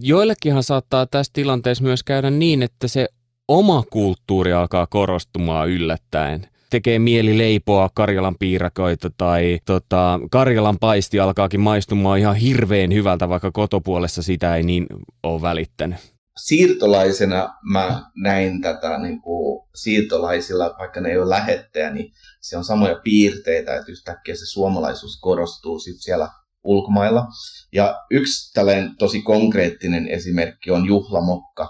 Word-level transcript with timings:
joillekinhan 0.00 0.62
saattaa 0.62 1.06
tässä 1.06 1.32
tilanteessa 1.32 1.84
myös 1.84 2.02
käydä 2.02 2.30
niin, 2.30 2.62
että 2.62 2.88
se 2.88 3.08
oma 3.48 3.84
kulttuuri 3.90 4.52
alkaa 4.52 4.86
korostumaan 4.86 5.68
yllättäen 5.68 6.48
tekee 6.70 6.98
mieli 6.98 7.38
leipoa 7.38 7.90
Karjalan 7.94 8.36
piirakoita 8.38 9.10
tai 9.18 9.58
tota, 9.64 10.20
Karjalan 10.30 10.78
paisti 10.78 11.20
alkaakin 11.20 11.60
maistumaan 11.60 12.18
ihan 12.18 12.36
hirveän 12.36 12.94
hyvältä, 12.94 13.28
vaikka 13.28 13.50
kotopuolessa 13.52 14.22
sitä 14.22 14.56
ei 14.56 14.62
niin 14.62 14.86
ole 15.22 15.42
välittänyt. 15.42 15.98
Siirtolaisena 16.36 17.54
mä 17.72 18.10
näin 18.16 18.60
tätä 18.60 18.98
niin 18.98 19.22
kuin 19.22 19.68
siirtolaisilla, 19.74 20.74
vaikka 20.78 21.00
ne 21.00 21.08
ei 21.08 21.18
ole 21.18 21.28
lähettäjä, 21.28 21.90
niin 21.90 22.12
se 22.40 22.56
on 22.56 22.64
samoja 22.64 23.00
piirteitä, 23.04 23.76
että 23.76 23.92
yhtäkkiä 23.92 24.34
se 24.34 24.46
suomalaisuus 24.46 25.20
korostuu 25.20 25.78
sit 25.78 25.96
siellä 25.98 26.28
ulkomailla. 26.66 27.26
Ja 27.72 27.94
yksi 28.10 28.52
tällainen 28.54 28.96
tosi 28.98 29.22
konkreettinen 29.22 30.08
esimerkki 30.08 30.70
on 30.70 30.86
juhlamokka. 30.86 31.68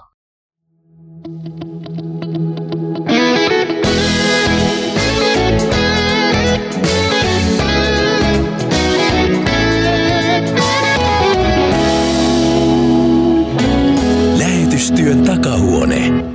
Lähetystyön 14.39 15.25
takahuone. 15.25 16.27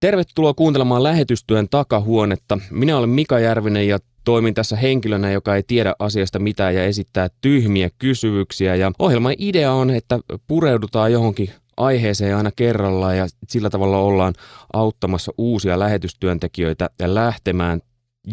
Tervetuloa 0.00 0.54
kuuntelemaan 0.54 1.02
lähetystyön 1.02 1.68
takahuonetta. 1.68 2.58
Minä 2.70 2.96
olen 2.98 3.08
Mika 3.08 3.38
Järvinen 3.38 3.88
ja 3.88 3.98
toimin 4.28 4.54
tässä 4.54 4.76
henkilönä, 4.76 5.30
joka 5.30 5.56
ei 5.56 5.62
tiedä 5.62 5.94
asiasta 5.98 6.38
mitään 6.38 6.74
ja 6.74 6.84
esittää 6.84 7.28
tyhmiä 7.40 7.90
kysymyksiä. 7.98 8.74
Ja 8.74 8.92
ohjelman 8.98 9.34
idea 9.38 9.72
on, 9.72 9.90
että 9.90 10.18
pureudutaan 10.46 11.12
johonkin 11.12 11.50
aiheeseen 11.76 12.36
aina 12.36 12.50
kerrallaan 12.56 13.16
ja 13.16 13.26
sillä 13.48 13.70
tavalla 13.70 13.98
ollaan 13.98 14.34
auttamassa 14.72 15.32
uusia 15.38 15.78
lähetystyöntekijöitä 15.78 16.90
ja 16.98 17.14
lähtemään 17.14 17.80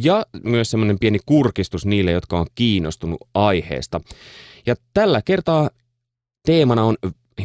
ja 0.04 0.26
myös 0.44 0.72
semmoinen 0.72 1.00
pieni 1.00 1.20
kurkistus 1.26 1.86
niille, 1.86 2.12
jotka 2.12 2.40
on 2.40 2.48
kiinnostunut 2.56 3.28
aiheesta. 3.34 4.02
Ja 4.66 4.76
tällä 4.94 5.22
kertaa 5.22 5.70
teemana 6.46 6.84
on 6.84 6.96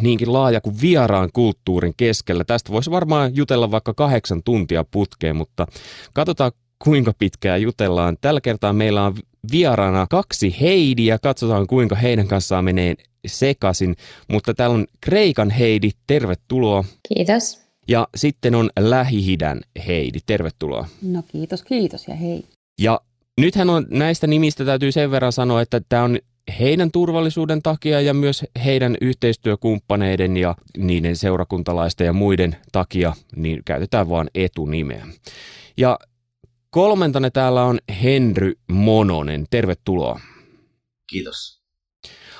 niinkin 0.00 0.32
laaja 0.32 0.60
kuin 0.60 0.80
vieraan 0.80 1.30
kulttuurin 1.32 1.94
keskellä. 1.96 2.44
Tästä 2.44 2.72
voisi 2.72 2.90
varmaan 2.90 3.36
jutella 3.36 3.70
vaikka 3.70 3.94
kahdeksan 3.94 4.42
tuntia 4.42 4.84
putkeen, 4.90 5.36
mutta 5.36 5.66
katsotaan 6.12 6.52
kuinka 6.84 7.12
pitkään 7.18 7.62
jutellaan. 7.62 8.16
Tällä 8.20 8.40
kertaa 8.40 8.72
meillä 8.72 9.04
on 9.04 9.14
vieraana 9.52 10.06
kaksi 10.10 10.56
Heidi 10.60 11.06
ja 11.06 11.18
katsotaan 11.18 11.66
kuinka 11.66 11.94
heidän 11.94 12.28
kanssaan 12.28 12.64
menee 12.64 12.94
sekaisin. 13.26 13.96
Mutta 14.28 14.54
täällä 14.54 14.74
on 14.74 14.86
Kreikan 15.00 15.50
Heidi, 15.50 15.90
tervetuloa. 16.06 16.84
Kiitos. 17.08 17.60
Ja 17.88 18.08
sitten 18.16 18.54
on 18.54 18.70
lähi 18.78 19.38
Heidi, 19.86 20.18
tervetuloa. 20.26 20.88
No 21.02 21.22
kiitos, 21.32 21.62
kiitos 21.62 22.08
ja 22.08 22.14
hei. 22.14 22.44
Ja 22.80 23.00
nythän 23.40 23.70
on 23.70 23.86
näistä 23.90 24.26
nimistä 24.26 24.64
täytyy 24.64 24.92
sen 24.92 25.10
verran 25.10 25.32
sanoa, 25.32 25.62
että 25.62 25.80
tämä 25.88 26.04
on 26.04 26.18
heidän 26.58 26.90
turvallisuuden 26.90 27.62
takia 27.62 28.00
ja 28.00 28.14
myös 28.14 28.44
heidän 28.64 28.96
yhteistyökumppaneiden 29.00 30.36
ja 30.36 30.54
niiden 30.78 31.16
seurakuntalaisten 31.16 32.04
ja 32.04 32.12
muiden 32.12 32.56
takia, 32.72 33.12
niin 33.36 33.62
käytetään 33.64 34.08
vain 34.08 34.28
etunimeä. 34.34 35.06
Ja 35.76 35.98
kolmantana 36.70 37.30
täällä 37.30 37.62
on 37.62 37.78
Henry 38.02 38.52
Mononen. 38.72 39.46
Tervetuloa. 39.50 40.20
Kiitos. 41.10 41.60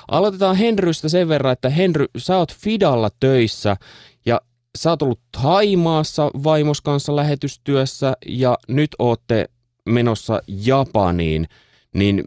Aloitetaan 0.07 0.55
Henrystä 0.55 1.09
sen 1.09 1.27
verran, 1.27 1.53
että 1.53 1.69
Henry, 1.69 2.05
sä 2.17 2.37
oot 2.37 2.53
Fidalla 2.53 3.09
töissä 3.19 3.77
ja 4.25 4.41
sä 4.77 4.89
oot 4.89 5.01
ollut 5.01 5.19
Haimaassa 5.37 6.31
vaimos 6.43 6.81
kanssa 6.81 7.15
lähetystyössä 7.15 8.13
ja 8.27 8.57
nyt 8.67 8.89
ootte 8.99 9.49
menossa 9.85 10.41
Japaniin, 10.47 11.47
niin 11.95 12.23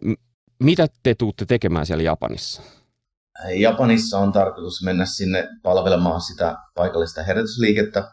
mitä 0.63 0.87
te 1.03 1.15
tuutte 1.15 1.45
tekemään 1.45 1.85
siellä 1.85 2.03
Japanissa? 2.03 2.61
Japanissa 3.55 4.19
on 4.19 4.31
tarkoitus 4.31 4.83
mennä 4.83 5.05
sinne 5.05 5.47
palvelemaan 5.63 6.21
sitä 6.21 6.57
paikallista 6.75 7.23
herätysliikettä. 7.23 8.11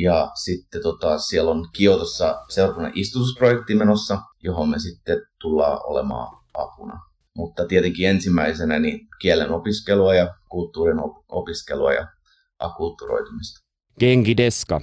Ja 0.00 0.30
sitten 0.44 0.82
tota, 0.82 1.18
siellä 1.18 1.50
on 1.50 1.68
Kiotossa 1.72 2.40
seurakunnan 2.48 2.92
istutusprojekti 2.94 3.74
menossa, 3.74 4.18
johon 4.42 4.68
me 4.68 4.78
sitten 4.78 5.18
tullaan 5.40 5.80
olemaan 5.84 6.38
apuna. 6.54 7.00
Mutta 7.36 7.66
tietenkin 7.66 8.08
ensimmäisenä 8.08 8.78
niin 8.78 9.08
kielen 9.20 9.50
opiskelua 9.50 10.14
ja 10.14 10.34
kulttuurin 10.48 10.98
opiskelua 11.28 11.92
ja 11.92 12.06
akultturoitumista. 12.58 13.60
Genki 14.00 14.36
deska. 14.36 14.80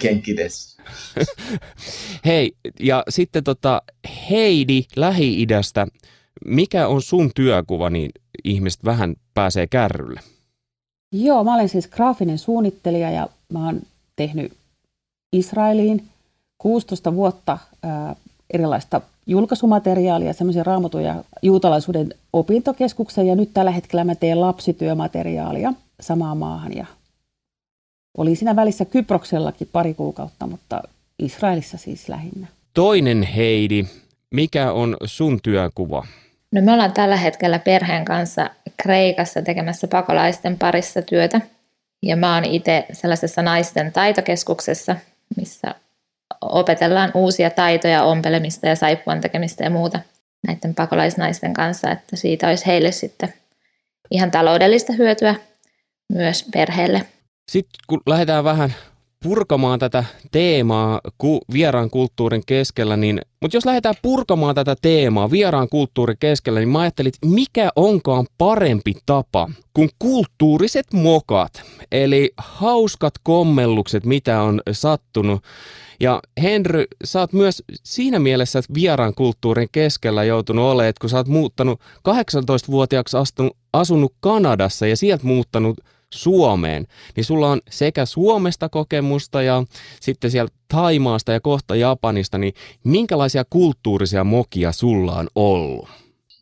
Genki 0.00 0.36
deska. 0.42 0.82
Hei, 2.26 2.52
ja 2.80 3.02
sitten 3.08 3.44
tota, 3.44 3.82
Heidi 4.30 4.82
Lähi-idästä. 4.96 5.86
Mikä 6.44 6.88
on 6.88 7.02
sun 7.02 7.30
työkuva, 7.34 7.90
niin 7.90 8.10
ihmiset 8.44 8.84
vähän 8.84 9.16
pääsee 9.34 9.66
kärrylle? 9.66 10.20
Joo, 11.12 11.44
mä 11.44 11.54
olen 11.54 11.68
siis 11.68 11.88
graafinen 11.88 12.38
suunnittelija 12.38 13.10
ja 13.10 13.28
mä 13.52 13.66
oon 13.66 13.82
tehnyt 14.16 14.52
Israeliin 15.32 16.04
16 16.58 17.14
vuotta 17.14 17.58
ää, 17.82 18.16
erilaista 18.50 19.00
julkaisumateriaalia, 19.26 20.32
semmoisia 20.32 20.62
raamatuja 20.62 21.24
juutalaisuuden 21.42 22.14
opintokeskuksen 22.32 23.26
ja 23.26 23.34
nyt 23.34 23.50
tällä 23.54 23.70
hetkellä 23.70 24.04
mä 24.04 24.14
teen 24.14 24.40
lapsityömateriaalia 24.40 25.72
samaan 26.00 26.38
maahan 26.38 26.76
ja 26.76 26.86
oli 28.18 28.36
siinä 28.36 28.56
välissä 28.56 28.84
Kyproksellakin 28.84 29.68
pari 29.72 29.94
kuukautta, 29.94 30.46
mutta 30.46 30.82
Israelissa 31.18 31.78
siis 31.78 32.08
lähinnä. 32.08 32.46
Toinen 32.74 33.22
Heidi, 33.22 33.84
mikä 34.30 34.72
on 34.72 34.96
sun 35.04 35.40
työkuva? 35.42 36.06
No 36.52 36.62
me 36.62 36.72
ollaan 36.72 36.92
tällä 36.92 37.16
hetkellä 37.16 37.58
perheen 37.58 38.04
kanssa 38.04 38.50
Kreikassa 38.76 39.42
tekemässä 39.42 39.88
pakolaisten 39.88 40.58
parissa 40.58 41.02
työtä. 41.02 41.40
Ja 42.06 42.16
mä 42.16 42.34
oon 42.34 42.44
itse 42.44 42.86
sellaisessa 42.92 43.42
naisten 43.42 43.92
taitokeskuksessa, 43.92 44.96
missä 45.36 45.74
opetellaan 46.40 47.10
uusia 47.14 47.50
taitoja, 47.50 48.04
ompelemista 48.04 48.66
ja 48.66 48.76
saippuan 48.76 49.20
tekemistä 49.20 49.64
ja 49.64 49.70
muuta 49.70 50.00
näiden 50.46 50.74
pakolaisnaisten 50.74 51.54
kanssa, 51.54 51.90
että 51.90 52.16
siitä 52.16 52.48
olisi 52.48 52.66
heille 52.66 52.92
sitten 52.92 53.34
ihan 54.10 54.30
taloudellista 54.30 54.92
hyötyä 54.92 55.34
myös 56.12 56.46
perheelle. 56.52 57.02
Sitten 57.50 57.80
kun 57.86 58.00
lähdetään 58.06 58.44
vähän 58.44 58.74
purkamaan 59.22 59.78
tätä 59.78 60.04
teemaa 60.32 61.00
ku, 61.18 61.40
vieraan 61.52 61.90
kulttuurin 61.90 62.42
keskellä, 62.46 62.96
niin, 62.96 63.20
mutta 63.42 63.56
jos 63.56 63.66
lähdetään 63.66 63.94
purkamaan 64.02 64.54
tätä 64.54 64.76
teemaa 64.82 65.30
vieraan 65.30 65.68
kulttuurin 65.68 66.16
keskellä, 66.20 66.60
niin 66.60 66.68
mä 66.68 66.80
ajattelin, 66.80 67.08
että 67.08 67.26
mikä 67.34 67.68
onkaan 67.76 68.26
parempi 68.38 68.92
tapa 69.06 69.50
kuin 69.74 69.88
kulttuuriset 69.98 70.86
mokat, 70.92 71.62
eli 71.92 72.30
hauskat 72.36 73.14
kommellukset, 73.22 74.06
mitä 74.06 74.42
on 74.42 74.60
sattunut. 74.72 75.42
Ja 76.00 76.20
Henry, 76.42 76.84
sä 77.04 77.20
oot 77.20 77.32
myös 77.32 77.62
siinä 77.84 78.18
mielessä 78.18 78.58
että 78.58 78.74
vieraan 78.74 79.14
kulttuurin 79.14 79.68
keskellä 79.72 80.24
joutunut 80.24 80.64
olemaan, 80.64 80.92
kun 81.00 81.10
sä 81.10 81.16
oot 81.16 81.28
muuttanut 81.28 81.80
18-vuotiaaksi 82.08 83.16
astunut, 83.16 83.56
asunut 83.72 84.12
Kanadassa 84.20 84.86
ja 84.86 84.96
sieltä 84.96 85.26
muuttanut 85.26 85.78
Suomeen, 86.16 86.86
niin 87.16 87.24
sulla 87.24 87.50
on 87.50 87.60
sekä 87.70 88.04
Suomesta 88.04 88.68
kokemusta 88.68 89.42
ja 89.42 89.62
sitten 90.00 90.30
siellä 90.30 90.50
Taimaasta 90.68 91.32
ja 91.32 91.40
kohta 91.40 91.76
Japanista, 91.76 92.38
niin 92.38 92.54
minkälaisia 92.84 93.44
kulttuurisia 93.50 94.24
mokia 94.24 94.72
sulla 94.72 95.16
on 95.16 95.28
ollut? 95.34 95.88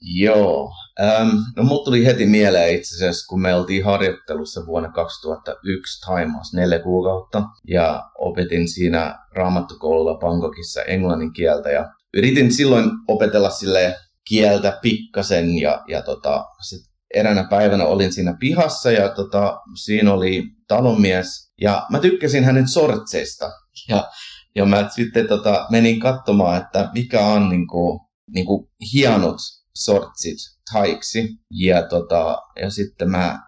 Joo, 0.00 0.72
ähm, 1.00 1.36
no 1.56 1.62
mut 1.62 1.84
tuli 1.84 2.06
heti 2.06 2.26
mieleen 2.26 2.74
itse 2.74 2.94
asiassa, 2.94 3.26
kun 3.28 3.42
me 3.42 3.54
oltiin 3.54 3.84
harjoittelussa 3.84 4.66
vuonna 4.66 4.92
2001 4.92 6.00
Taimaassa 6.06 6.56
neljä 6.60 6.78
kuukautta 6.78 7.42
ja 7.68 8.02
opetin 8.18 8.68
siinä 8.68 9.18
raamattukoululla 9.32 10.18
Bangkokissa 10.18 10.82
englannin 10.82 11.32
kieltä 11.32 11.70
ja 11.70 11.90
yritin 12.14 12.52
silloin 12.52 12.90
opetella 13.08 13.50
sille 13.50 13.96
kieltä 14.28 14.78
pikkasen 14.82 15.58
ja, 15.58 15.84
ja 15.88 16.02
tota, 16.02 16.44
sit 16.68 16.93
eräänä 17.14 17.44
päivänä 17.50 17.84
olin 17.84 18.12
siinä 18.12 18.36
pihassa 18.40 18.90
ja 18.90 19.08
tota, 19.08 19.60
siinä 19.84 20.12
oli 20.12 20.42
talonmies 20.68 21.52
ja 21.60 21.86
mä 21.90 21.98
tykkäsin 21.98 22.44
hänen 22.44 22.68
sortseista. 22.68 23.50
Ja, 23.88 24.10
ja 24.54 24.64
mä 24.64 24.88
sitten 24.94 25.28
tota, 25.28 25.66
menin 25.70 26.00
katsomaan, 26.00 26.62
että 26.62 26.90
mikä 26.94 27.20
on 27.20 27.48
niinku, 27.48 28.00
niinku 28.34 28.70
hienot 28.92 29.36
sortsit 29.78 30.38
taiksi. 30.72 31.28
Ja, 31.50 31.88
tota, 31.88 32.38
ja 32.60 32.70
sitten 32.70 33.10
mä 33.10 33.38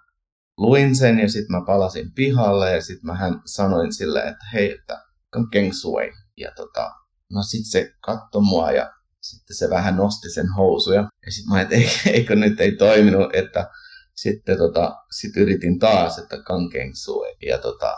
luin 0.58 0.96
sen 0.96 1.18
ja 1.18 1.28
sitten 1.28 1.56
mä 1.56 1.62
palasin 1.66 2.12
pihalle 2.14 2.72
ja 2.72 2.82
sitten 2.82 3.06
mä 3.06 3.14
hän 3.14 3.40
sanoin 3.46 3.92
sille, 3.92 4.18
että 4.18 4.46
hei, 4.52 4.72
että 4.72 5.02
Keng 5.52 5.72
Sui. 5.72 6.12
Ja 6.36 6.50
tota, 6.56 6.90
no 7.32 7.42
sitten 7.42 7.70
se 7.70 7.92
katsoi 8.00 8.42
mua 8.42 8.70
ja 8.70 8.92
sitten 9.31 9.56
se 9.56 9.70
vähän 9.70 9.96
nosti 9.96 10.31
sen 10.31 10.46
housuja. 10.56 11.08
Ja 11.26 11.32
sitten 11.32 11.55
mä 11.55 11.61
että 11.61 11.76
eikö 12.11 12.37
nyt 12.37 12.61
ei 12.61 12.73
toiminut, 12.73 13.34
että 13.34 13.70
sitten 14.17 14.58
tota, 14.58 14.94
sit 15.11 15.37
yritin 15.37 15.78
taas, 15.78 16.19
että 16.19 16.43
kankeng 16.43 16.93
sui. 16.94 17.37
Ja, 17.46 17.58
tota, 17.58 17.94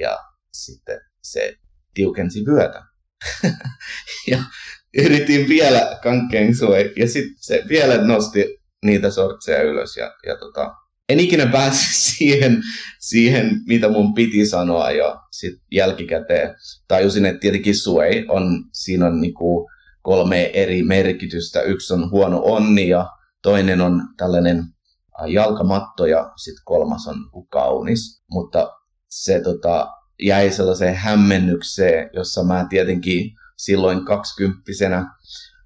ja 0.00 0.18
sitten 0.52 1.00
se 1.22 1.54
tiukensi 1.94 2.44
vyötä. 2.46 2.82
ja 4.30 4.42
yritin 4.98 5.48
vielä 5.48 5.98
kankeng 6.02 6.54
sui. 6.54 6.92
Ja 6.96 7.08
sitten 7.08 7.36
se 7.38 7.64
vielä 7.68 8.04
nosti 8.04 8.58
niitä 8.84 9.10
sortseja 9.10 9.62
ylös. 9.62 9.96
Ja, 9.96 10.14
ja 10.26 10.36
tota, 10.36 10.74
en 11.08 11.20
ikinä 11.20 11.46
päässyt 11.46 11.96
siihen, 12.16 12.62
siihen, 13.00 13.60
mitä 13.66 13.88
mun 13.88 14.14
piti 14.14 14.46
sanoa 14.46 14.90
jo 14.90 15.16
sit 15.30 15.54
jälkikäteen. 15.72 16.54
Tajusin, 16.88 17.26
että 17.26 17.40
tietenkin 17.40 17.76
sui 17.76 18.24
on, 18.28 18.64
siinä 18.72 19.06
on 19.06 19.20
niinku 19.20 19.70
kolme 20.06 20.50
eri 20.54 20.82
merkitystä. 20.82 21.62
Yksi 21.62 21.94
on 21.94 22.10
huono 22.10 22.40
onni 22.44 22.88
ja 22.88 23.10
toinen 23.42 23.80
on 23.80 24.02
tällainen 24.16 24.64
jalkamatto 25.26 26.06
ja 26.06 26.32
sitten 26.36 26.62
kolmas 26.64 27.06
on 27.06 27.16
kaunis. 27.50 28.22
Mutta 28.30 28.72
se 29.08 29.40
tota, 29.40 29.88
jäi 30.22 30.50
sellaiseen 30.50 30.94
hämmennykseen, 30.94 32.10
jossa 32.12 32.44
mä 32.44 32.66
tietenkin 32.70 33.30
silloin 33.56 34.04
kaksikymppisenä 34.04 35.14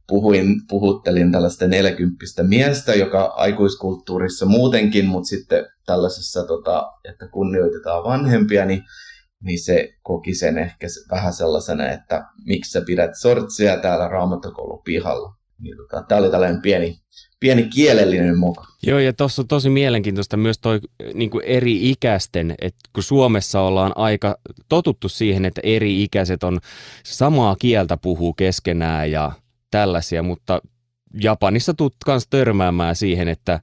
puhuin, 0.08 0.46
puhuttelin 0.68 1.32
tällaista 1.32 1.66
neljäkymppistä 1.66 2.42
miestä, 2.42 2.94
joka 2.94 3.24
aikuiskulttuurissa 3.24 4.46
muutenkin, 4.46 5.06
mutta 5.06 5.28
sitten 5.28 5.66
tällaisessa, 5.86 6.46
tota, 6.46 6.92
että 7.04 7.28
kunnioitetaan 7.28 8.04
vanhempia, 8.04 8.64
niin, 8.64 8.82
niin 9.44 9.64
se 9.64 9.94
koki 10.02 10.34
sen 10.34 10.58
ehkä 10.58 10.86
vähän 11.10 11.32
sellaisena, 11.32 11.88
että 11.88 12.24
miksi 12.46 12.70
sä 12.70 12.82
pidät 12.86 13.10
sortsia 13.20 13.76
täällä 13.76 14.08
raamattokoulun 14.08 14.82
pihalla. 14.84 15.34
Niin, 15.58 15.76
tota, 15.76 16.04
tämä 16.08 16.18
oli 16.18 16.30
tällainen 16.30 16.62
pieni, 16.62 17.00
pieni 17.40 17.68
kielellinen 17.74 18.38
moka. 18.38 18.64
Joo, 18.82 18.98
ja 18.98 19.12
tuossa 19.12 19.42
on 19.42 19.48
tosi 19.48 19.70
mielenkiintoista 19.70 20.36
myös 20.36 20.58
toi 20.58 20.80
niin 21.14 21.30
eri 21.44 21.90
ikäisten, 21.90 22.54
että 22.60 22.80
kun 22.92 23.02
Suomessa 23.02 23.60
ollaan 23.60 23.92
aika 23.94 24.38
totuttu 24.68 25.08
siihen, 25.08 25.44
että 25.44 25.60
eri 25.64 26.02
ikäiset 26.02 26.44
on 26.44 26.58
samaa 27.04 27.56
kieltä 27.58 27.96
puhuu 27.96 28.34
keskenään 28.34 29.10
ja 29.10 29.32
tällaisia, 29.70 30.22
mutta 30.22 30.62
Japanissa 31.22 31.74
tulet 31.74 31.94
myös 32.06 32.26
törmäämään 32.30 32.96
siihen, 32.96 33.28
että 33.28 33.60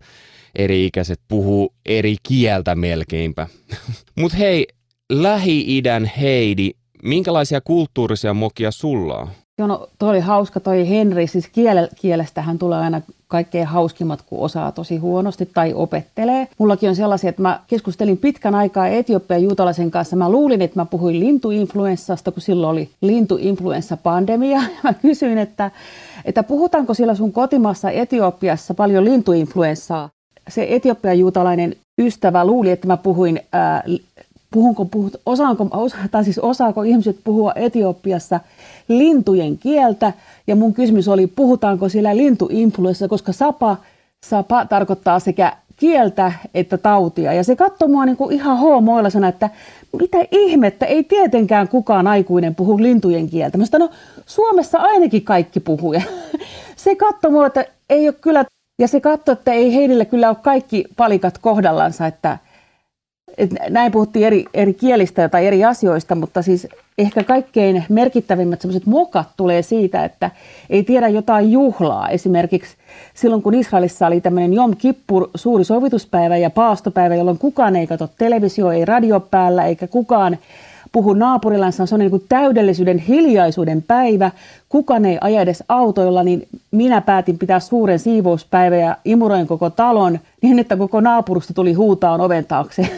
eri-ikäiset 0.55 1.19
puhuu 1.27 1.75
eri 1.85 2.15
kieltä 2.23 2.75
melkeinpä. 2.75 3.47
Mutta 4.19 4.37
hei, 4.37 4.67
Lähi-idän 5.13 6.11
Heidi, 6.21 6.71
minkälaisia 7.03 7.61
kulttuurisia 7.61 8.33
mokia 8.33 8.71
sulla 8.71 9.17
on? 9.17 9.27
Joo, 9.57 9.67
no 9.67 9.87
toi 9.99 10.09
oli 10.09 10.19
hauska 10.19 10.59
toi 10.59 10.89
Henri, 10.89 11.27
siis 11.27 11.47
kiele, 11.47 11.89
kielestähän 11.95 12.59
tulee 12.59 12.79
aina 12.79 13.01
kaikkein 13.27 13.67
hauskimmat, 13.67 14.21
kun 14.21 14.39
osaa 14.39 14.71
tosi 14.71 14.97
huonosti 14.97 15.49
tai 15.53 15.73
opettelee. 15.73 16.47
Mullakin 16.57 16.89
on 16.89 16.95
sellaisia, 16.95 17.29
että 17.29 17.41
mä 17.41 17.59
keskustelin 17.67 18.17
pitkän 18.17 18.55
aikaa 18.55 18.87
Etiopian 18.87 19.43
juutalaisen 19.43 19.91
kanssa. 19.91 20.15
Mä 20.15 20.29
luulin, 20.29 20.61
että 20.61 20.79
mä 20.79 20.85
puhuin 20.85 21.19
lintuinfluenssasta, 21.19 22.31
kun 22.31 22.41
silloin 22.41 22.71
oli 22.71 22.89
lintuinfluenssapandemia. 23.01 24.61
Mä 24.83 24.93
kysyin, 24.93 25.37
että, 25.37 25.71
että 26.25 26.43
puhutaanko 26.43 26.93
siellä 26.93 27.15
sun 27.15 27.33
kotimaassa 27.33 27.91
Etiopiassa 27.91 28.73
paljon 28.73 29.05
lintuinfluenssaa. 29.05 30.09
Se 30.49 30.67
Etiopian 30.69 31.19
juutalainen 31.19 31.75
ystävä 32.01 32.45
luuli, 32.45 32.71
että 32.71 32.87
mä 32.87 32.97
puhuin 32.97 33.41
ää, 33.51 33.83
puhunko, 34.51 34.85
puhut, 34.85 35.15
osaanko, 35.25 35.67
osa, 35.71 35.97
siis 36.23 36.39
osaako 36.39 36.83
ihmiset 36.83 37.17
puhua 37.23 37.53
Etiopiassa 37.55 38.39
lintujen 38.87 39.57
kieltä, 39.57 40.13
ja 40.47 40.55
mun 40.55 40.73
kysymys 40.73 41.07
oli, 41.07 41.27
puhutaanko 41.27 41.89
siellä 41.89 42.17
lintuinfluenssa, 42.17 43.07
koska 43.07 43.31
sapa, 43.31 43.77
sapa 44.25 44.65
tarkoittaa 44.65 45.19
sekä 45.19 45.57
kieltä 45.77 46.31
että 46.53 46.77
tautia. 46.77 47.33
Ja 47.33 47.43
se 47.43 47.55
katsoi 47.55 47.89
mua 47.89 48.05
niin 48.05 48.17
kuin 48.17 48.35
ihan 48.35 48.57
hoomoilla 48.57 49.27
että 49.29 49.49
mitä 49.99 50.17
ihmettä, 50.31 50.85
ei 50.85 51.03
tietenkään 51.03 51.67
kukaan 51.67 52.07
aikuinen 52.07 52.55
puhu 52.55 52.81
lintujen 52.81 53.29
kieltä. 53.29 53.57
Mä 53.57 53.65
sanoin, 53.65 53.91
no 53.91 53.97
Suomessa 54.25 54.77
ainakin 54.77 55.23
kaikki 55.23 55.59
puhuu. 55.59 55.93
Ja 55.93 56.01
se 56.75 56.95
katsoi 56.95 57.31
mua, 57.31 57.47
että 57.47 57.65
ei 57.89 58.07
ole 58.07 58.15
kyllä, 58.21 58.45
ja 58.79 58.87
se 58.87 59.01
katsoi, 59.01 59.33
että 59.33 59.51
ei 59.51 59.75
heille 59.75 60.05
kyllä 60.05 60.29
ole 60.29 60.37
kaikki 60.41 60.85
palikat 60.97 61.37
kohdallansa, 61.37 62.07
että 62.07 62.37
et 63.37 63.49
näin 63.69 63.91
puhuttiin 63.91 64.27
eri, 64.27 64.45
eri 64.53 64.73
kielistä 64.73 65.29
tai 65.29 65.47
eri 65.47 65.65
asioista, 65.65 66.15
mutta 66.15 66.41
siis 66.41 66.67
ehkä 66.97 67.23
kaikkein 67.23 67.83
merkittävimmät 67.89 68.61
sellaiset 68.61 68.85
mokat 68.85 69.27
tulee 69.37 69.61
siitä, 69.61 70.05
että 70.05 70.31
ei 70.69 70.83
tiedä 70.83 71.07
jotain 71.07 71.51
juhlaa. 71.51 72.09
Esimerkiksi 72.09 72.75
silloin, 73.13 73.41
kun 73.41 73.53
Israelissa 73.53 74.07
oli 74.07 74.21
tämmöinen 74.21 74.53
Jom 74.53 74.75
Kippur, 74.77 75.29
suuri 75.35 75.63
sovituspäivä 75.63 76.37
ja 76.37 76.49
paastopäivä, 76.49 77.15
jolloin 77.15 77.37
kukaan 77.37 77.75
ei 77.75 77.87
katso 77.87 78.09
televisio, 78.17 78.71
ei 78.71 78.85
radio 78.85 79.19
päällä, 79.19 79.65
eikä 79.65 79.87
kukaan 79.87 80.37
puhu 80.91 81.13
naapurillansa, 81.13 81.85
se 81.85 81.95
on 81.95 81.99
niin 81.99 82.09
kuin 82.09 82.25
täydellisyyden 82.29 82.97
hiljaisuuden 82.97 83.81
päivä, 83.81 84.31
kukaan 84.69 85.05
ei 85.05 85.17
aja 85.21 85.41
edes 85.41 85.63
autoilla, 85.69 86.23
niin 86.23 86.47
minä 86.71 87.01
päätin 87.01 87.37
pitää 87.37 87.59
suuren 87.59 87.99
siivouspäivän 87.99 88.79
ja 88.79 88.97
imuroin 89.05 89.47
koko 89.47 89.69
talon 89.69 90.19
niin, 90.41 90.59
että 90.59 90.77
koko 90.77 91.01
naapurusta 91.01 91.53
tuli 91.53 91.73
huutaan 91.73 92.21
oven 92.21 92.45
taakse. 92.45 92.89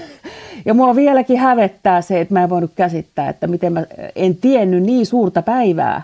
Ja 0.66 0.74
mua 0.74 0.96
vieläkin 0.96 1.40
hävettää 1.40 2.02
se, 2.02 2.22
että 2.22 2.34
mä 2.34 2.44
en 2.44 2.50
voinut 2.50 2.72
käsittää, 2.76 3.30
että 3.30 3.48
miten 3.48 3.74
mä 3.74 3.86
en 4.16 4.36
tiennyt 4.36 4.84
niin 4.84 5.06
suurta 5.06 5.42
päivää. 5.42 6.02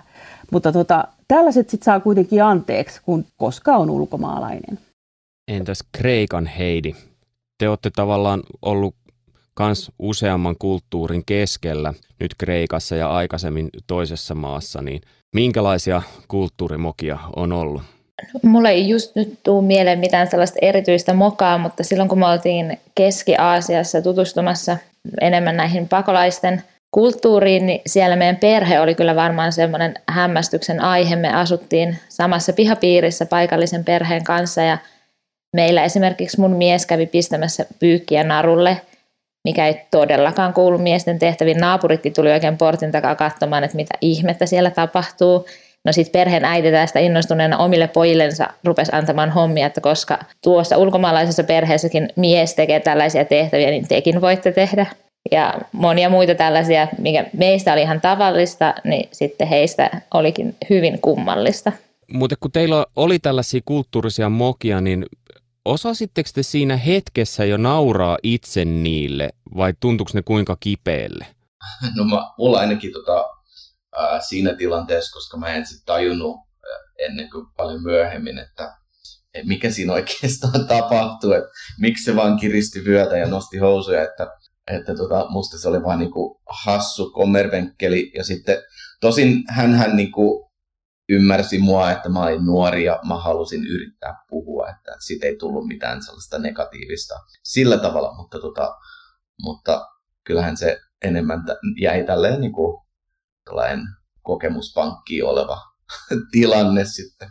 Mutta 0.52 0.72
tota, 0.72 1.08
tällaiset 1.28 1.70
sit 1.70 1.84
saa 1.84 2.00
kuitenkin 2.00 2.44
anteeksi, 2.44 3.02
kun 3.06 3.26
koska 3.38 3.76
on 3.76 3.90
ulkomaalainen. 3.90 4.80
Entäs 5.48 5.84
Kreikan 5.92 6.46
Heidi? 6.46 6.96
Te 7.58 7.70
olette 7.70 7.90
tavallaan 7.96 8.44
ollut 8.62 8.96
kans 9.56 9.92
useamman 10.00 10.56
kulttuurin 10.60 11.24
keskellä 11.26 11.94
nyt 12.20 12.32
Kreikassa 12.38 12.96
ja 12.96 13.12
aikaisemmin 13.12 13.70
toisessa 13.88 14.36
maassa, 14.36 14.82
niin 14.82 15.02
minkälaisia 15.36 16.02
kulttuurimokia 16.28 17.20
on 17.36 17.54
ollut? 17.54 17.82
Mulla 18.44 18.70
ei 18.70 18.90
just 18.90 19.16
nyt 19.16 19.40
tuu 19.44 19.62
mieleen 19.62 20.00
mitään 20.00 20.28
sellaista 20.28 20.60
erityistä 20.62 21.14
mokaa, 21.14 21.58
mutta 21.58 21.84
silloin 21.84 22.10
kun 22.10 22.20
me 22.20 22.28
oltiin 22.28 22.78
Keski-Aasiassa 22.96 24.02
tutustumassa 24.02 24.78
enemmän 25.22 25.58
näihin 25.58 25.88
pakolaisten 25.88 26.64
kulttuuriin, 26.92 27.66
niin 27.66 27.82
siellä 27.86 28.16
meidän 28.16 28.38
perhe 28.38 28.80
oli 28.80 28.96
kyllä 28.96 29.16
varmaan 29.16 29.54
semmoinen 29.54 29.94
hämmästyksen 30.10 30.82
aihe. 30.82 31.16
Me 31.16 31.34
asuttiin 31.34 31.98
samassa 32.10 32.54
pihapiirissä 32.54 33.26
paikallisen 33.26 33.84
perheen 33.84 34.24
kanssa 34.24 34.62
ja 34.62 34.78
meillä 35.56 35.84
esimerkiksi 35.84 36.40
mun 36.40 36.52
mies 36.52 36.86
kävi 36.86 37.06
pistämässä 37.06 37.66
pyykkiä 37.80 38.24
narulle, 38.24 38.82
mikä 39.46 39.68
ei 39.68 39.82
todellakaan 39.92 40.54
kuulu 40.54 40.78
miesten 40.78 41.20
tehtäviin. 41.20 41.58
Naapuritkin 41.58 42.14
tuli 42.14 42.32
oikein 42.32 42.58
portin 42.58 42.92
takaa 42.92 43.16
katsomaan, 43.16 43.64
että 43.64 43.76
mitä 43.76 43.94
ihmettä 44.02 44.46
siellä 44.46 44.72
tapahtuu– 44.72 45.46
No 45.86 45.92
sitten 45.92 46.20
perheen 46.20 46.46
äiti 46.46 46.72
tästä 46.72 47.00
innostuneena 47.00 47.58
omille 47.58 47.88
pojillensa 47.88 48.48
rupesi 48.64 48.92
antamaan 48.96 49.30
hommia, 49.30 49.68
että 49.68 49.82
koska 49.82 50.20
tuossa 50.44 50.78
ulkomaalaisessa 50.78 51.44
perheessäkin 51.44 52.10
mies 52.16 52.56
tekee 52.56 52.80
tällaisia 52.80 53.26
tehtäviä, 53.26 53.70
niin 53.70 53.88
tekin 53.88 54.22
voitte 54.22 54.52
tehdä. 54.52 54.86
Ja 55.32 55.54
monia 55.72 56.10
muita 56.10 56.36
tällaisia, 56.36 56.88
mikä 56.98 57.26
meistä 57.38 57.74
oli 57.74 57.82
ihan 57.82 58.02
tavallista, 58.02 58.74
niin 58.84 59.10
sitten 59.12 59.48
heistä 59.48 60.02
olikin 60.14 60.56
hyvin 60.70 61.02
kummallista. 61.02 61.72
Mutta 62.14 62.36
kun 62.40 62.52
teillä 62.52 62.86
oli 62.96 63.20
tällaisia 63.20 63.62
kulttuurisia 63.66 64.30
mokia, 64.30 64.82
niin 64.82 65.06
osasitteko 65.66 66.30
te 66.34 66.44
siinä 66.44 66.78
hetkessä 66.78 67.46
jo 67.46 67.58
nauraa 67.58 68.18
itse 68.24 68.66
niille 68.66 69.30
vai 69.56 69.74
tuntuuko 69.80 70.12
ne 70.14 70.22
kuinka 70.22 70.58
kipeälle? 70.60 71.28
No 71.96 72.04
mä, 72.04 72.32
mulla 72.38 72.60
ainakin 72.60 72.94
tota, 72.94 73.30
ää, 73.98 74.22
siinä 74.22 74.56
tilanteessa, 74.56 75.14
koska 75.14 75.38
mä 75.38 75.48
en 75.48 75.66
sitten 75.66 75.86
tajunnut 75.86 76.46
ennen 77.00 77.30
kuin 77.30 77.48
paljon 77.58 77.84
myöhemmin, 77.84 78.38
että 78.38 78.78
mikä 79.44 79.72
siinä 79.72 79.94
oikeastaan 79.94 80.68
tapahtui, 80.78 81.36
että 81.36 81.50
miksi 81.80 82.04
se 82.04 82.16
vaan 82.16 82.40
kiristi 82.40 82.86
vyötä 82.86 83.18
ja 83.18 83.28
nosti 83.28 83.58
housuja, 83.58 84.04
että, 84.04 84.28
että 84.68 84.96
tota, 84.96 85.26
musta 85.30 85.58
se 85.58 85.70
oli 85.70 85.84
vaan 85.84 86.00
niinku 86.00 86.42
hassu 86.50 87.12
kommervenkkeli 87.12 88.12
ja 88.16 88.24
sitten 88.24 88.58
tosin 89.02 89.44
hän 89.50 89.96
niinku 89.96 90.45
ymmärsi 91.10 91.58
mua, 91.58 91.92
että 91.92 92.10
mä 92.10 92.24
olin 92.24 92.46
nuori 92.46 92.84
ja 92.84 93.00
mä 93.08 93.18
halusin 93.18 93.68
yrittää 93.68 94.24
puhua, 94.30 94.70
että 94.70 94.96
siitä 95.00 95.28
ei 95.28 95.38
tullut 95.38 95.68
mitään 95.68 96.04
sellaista 96.04 96.40
negatiivista 96.40 97.16
sillä 97.44 97.78
tavalla, 97.78 98.16
mutta, 98.16 98.40
tota, 98.40 98.76
mutta 99.42 99.88
kyllähän 100.24 100.58
se 100.58 100.80
enemmän 101.02 101.44
jäi 101.82 102.04
tälleen 102.04 102.42
niin 102.42 102.54
kuin 102.54 102.86
kokemuspankki 104.22 105.24
oleva 105.24 105.62
tilanne 106.32 106.86
sitten. 106.86 107.30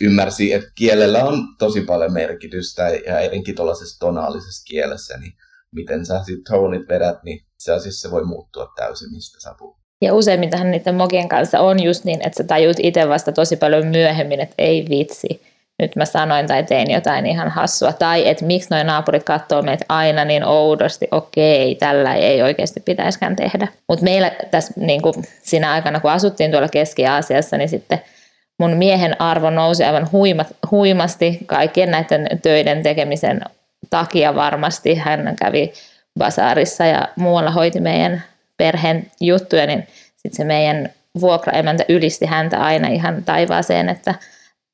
Ymmärsi, 0.00 0.52
että 0.52 0.70
kielellä 0.74 1.24
on 1.24 1.56
tosi 1.58 1.80
paljon 1.80 2.12
merkitystä 2.12 2.88
ja 2.88 3.20
etenkin 3.20 3.54
tuollaisessa 3.54 3.98
tonaalisessa 3.98 4.64
kielessä, 4.70 5.16
niin 5.16 5.32
miten 5.72 6.06
sä 6.06 6.24
sitten 6.24 6.44
tonit 6.54 6.88
vedät, 6.88 7.22
niin 7.22 7.46
se 7.58 7.72
asiassa 7.72 8.08
se 8.08 8.10
voi 8.10 8.24
muuttua 8.24 8.72
täysin, 8.76 9.10
mistä 9.10 9.40
sä 9.40 9.54
puhut. 9.58 9.79
Ja 10.00 10.14
useimmitenhan 10.14 10.70
niiden 10.70 10.94
mokien 10.94 11.28
kanssa 11.28 11.60
on 11.60 11.82
just 11.82 12.04
niin, 12.04 12.26
että 12.26 12.36
sä 12.36 12.44
tajut 12.44 12.76
itse 12.82 13.08
vasta 13.08 13.32
tosi 13.32 13.56
paljon 13.56 13.86
myöhemmin, 13.86 14.40
että 14.40 14.54
ei 14.58 14.86
vitsi, 14.90 15.42
nyt 15.82 15.96
mä 15.96 16.04
sanoin 16.04 16.46
tai 16.46 16.64
tein 16.64 16.90
jotain 16.90 17.26
ihan 17.26 17.48
hassua, 17.48 17.92
tai 17.92 18.28
että 18.28 18.44
miksi 18.44 18.68
noin 18.70 18.86
naapurit 18.86 19.24
katsoo 19.24 19.62
meitä 19.62 19.84
aina 19.88 20.24
niin 20.24 20.44
oudosti, 20.44 21.08
okei, 21.10 21.74
tällä 21.74 22.14
ei 22.14 22.42
oikeasti 22.42 22.80
pitäisikään 22.80 23.36
tehdä. 23.36 23.68
Mutta 23.88 24.04
meillä 24.04 24.32
tässä 24.50 24.72
niin 24.76 25.02
kuin 25.02 25.14
siinä 25.42 25.72
aikana, 25.72 26.00
kun 26.00 26.10
asuttiin 26.10 26.50
tuolla 26.50 26.68
Keski-Aasiassa, 26.68 27.56
niin 27.56 27.68
sitten 27.68 28.02
mun 28.58 28.76
miehen 28.76 29.20
arvo 29.20 29.50
nousi 29.50 29.84
aivan 29.84 30.08
huimat, 30.12 30.46
huimasti 30.70 31.38
kaikkien 31.46 31.90
näiden 31.90 32.26
töiden 32.42 32.82
tekemisen 32.82 33.40
takia 33.90 34.34
varmasti. 34.34 34.94
Hän 34.94 35.36
kävi 35.38 35.72
basaarissa 36.18 36.86
ja 36.86 37.08
muualla 37.16 37.50
hoiti 37.50 37.80
meidän 37.80 38.22
perheen 38.60 39.10
juttuja, 39.20 39.66
niin 39.66 39.86
sitten 40.16 40.36
se 40.36 40.44
meidän 40.44 40.88
vuokraemäntä 41.20 41.84
ylisti 41.88 42.26
häntä 42.26 42.58
aina 42.58 42.88
ihan 42.88 43.24
taivaaseen, 43.24 43.88
että 43.88 44.14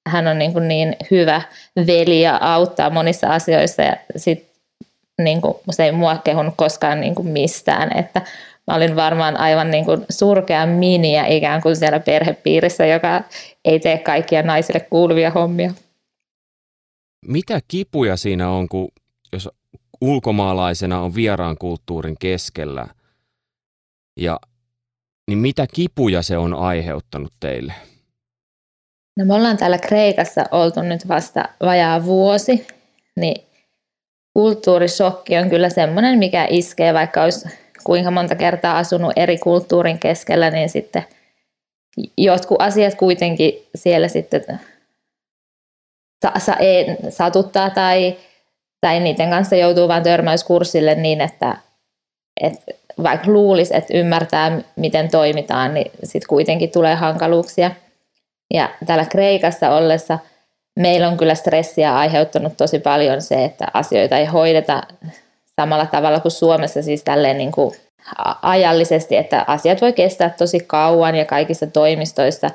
hän 0.09 0.27
on 0.27 0.39
niin, 0.39 0.53
kuin 0.53 0.69
niin 0.69 0.97
hyvä 1.11 1.43
veli 1.87 2.21
ja 2.21 2.39
auttaa 2.41 2.91
monissa 2.91 3.27
asioissa 3.27 3.83
ja 3.83 3.97
sit 4.17 4.47
niin 5.23 5.41
kuin, 5.41 5.55
se 5.71 5.85
ei 5.85 5.93
mua 5.93 6.17
kehunut 6.17 6.55
koskaan 6.57 7.01
niin 7.01 7.15
kuin 7.15 7.29
mistään, 7.29 7.97
että 7.99 8.23
mä 8.67 8.77
olin 8.77 8.97
varmaan 8.97 9.37
aivan 9.37 9.71
niin 9.71 9.85
kuin 9.85 10.05
surkea 10.11 10.67
miniä 10.67 11.27
ikään 11.27 11.63
kuin 11.63 11.77
siellä 11.77 12.01
perhepiirissä, 12.01 12.87
joka 12.87 13.23
ei 13.65 13.81
tee 13.81 13.99
kaikkia 13.99 14.43
naisille 14.43 14.81
kuuluvia 14.81 15.31
hommia. 15.31 15.73
Mitä 17.27 17.61
kipuja 17.69 18.17
siinä 18.17 18.51
on, 18.51 18.69
kun 18.69 18.89
jos 19.33 19.49
ulkomaalaisena 20.01 21.01
on 21.01 21.15
vieraan 21.15 21.57
kulttuurin 21.59 22.17
keskellä, 22.21 22.87
ja, 24.17 24.41
niin 25.29 25.39
mitä 25.39 25.67
kipuja 25.75 26.23
se 26.23 26.39
on 26.39 26.55
aiheuttanut 26.55 27.33
teille? 27.41 27.73
No 29.19 29.25
me 29.25 29.35
ollaan 29.35 29.57
täällä 29.57 29.79
Kreikassa 29.79 30.45
oltu 30.51 30.83
nyt 30.83 31.09
vasta 31.09 31.45
vajaa 31.61 32.05
vuosi, 32.05 32.67
niin 33.17 33.47
kulttuurisokki 34.35 35.39
on 35.39 35.51
kyllä 35.51 35.71
semmoinen, 35.71 36.19
mikä 36.19 36.47
iskee, 36.51 36.95
vaikka 36.95 37.23
olisi 37.23 37.49
kuinka 37.85 38.11
monta 38.11 38.35
kertaa 38.35 38.79
asunut 38.79 39.13
eri 39.17 39.39
kulttuurin 39.39 39.99
keskellä, 39.99 40.51
niin 40.51 40.69
sitten 40.69 41.05
jotkut 42.19 42.61
asiat 42.61 42.95
kuitenkin 42.95 43.53
siellä 43.75 44.09
sitten 44.09 44.45
sa- 46.25 46.39
sa- 46.39 46.57
ei, 46.57 46.87
satuttaa 47.09 47.71
tai, 47.71 48.17
tai 48.81 49.01
niiden 49.01 49.31
kanssa 49.31 49.57
joutuu 49.57 49.89
vain 49.89 50.03
törmäyskurssille 50.03 50.95
niin, 50.95 51.21
että, 51.21 51.57
että 52.41 52.73
vaikka 53.03 53.31
luulisi, 53.31 53.77
että 53.77 53.99
ymmärtää, 53.99 54.61
miten 54.77 55.11
toimitaan, 55.11 55.75
niin 55.75 55.91
sitten 56.05 56.29
kuitenkin 56.29 56.71
tulee 56.71 56.95
hankaluuksia– 56.95 57.71
ja 58.55 58.71
täällä 58.87 59.05
Kreikassa 59.05 59.71
ollessa 59.71 60.19
meillä 60.79 61.09
on 61.09 61.17
kyllä 61.17 61.35
stressiä 61.35 61.97
aiheuttanut 61.97 62.57
tosi 62.57 62.79
paljon 62.79 63.23
se, 63.23 63.45
että 63.45 63.67
asioita 63.75 64.19
ei 64.19 64.25
hoideta 64.25 64.83
samalla 65.61 65.87
tavalla 65.87 66.21
kuin 66.21 66.33
Suomessa, 66.33 66.83
siis 66.83 67.05
tälleen 67.05 67.39
niin 67.39 67.53
kuin 67.53 67.75
ajallisesti, 68.43 69.17
että 69.17 69.45
asiat 69.47 69.81
voi 69.81 69.93
kestää 69.93 70.31
tosi 70.31 70.61
kauan 70.61 71.15
ja 71.15 71.25
kaikissa 71.25 71.67
toimistoissa 71.67 72.51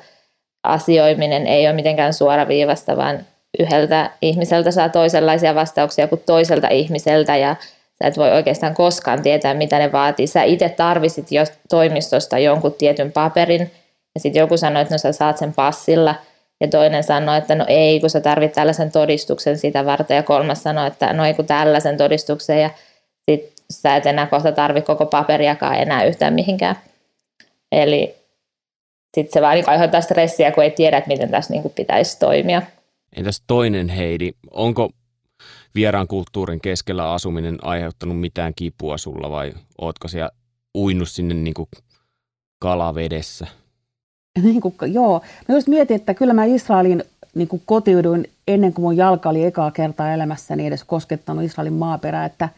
asioiminen 0.63 1.47
ei 1.47 1.67
ole 1.67 1.75
mitenkään 1.75 2.13
suoraviivasta, 2.13 2.97
vaan 2.97 3.25
yhdeltä 3.59 4.11
ihmiseltä 4.21 4.71
saa 4.71 4.89
toisenlaisia 4.89 5.55
vastauksia 5.55 6.07
kuin 6.07 6.23
toiselta 6.25 6.67
ihmiseltä 6.67 7.37
ja 7.37 7.55
sä 8.01 8.07
et 8.07 8.17
voi 8.17 8.31
oikeastaan 8.31 8.73
koskaan 8.73 9.21
tietää, 9.21 9.53
mitä 9.53 9.79
ne 9.79 9.91
vaatii. 9.91 10.27
Sä 10.27 10.43
itse 10.43 10.69
tarvisit 10.69 11.31
jo 11.31 11.43
toimistosta 11.69 12.39
jonkun 12.39 12.73
tietyn 12.73 13.11
paperin, 13.11 13.71
ja 14.15 14.19
sitten 14.19 14.39
joku 14.39 14.57
sanoi, 14.57 14.81
että 14.81 14.93
no 14.93 14.97
sä 14.97 15.11
saat 15.11 15.37
sen 15.37 15.53
passilla. 15.53 16.15
Ja 16.61 16.67
toinen 16.67 17.03
sanoi, 17.03 17.37
että 17.37 17.55
no 17.55 17.65
ei, 17.67 17.99
kun 17.99 18.09
sä 18.09 18.21
tarvit 18.21 18.51
tällaisen 18.51 18.91
todistuksen 18.91 19.57
sitä 19.57 19.85
varten. 19.85 20.15
Ja 20.15 20.23
kolmas 20.23 20.63
sanoi, 20.63 20.87
että 20.87 21.13
no 21.13 21.25
ei 21.25 21.33
kun 21.33 21.45
tällaisen 21.45 21.97
todistuksen. 21.97 22.61
Ja 22.61 22.69
sitten 23.29 23.51
sä 23.71 23.95
et 23.95 24.05
enää 24.05 24.27
kohta 24.27 24.51
tarvi 24.51 24.81
koko 24.81 25.05
paperiakaan 25.05 25.75
enää 25.75 26.03
yhtään 26.03 26.33
mihinkään. 26.33 26.75
Eli 27.71 28.15
sitten 29.15 29.33
se 29.33 29.41
vaan 29.41 29.55
niin 29.55 29.69
aiheuttaa 29.69 30.01
stressiä, 30.01 30.51
kun 30.51 30.63
ei 30.63 30.71
tiedä, 30.71 30.97
että 30.97 31.07
miten 31.07 31.31
tässä 31.31 31.53
niin 31.53 31.63
pitäisi 31.75 32.19
toimia. 32.19 32.61
Entäs 33.15 33.43
toinen 33.47 33.89
Heidi, 33.89 34.31
onko 34.51 34.89
vieraan 35.75 36.07
kulttuurin 36.07 36.61
keskellä 36.61 37.13
asuminen 37.13 37.57
aiheuttanut 37.61 38.19
mitään 38.19 38.53
kipua 38.55 38.97
sulla 38.97 39.29
vai 39.31 39.53
ootko 39.77 40.07
siellä 40.07 40.31
uinut 40.75 41.09
sinne 41.09 41.33
niin 41.33 41.53
kuin 41.53 41.69
kalavedessä? 42.59 43.47
Niin 44.43 44.61
kuin, 44.61 44.75
joo. 44.87 45.21
Mä 45.47 45.55
just 45.55 45.67
mietin, 45.67 45.95
että 45.95 46.13
kyllä 46.13 46.33
mä 46.33 46.45
Israelin 46.45 47.03
niin 47.35 47.47
kuin 47.47 47.61
kotiuduin 47.65 48.29
ennen 48.47 48.73
kuin 48.73 48.83
mun 48.83 48.97
jalka 48.97 49.29
oli 49.29 49.43
ekaa 49.43 49.71
kertaa 49.71 50.13
elämässäni 50.13 50.67
edes 50.67 50.83
koskettanut 50.83 51.43
Israelin 51.43 51.73
maaperää, 51.73 52.25
että 52.25 52.49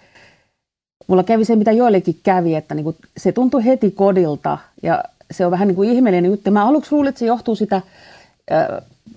mulla 1.08 1.24
kävi 1.24 1.46
se, 1.46 1.56
mitä 1.56 1.72
joillekin 1.72 2.20
kävi, 2.24 2.56
että 2.56 2.76
niin 2.76 2.84
kuin 2.84 2.96
se 3.18 3.32
tuntui 3.32 3.66
heti 3.66 3.92
kodilta 3.92 4.58
ja 4.84 5.04
se 5.32 5.46
on 5.46 5.52
vähän 5.52 5.68
niin 5.68 5.76
kuin 5.76 5.90
ihmeellinen 5.90 6.32
juttu. 6.32 6.52
Mä 6.52 6.68
aluksi 6.68 6.92
luulin, 6.92 7.10
että 7.10 7.20
se 7.20 7.26
johtuu 7.26 7.56
sitä 7.56 7.82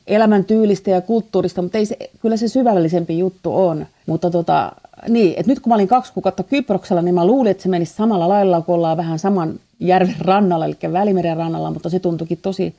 elämäntyylistä 0.06 0.90
ja 0.90 1.00
kulttuurista, 1.00 1.62
mutta 1.62 1.78
ei 1.78 1.86
se, 1.86 1.96
kyllä 2.22 2.36
se 2.36 2.48
syvällisempi 2.48 3.18
juttu 3.18 3.56
on. 3.56 3.86
Mutta 4.06 4.30
tota, 4.30 4.72
niin, 5.08 5.34
että 5.36 5.52
nyt 5.52 5.60
kun 5.60 5.70
mä 5.70 5.74
olin 5.74 5.88
kaksi 5.88 6.12
kuukautta 6.12 6.42
Kyproksella, 6.42 7.02
niin 7.02 7.14
mä 7.14 7.26
luulin, 7.26 7.50
että 7.50 7.62
se 7.62 7.68
menisi 7.68 7.94
samalla 7.94 8.28
lailla, 8.28 8.60
kun 8.60 8.74
ollaan 8.74 8.96
vähän 8.96 9.18
saman 9.18 9.60
järven 9.80 10.16
rannalla, 10.20 10.66
eli 10.66 10.92
Välimeren 10.92 11.36
rannalla, 11.36 11.70
mutta 11.70 11.90
se 11.90 11.98
tuntuikin 11.98 12.38
tosi 12.42 12.74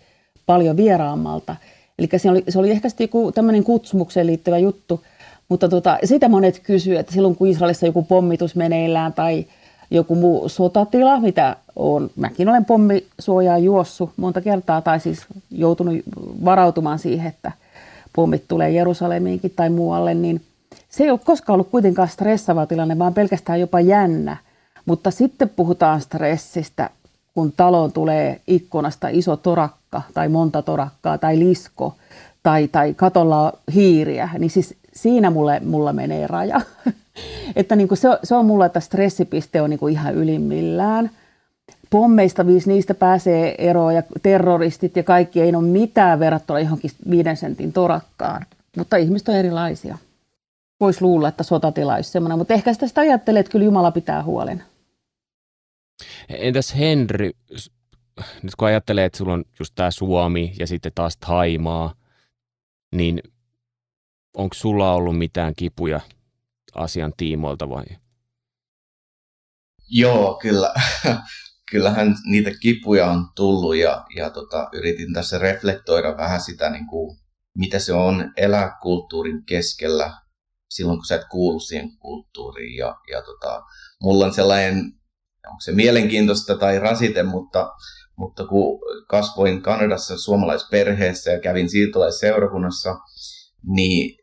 paljon 0.45 0.77
vieraammalta. 0.77 1.55
Eli 1.99 2.09
se 2.17 2.29
oli, 2.29 2.43
se 2.49 2.59
oli 2.59 2.71
ehkä 2.71 2.89
sitten 2.89 3.03
joku 3.05 3.31
tämmöinen 3.31 3.63
kutsumukseen 3.63 4.27
liittyvä 4.27 4.57
juttu, 4.57 5.03
mutta 5.49 5.69
tota, 5.69 5.97
sitä 6.03 6.29
monet 6.29 6.59
kysyy, 6.59 6.97
että 6.97 7.13
silloin 7.13 7.35
kun 7.35 7.47
Israelissa 7.47 7.85
joku 7.85 8.03
pommitus 8.03 8.55
meneillään 8.55 9.13
tai 9.13 9.45
joku 9.91 10.15
muu 10.15 10.49
sotatila, 10.49 11.19
mitä 11.19 11.55
on, 11.75 12.09
mäkin 12.15 12.49
olen 12.49 12.65
pommisuojaa 12.65 13.57
juossut 13.57 14.09
monta 14.17 14.41
kertaa 14.41 14.81
tai 14.81 14.99
siis 14.99 15.25
joutunut 15.51 15.95
varautumaan 16.45 16.99
siihen, 16.99 17.27
että 17.27 17.51
pommit 18.15 18.43
tulee 18.47 18.71
Jerusalemiinkin 18.71 19.53
tai 19.55 19.69
muualle, 19.69 20.13
niin 20.13 20.41
se 20.89 21.03
ei 21.03 21.11
ole 21.11 21.19
koskaan 21.25 21.53
ollut 21.53 21.69
kuitenkaan 21.69 22.07
stressava 22.07 22.65
tilanne, 22.65 22.99
vaan 22.99 23.13
pelkästään 23.13 23.59
jopa 23.59 23.79
jännä. 23.79 24.37
Mutta 24.85 25.11
sitten 25.11 25.49
puhutaan 25.49 26.01
stressistä, 26.01 26.89
kun 27.33 27.51
taloon 27.57 27.91
tulee 27.91 28.41
ikkunasta 28.47 29.07
iso 29.07 29.37
torakka 29.37 30.01
tai 30.13 30.29
monta 30.29 30.61
torakkaa 30.61 31.17
tai 31.17 31.39
lisko 31.39 31.95
tai, 32.43 32.67
tai 32.67 32.93
katolla 32.93 33.53
hiiriä, 33.73 34.29
niin 34.39 34.49
siis 34.49 34.75
siinä 34.93 35.29
mulle, 35.29 35.59
mulla 35.59 35.93
menee 35.93 36.27
raja. 36.27 36.61
että 37.55 37.75
niin 37.75 37.87
kuin 37.87 37.97
se, 37.97 38.07
se 38.23 38.35
on 38.35 38.45
mulla, 38.45 38.65
että 38.65 38.79
stressipiste 38.79 39.61
on 39.61 39.69
niin 39.69 39.79
kuin 39.79 39.93
ihan 39.93 40.15
ylimmillään. 40.15 41.09
Pommeista 41.89 42.47
viisi 42.47 42.69
niistä 42.69 42.93
pääsee 42.93 43.55
eroon 43.69 43.95
ja 43.95 44.03
terroristit 44.23 44.95
ja 44.95 45.03
kaikki 45.03 45.41
ei 45.41 45.55
ole 45.55 45.63
mitään 45.63 46.19
verrattuna 46.19 46.59
johonkin 46.59 46.91
viiden 47.09 47.37
sentin 47.37 47.73
torakkaan. 47.73 48.45
Mutta 48.77 48.97
ihmiset 48.97 49.29
on 49.29 49.35
erilaisia. 49.35 49.97
Voisi 50.79 51.01
luulla, 51.01 51.27
että 51.27 51.43
sotatila 51.43 51.95
olisi 51.95 52.11
semmoinen, 52.11 52.37
mutta 52.37 52.53
ehkä 52.53 52.73
sitä, 52.73 52.87
sitä 52.87 53.01
ajattelee, 53.01 53.39
että 53.39 53.51
kyllä 53.51 53.65
Jumala 53.65 53.91
pitää 53.91 54.23
huolen. 54.23 54.63
Entäs 56.29 56.75
Henry, 56.75 57.31
nyt 58.43 58.55
kun 58.57 58.67
ajattelee, 58.67 59.05
että 59.05 59.17
sulla 59.17 59.33
on 59.33 59.43
just 59.59 59.73
tämä 59.75 59.91
Suomi 59.91 60.53
ja 60.59 60.67
sitten 60.67 60.91
taas 60.95 61.17
Taimaa, 61.17 61.93
niin 62.95 63.21
onko 64.37 64.53
sulla 64.53 64.93
ollut 64.93 65.17
mitään 65.17 65.53
kipuja 65.57 66.01
asian 66.75 67.13
tiimoilta 67.17 67.69
vai? 67.69 67.85
Joo, 69.89 70.39
kyllä. 70.41 70.73
Kyllähän 71.71 72.15
niitä 72.25 72.51
kipuja 72.61 73.05
on 73.05 73.27
tullut 73.35 73.75
ja, 73.75 74.05
ja 74.15 74.29
tota, 74.29 74.69
yritin 74.73 75.13
tässä 75.13 75.37
reflektoida 75.37 76.17
vähän 76.17 76.41
sitä, 76.41 76.69
niin 76.69 76.87
kuin, 76.87 77.17
mitä 77.57 77.79
se 77.79 77.93
on 77.93 78.33
elää 78.37 78.77
kulttuurin 78.81 79.45
keskellä 79.45 80.13
silloin, 80.69 80.97
kun 80.97 81.05
sä 81.05 81.15
et 81.15 81.27
kuulu 81.31 81.59
siihen 81.59 81.97
kulttuuriin. 81.97 82.77
Ja, 82.77 82.95
ja 83.11 83.21
tota, 83.21 83.63
mulla 84.01 84.25
on 84.25 84.33
sellainen, 84.33 84.75
onko 85.47 85.59
se 85.63 85.71
mielenkiintoista 85.71 86.57
tai 86.57 86.79
rasite, 86.79 87.23
mutta, 87.23 87.71
mutta 88.17 88.47
kun 88.47 88.79
kasvoin 89.07 89.61
Kanadassa 89.61 90.17
suomalaisperheessä 90.17 91.31
ja 91.31 91.39
kävin 91.39 91.69
siirtolaisseurakunnassa, 91.69 92.95
niin 93.63 94.17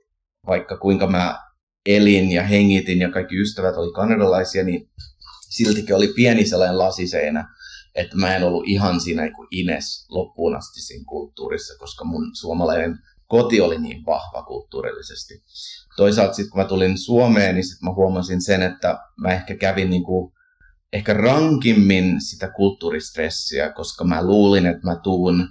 vaikka 0.47 0.77
kuinka 0.77 1.07
mä 1.07 1.44
elin 1.87 2.33
ja 2.33 2.43
hengitin 2.43 2.99
ja 2.99 3.11
kaikki 3.11 3.37
ystävät 3.37 3.77
oli 3.77 3.93
kanadalaisia, 3.93 4.65
niin 4.65 4.91
siltikin 5.51 5.97
oli 5.97 6.09
pieni 6.09 6.47
sellainen 6.47 6.79
lasiseinä, 6.79 7.49
että 7.95 8.17
mä 8.17 8.37
en 8.37 8.45
ollut 8.45 8.65
ihan 8.67 9.01
siinä 9.01 9.23
niin 9.23 9.35
kuin 9.35 9.49
ines 9.51 10.07
loppuun 10.09 10.57
asti 10.57 10.81
siinä 10.81 11.05
kulttuurissa, 11.09 11.79
koska 11.79 12.05
mun 12.05 12.31
suomalainen 12.37 12.99
koti 13.27 13.61
oli 13.61 13.79
niin 13.79 14.07
vahva 14.07 14.43
kulttuurillisesti. 14.43 15.43
Toisaalta 15.97 16.35
sitten 16.35 16.51
kun 16.51 16.61
mä 16.61 16.69
tulin 16.69 16.99
Suomeen, 16.99 17.55
niin 17.55 17.65
sitten 17.65 17.89
mä 17.89 17.95
huomasin 17.95 18.43
sen, 18.43 18.63
että 18.63 18.99
mä 19.17 19.33
ehkä 19.33 19.57
kävin 19.57 19.91
niin 19.91 20.05
kuin, 20.05 20.33
ehkä 20.93 21.15
rankimmin 21.15 22.21
sitä 22.21 22.51
kulttuuristressiä, 22.51 23.73
koska 23.73 24.05
mä 24.05 24.25
luulin, 24.27 24.67
että 24.67 24.87
mä 24.87 24.97
tuun 24.97 25.49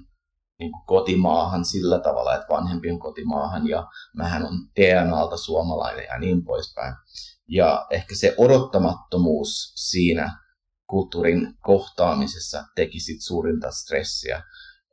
niin 0.60 0.72
kuin 0.72 0.86
kotimaahan 0.86 1.66
sillä 1.66 2.00
tavalla, 2.00 2.36
että 2.36 2.48
vanhempien 2.50 3.00
kotimaahan 3.00 3.68
ja 3.68 3.88
mähän 4.16 4.46
on 4.46 4.54
DNAlta 4.80 5.38
suomalainen 5.38 6.06
ja 6.06 6.20
niin 6.20 6.44
poispäin. 6.44 6.96
Ja 7.48 7.88
ehkä 7.90 8.16
se 8.16 8.36
odottamattomuus 8.38 9.74
siinä 9.76 10.38
kulttuurin 10.90 11.58
kohtaamisessa 11.62 12.64
teki 12.76 13.00
sit 13.00 13.22
suurinta 13.22 13.72
stressiä, 13.72 14.44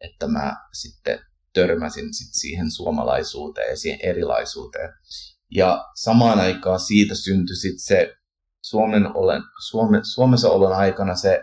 että 0.00 0.28
mä 0.28 0.56
sitten 0.72 1.18
törmäsin 1.54 2.14
sit 2.14 2.34
siihen 2.34 2.70
suomalaisuuteen 2.70 3.70
ja 3.70 3.76
siihen 3.76 4.00
erilaisuuteen. 4.02 4.90
Ja 5.50 5.84
samaan 5.94 6.40
aikaan 6.40 6.80
siitä 6.80 7.14
syntyi 7.14 7.56
sit 7.56 7.78
se 7.78 8.14
Suomen 8.62 9.16
olen, 9.16 9.42
Suome, 9.68 10.00
Suomessa 10.14 10.48
olon 10.48 10.72
aikana 10.72 11.16
se 11.16 11.42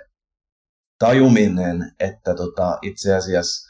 tajuminen, 0.99 1.95
että 1.99 2.35
tota, 2.35 2.77
itse 2.81 3.15
asiassa 3.15 3.66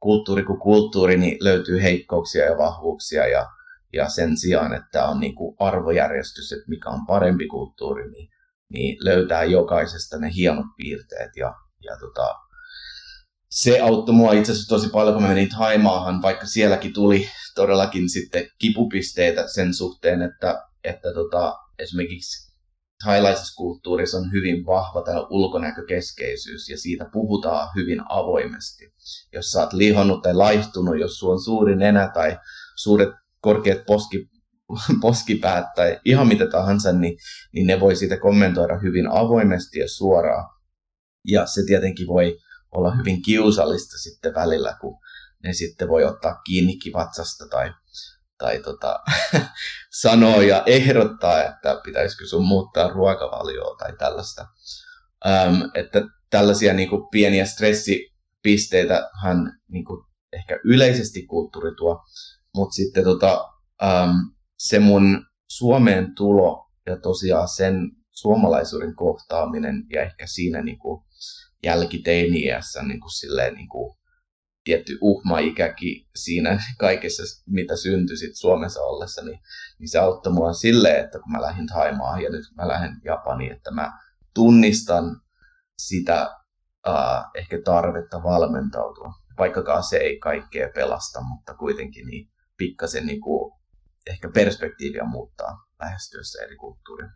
kulttuuri 0.00 0.44
kuin 0.44 0.60
kulttuuri 0.60 1.16
niin 1.16 1.38
löytyy 1.40 1.82
heikkouksia 1.82 2.44
ja 2.44 2.58
vahvuuksia 2.58 3.26
ja, 3.26 3.46
ja 3.92 4.08
sen 4.08 4.36
sijaan, 4.36 4.74
että 4.74 5.04
on 5.04 5.20
niin 5.20 5.34
kuin 5.34 5.56
arvojärjestys, 5.58 6.52
että 6.52 6.68
mikä 6.68 6.90
on 6.90 7.06
parempi 7.06 7.46
kulttuuri, 7.46 8.10
niin, 8.10 8.28
niin 8.68 8.96
löytää 9.00 9.44
jokaisesta 9.44 10.18
ne 10.18 10.30
hienot 10.34 10.66
piirteet 10.76 11.36
ja, 11.36 11.54
ja 11.84 11.96
tota, 12.00 12.34
se 13.50 13.80
auttoi 13.80 14.14
mua 14.14 14.32
itse 14.32 14.52
asiassa 14.52 14.68
tosi 14.68 14.88
paljon, 14.88 15.14
kun 15.14 15.22
mä 15.22 15.28
menin 15.28 15.48
Taimaahan, 15.48 16.22
vaikka 16.22 16.46
sielläkin 16.46 16.92
tuli 16.92 17.28
todellakin 17.54 18.10
sitten 18.10 18.46
kipupisteitä 18.58 19.48
sen 19.48 19.74
suhteen, 19.74 20.22
että, 20.22 20.62
että 20.84 21.14
tota, 21.14 21.58
esimerkiksi 21.78 22.47
thailaisessa 23.04 23.56
kulttuurissa 23.56 24.18
on 24.18 24.32
hyvin 24.32 24.66
vahva 24.66 25.02
tämä 25.02 25.26
ulkonäkökeskeisyys 25.30 26.68
ja 26.68 26.78
siitä 26.78 27.10
puhutaan 27.12 27.68
hyvin 27.76 28.00
avoimesti. 28.08 28.92
Jos 29.32 29.50
sä 29.50 29.60
oot 29.60 29.72
lihonnut 29.72 30.22
tai 30.22 30.34
laihtunut, 30.34 31.00
jos 31.00 31.18
sulla 31.18 31.32
on 31.32 31.42
suuri 31.42 31.76
nenä 31.76 32.10
tai 32.14 32.38
suuret 32.76 33.08
korkeat 33.40 33.86
poski, 33.86 34.30
poskipäät 35.00 35.64
tai 35.76 36.00
ihan 36.04 36.28
mitä 36.28 36.46
tahansa, 36.46 36.92
niin, 36.92 37.18
niin 37.52 37.66
ne 37.66 37.80
voi 37.80 37.96
siitä 37.96 38.16
kommentoida 38.16 38.78
hyvin 38.78 39.10
avoimesti 39.10 39.78
ja 39.78 39.88
suoraan. 39.88 40.58
Ja 41.24 41.46
se 41.46 41.62
tietenkin 41.66 42.06
voi 42.06 42.38
olla 42.70 42.96
hyvin 42.96 43.22
kiusallista 43.22 43.98
sitten 43.98 44.34
välillä, 44.34 44.76
kun 44.80 44.98
ne 45.42 45.52
sitten 45.52 45.88
voi 45.88 46.04
ottaa 46.04 46.40
kiinni 46.46 46.76
kivatsasta 46.76 47.48
tai, 47.50 47.72
tai 48.38 48.58
tota, 48.62 49.00
sanoa 50.02 50.42
ja 50.42 50.62
ehdottaa, 50.66 51.42
että 51.42 51.80
pitäisikö 51.84 52.26
sun 52.26 52.46
muuttaa 52.46 52.88
ruokavalioa 52.88 53.76
tai 53.76 53.92
tällaista. 53.98 54.46
Ähm, 55.26 55.62
että 55.74 56.02
tällaisia 56.30 56.74
niin 56.74 56.88
kuin, 56.88 57.08
pieniä 57.10 57.44
stressipisteitä 57.44 59.10
hän 59.22 59.60
niin 59.68 59.84
kuin, 59.84 60.04
ehkä 60.32 60.58
yleisesti 60.64 61.26
kulttuuri 61.26 61.74
tuo, 61.76 62.04
mutta 62.54 62.74
sitten 62.74 63.04
tota, 63.04 63.48
ähm, 63.82 64.16
se 64.58 64.78
mun 64.78 65.26
Suomeen 65.50 66.14
tulo 66.14 66.70
ja 66.86 66.96
tosiaan 66.96 67.48
sen 67.48 67.90
suomalaisuuden 68.10 68.94
kohtaaminen 68.94 69.84
ja 69.90 70.02
ehkä 70.02 70.26
siinä 70.26 70.62
niin 70.62 70.78
kuin, 70.78 71.04
jälkiteini-iässä 71.64 72.82
niin 72.82 73.00
kuin 73.00 73.10
silleen, 73.10 73.54
niin 73.54 73.68
kuin 73.68 73.97
tietty 74.68 74.98
uhma-ikäkin 75.00 76.06
siinä 76.14 76.58
kaikessa, 76.78 77.22
mitä 77.46 77.76
syntyi 77.76 78.16
sit 78.16 78.36
Suomessa 78.36 78.80
ollessa, 78.80 79.24
niin, 79.24 79.40
niin 79.78 79.88
se 79.88 79.98
auttoi 79.98 80.32
mua 80.32 80.52
silleen, 80.52 81.04
että 81.04 81.18
kun 81.18 81.32
mä 81.32 81.42
lähdin 81.42 81.66
Thaimaan 81.66 82.22
ja 82.22 82.30
nyt 82.30 82.44
mä 82.56 82.68
lähden 82.68 82.96
Japaniin, 83.04 83.52
että 83.52 83.70
mä 83.70 83.92
tunnistan 84.34 85.04
sitä 85.78 86.36
uh, 86.88 87.24
ehkä 87.34 87.58
tarvetta 87.64 88.22
valmentautua. 88.22 89.12
Vaikkakaan 89.38 89.82
se 89.82 89.96
ei 89.96 90.18
kaikkea 90.18 90.68
pelasta, 90.74 91.20
mutta 91.20 91.54
kuitenkin 91.54 92.06
niin 92.06 92.28
pikkasen 92.56 93.06
niin 93.06 93.20
kuin 93.20 93.52
ehkä 94.10 94.28
perspektiiviä 94.34 95.04
muuttaa 95.04 95.66
lähestyessä 95.80 96.42
eri 96.44 96.56
kulttuuria. 96.56 97.08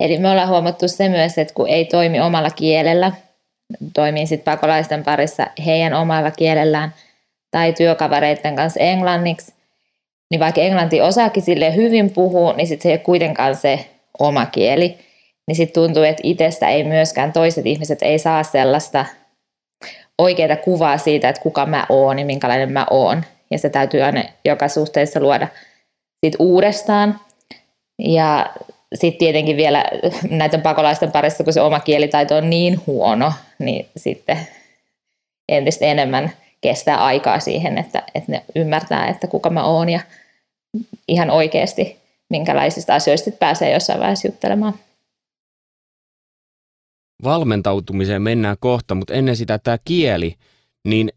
Eli 0.00 0.18
me 0.18 0.30
ollaan 0.30 0.48
huomattu 0.48 0.88
se 0.88 1.08
myös, 1.08 1.38
että 1.38 1.54
kun 1.54 1.68
ei 1.68 1.84
toimi 1.84 2.20
omalla 2.20 2.50
kielellä, 2.50 3.12
toimii 3.94 4.26
sitten 4.26 4.52
pakolaisten 4.52 5.04
parissa 5.04 5.46
heidän 5.66 5.94
omalla 5.94 6.30
kielellään 6.30 6.94
tai 7.50 7.72
työkavereiden 7.72 8.56
kanssa 8.56 8.80
englanniksi, 8.80 9.52
niin 10.30 10.40
vaikka 10.40 10.60
englanti 10.60 11.00
osaakin 11.00 11.42
sille 11.42 11.76
hyvin 11.76 12.10
puhua, 12.10 12.52
niin 12.52 12.66
sitten 12.66 12.82
se 12.82 12.88
ei 12.88 12.94
ole 12.94 12.98
kuitenkaan 12.98 13.56
se 13.56 13.88
oma 14.18 14.46
kieli. 14.46 14.98
Niin 15.46 15.56
sitten 15.56 15.82
tuntuu, 15.82 16.02
että 16.02 16.20
itsestä 16.24 16.68
ei 16.68 16.84
myöskään 16.84 17.32
toiset 17.32 17.66
ihmiset 17.66 18.02
ei 18.02 18.18
saa 18.18 18.42
sellaista 18.42 19.04
oikeaa 20.18 20.56
kuvaa 20.56 20.98
siitä, 20.98 21.28
että 21.28 21.42
kuka 21.42 21.66
mä 21.66 21.86
oon 21.88 22.18
ja 22.18 22.24
minkälainen 22.24 22.72
mä 22.72 22.86
oon. 22.90 23.24
Ja 23.50 23.58
se 23.58 23.70
täytyy 23.70 24.02
aina 24.02 24.24
joka 24.44 24.68
suhteessa 24.68 25.20
luoda 25.20 25.48
sit 26.24 26.34
uudestaan. 26.38 27.20
Ja 27.98 28.46
sitten 28.94 29.18
tietenkin 29.18 29.56
vielä 29.56 29.84
näiden 30.30 30.62
pakolaisten 30.62 31.12
parissa, 31.12 31.44
kun 31.44 31.52
se 31.52 31.60
oma 31.60 31.80
kielitaito 31.80 32.36
on 32.36 32.50
niin 32.50 32.80
huono, 32.86 33.32
niin 33.58 33.86
sitten 33.96 34.38
entistä 35.48 35.84
enemmän 35.84 36.32
kestää 36.60 37.04
aikaa 37.04 37.40
siihen, 37.40 37.78
että, 37.78 38.02
että 38.14 38.32
ne 38.32 38.44
ymmärtää, 38.54 39.08
että 39.08 39.26
kuka 39.26 39.50
mä 39.50 39.64
oon 39.64 39.88
ja 39.88 40.00
ihan 41.08 41.30
oikeasti 41.30 41.96
minkälaisista 42.30 42.94
asioista 42.94 43.30
pääsee 43.30 43.72
jossain 43.72 44.00
vaiheessa 44.00 44.28
juttelemaan. 44.28 44.74
Valmentautumiseen 47.24 48.22
mennään 48.22 48.56
kohta, 48.60 48.94
mutta 48.94 49.14
ennen 49.14 49.36
sitä 49.36 49.58
tämä 49.58 49.78
kieli, 49.84 50.34
niin 50.84 51.12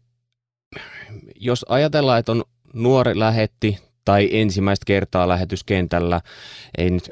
jos 1.36 1.66
ajatellaan, 1.68 2.18
että 2.18 2.32
on 2.32 2.44
nuori 2.74 3.18
lähetti 3.18 3.78
tai 4.04 4.28
ensimmäistä 4.32 4.84
kertaa 4.86 5.28
lähetyskentällä, 5.28 6.20
ei 6.78 6.90
nyt 6.90 7.10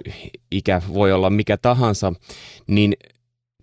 ikä 0.50 0.82
voi 0.92 1.12
olla 1.12 1.30
mikä 1.30 1.56
tahansa, 1.56 2.12
niin 2.66 2.96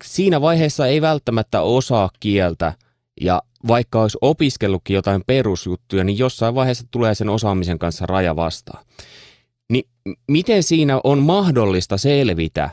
siinä 0.04 0.40
vaiheessa 0.40 0.86
ei 0.86 1.00
välttämättä 1.00 1.60
osaa 1.60 2.10
kieltä 2.20 2.72
ja 3.20 3.42
vaikka 3.68 4.02
olisi 4.02 4.18
opiskellutkin 4.20 4.94
jotain 4.94 5.22
perusjuttuja, 5.26 6.04
niin 6.04 6.18
jossain 6.18 6.54
vaiheessa 6.54 6.86
tulee 6.90 7.14
sen 7.14 7.28
osaamisen 7.28 7.78
kanssa 7.78 8.06
raja 8.06 8.36
vastaan. 8.36 8.84
Niin 9.70 9.84
miten 10.28 10.62
siinä 10.62 11.00
on 11.04 11.18
mahdollista 11.18 11.96
selvitä, 11.96 12.70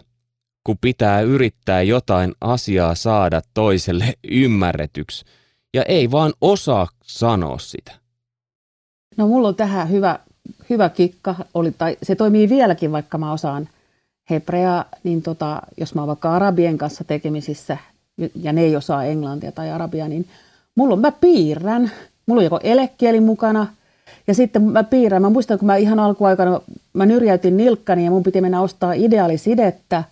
kun 0.63 0.78
pitää 0.82 1.22
yrittää 1.22 1.82
jotain 1.82 2.34
asiaa 2.41 2.96
saada 2.96 3.41
toiselle 3.54 4.13
ymmärretyksi 4.24 5.26
ja 5.74 5.84
ei 5.84 6.12
vaan 6.12 6.34
osaa 6.41 6.88
sanoa 7.04 7.60
sitä? 7.60 7.91
No 9.18 9.28
mulla 9.28 9.48
on 9.48 9.56
tähän 9.56 9.89
hyvä 9.89 10.20
hyvä 10.69 10.89
kikka 10.89 11.36
oli, 11.53 11.71
tai 11.71 11.97
se 12.03 12.15
toimii 12.15 12.49
vieläkin, 12.49 12.91
vaikka 12.91 13.17
mä 13.17 13.31
osaan 13.31 13.69
hebreaa, 14.29 14.86
niin 15.03 15.21
tota, 15.21 15.62
jos 15.77 15.95
mä 15.95 16.01
oon 16.01 16.08
vaikka 16.08 16.36
arabien 16.36 16.77
kanssa 16.77 17.03
tekemisissä 17.03 17.77
ja 18.36 18.53
ne 18.53 18.62
ei 18.62 18.75
osaa 18.75 19.03
englantia 19.03 19.51
tai 19.51 19.71
arabia, 19.71 20.08
niin 20.08 20.27
mulla 20.75 20.93
on, 20.93 20.99
mä 20.99 21.12
piirrän, 21.12 21.91
mulla 22.25 22.39
on 22.39 22.43
joko 22.43 22.60
elekieli 22.63 23.19
mukana 23.19 23.67
ja 24.27 24.34
sitten 24.34 24.63
mä 24.63 24.84
piirrän. 24.84 25.21
Mä 25.21 25.29
muistan, 25.29 25.60
kun 25.60 25.65
mä 25.65 25.75
ihan 25.75 25.99
alkuaikana, 25.99 26.62
mä 26.93 27.05
nyrjäytin 27.05 27.58
nilkkani 27.58 28.05
ja 28.05 28.12
mun 28.12 28.23
piti 28.23 28.41
mennä 28.41 28.62
ostaa 28.62 28.93
ideaalisidettä. 28.93 30.03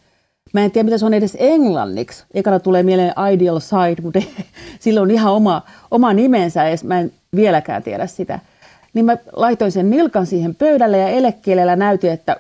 Mä 0.54 0.64
en 0.64 0.72
tiedä, 0.72 0.86
mitä 0.86 0.98
se 0.98 1.06
on 1.06 1.14
edes 1.14 1.38
englanniksi. 1.40 2.24
Ekana 2.34 2.60
tulee 2.60 2.84
mieleen 2.84 3.14
Ideal 3.34 3.60
Side, 3.60 4.02
mutta 4.02 4.20
sillä 4.80 5.02
on 5.02 5.12
ihan 5.12 5.34
oma, 5.34 5.62
oma 5.92 6.14
nimensä 6.14 6.70
ja 6.70 6.78
mä 6.84 7.00
en 7.00 7.12
vieläkään 7.36 7.84
tiedä 7.84 8.08
sitä 8.08 8.40
niin 8.94 9.06
mä 9.06 9.18
laitoin 9.36 9.72
sen 9.72 9.90
nilkan 9.90 10.26
siihen 10.26 10.56
pöydälle 10.56 10.98
ja 10.98 11.08
elekielellä 11.08 11.76
näytin, 11.76 12.12
että 12.12 12.38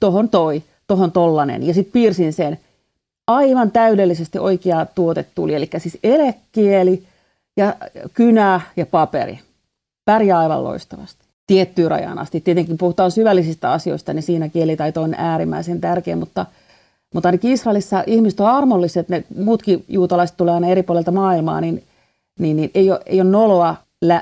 tohon 0.00 0.28
toi, 0.28 0.62
tohon 0.86 1.12
tollanen. 1.12 1.66
Ja 1.66 1.74
sitten 1.74 1.92
piirsin 1.92 2.32
sen 2.32 2.58
aivan 3.26 3.70
täydellisesti 3.70 4.38
oikea 4.38 4.86
tuote 4.86 5.26
tuli, 5.34 5.54
eli 5.54 5.70
siis 5.78 5.98
elekieli 6.04 7.02
ja 7.56 7.74
kynä 8.14 8.60
ja 8.76 8.86
paperi. 8.86 9.40
Pärjää 10.04 10.38
aivan 10.38 10.64
loistavasti. 10.64 11.24
Tiettyyn 11.46 11.90
rajaan 11.90 12.18
asti. 12.18 12.40
Tietenkin 12.40 12.78
puhutaan 12.78 13.10
syvällisistä 13.10 13.72
asioista, 13.72 14.12
niin 14.12 14.22
siinä 14.22 14.48
kielitaito 14.48 15.02
on 15.02 15.14
äärimmäisen 15.18 15.80
tärkeä, 15.80 16.16
mutta, 16.16 16.46
mutta 17.14 17.28
ainakin 17.28 17.52
Israelissa 17.52 18.04
ihmiset 18.06 18.40
on 18.40 18.46
armolliset, 18.46 19.08
ne 19.08 19.24
muutkin 19.36 19.84
juutalaiset 19.88 20.36
tulee 20.36 20.54
aina 20.54 20.68
eri 20.68 20.82
puolilta 20.82 21.12
maailmaa, 21.12 21.60
niin, 21.60 21.84
niin, 22.38 22.56
niin 22.56 22.70
ei, 22.74 22.90
ole, 22.90 23.00
ei 23.06 23.20
ole 23.20 23.30
noloa 23.30 23.76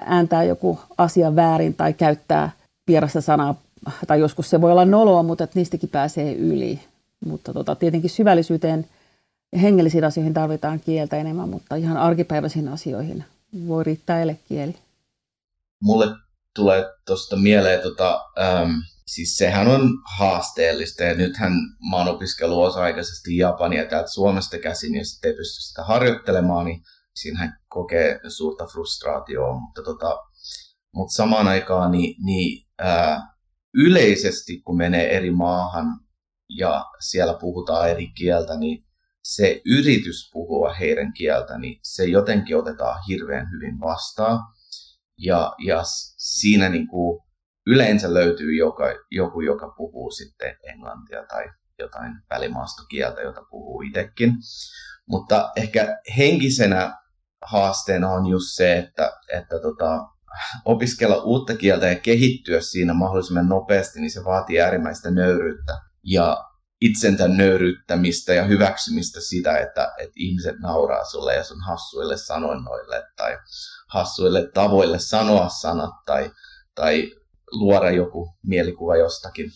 ääntää 0.07 0.45
joku 0.45 0.81
asia 0.99 1.37
väärin 1.37 1.75
tai 1.75 1.93
käyttää 1.93 2.51
vierasta 2.87 3.21
sanaa, 3.21 3.61
tai 4.07 4.21
joskus 4.21 4.51
se 4.51 4.61
voi 4.61 4.71
olla 4.73 4.85
noloa, 4.85 5.23
mutta 5.23 5.45
että 5.45 5.59
niistäkin 5.59 5.89
pääsee 5.89 6.35
yli. 6.35 6.81
Mutta 7.27 7.53
tota, 7.53 7.75
tietenkin 7.75 8.11
syvällisyyteen 8.11 8.87
ja 9.53 9.59
hengellisiin 9.59 10.05
asioihin 10.05 10.35
tarvitaan 10.35 10.81
kieltä 10.81 11.17
enemmän, 11.17 11.49
mutta 11.49 11.77
ihan 11.77 11.97
arkipäiväisiin 11.97 12.69
asioihin 12.69 13.25
voi 13.69 13.85
riittää 13.85 14.23
elekieli. 14.23 14.77
Mulle 15.83 16.07
tulee 16.55 16.85
tuosta 17.07 17.37
mieleen, 17.37 17.81
tota, 17.83 18.21
äm, 18.39 18.71
siis 19.07 19.39
sehän 19.39 19.69
on 19.69 19.91
haasteellista 20.19 21.03
ja 21.03 21.15
nythän 21.15 21.53
mä 21.91 21.97
oon 21.97 22.09
opiskellut 22.09 22.67
osa-aikaisesti 22.67 23.37
Japania 23.37 23.87
täältä 23.87 24.11
Suomesta 24.11 24.59
käsin 24.59 24.95
ja 24.95 25.05
sitten 25.05 25.31
ei 25.31 25.37
pysty 25.37 25.63
sitä 25.63 25.85
harjoittelemaan, 25.85 26.65
niin 26.67 26.83
siinä 27.15 27.39
hän 27.39 27.59
kokee 27.75 28.21
suurta 28.29 28.67
frustraatioa, 28.67 29.61
mutta, 29.61 29.83
tota, 29.83 30.19
mutta 30.95 31.15
samaan 31.15 31.49
aikaan 31.49 31.91
niin, 31.91 32.25
niin 32.25 32.67
ää, 32.79 33.35
yleisesti 33.75 34.61
kun 34.61 34.77
menee 34.77 35.17
eri 35.17 35.31
maahan 35.31 35.87
ja 36.59 36.85
siellä 37.01 37.35
puhutaan 37.41 37.91
eri 37.91 38.07
kieltä, 38.07 38.57
niin 38.57 38.85
se 39.25 39.63
yritys 39.67 40.31
puhua 40.33 40.75
heidän 40.75 41.13
kieltä, 41.13 41.59
niin 41.59 41.81
se 41.83 42.05
jotenkin 42.05 42.57
otetaan 42.57 43.01
hirveän 43.09 43.47
hyvin 43.51 43.81
vastaan. 43.81 44.39
Ja, 45.19 45.55
ja 45.67 45.81
siinä 46.17 46.69
niin 46.69 46.89
kuin 46.89 47.21
yleensä 47.67 48.15
löytyy 48.15 48.55
joka, 48.57 48.85
joku, 49.11 49.41
joka 49.41 49.75
puhuu 49.77 50.11
sitten 50.11 50.57
englantia 50.63 51.27
tai 51.29 51.45
jotain 51.79 52.13
välimaastokieltä, 52.31 53.21
jota 53.21 53.41
puhuu 53.51 53.83
itsekin. 53.83 54.33
Mutta 55.09 55.53
ehkä 55.57 55.97
henkisenä 56.17 57.04
haasteena 57.45 58.11
on 58.11 58.27
just 58.27 58.47
se, 58.57 58.79
että, 58.79 59.13
että 59.33 59.61
tota, 59.63 60.01
opiskella 60.65 61.17
uutta 61.17 61.57
kieltä 61.57 61.87
ja 61.87 61.95
kehittyä 62.01 62.61
siinä 62.61 62.95
mahdollisimman 62.95 63.49
nopeasti, 63.49 64.01
niin 64.01 64.11
se 64.11 64.25
vaatii 64.25 64.61
äärimmäistä 64.61 65.11
nöyryyttä 65.11 65.79
ja 66.03 66.45
itsensä 66.81 67.29
nöyryyttämistä 67.29 68.35
ja 68.35 68.45
hyväksymistä 68.45 69.21
sitä, 69.21 69.59
että, 69.59 69.93
että 69.99 70.13
ihmiset 70.17 70.59
nauraa 70.59 71.05
sulle 71.05 71.35
ja 71.35 71.45
sun 71.45 71.61
hassuille 71.61 72.17
sanoinnoille 72.17 73.03
tai 73.17 73.39
hassuille 73.89 74.51
tavoille 74.55 74.99
sanoa 74.99 75.49
sanat 75.49 75.95
tai, 76.07 76.31
tai 76.75 77.13
luoda 77.53 77.91
joku 77.91 78.35
mielikuva 78.47 78.97
jostakin. 78.97 79.51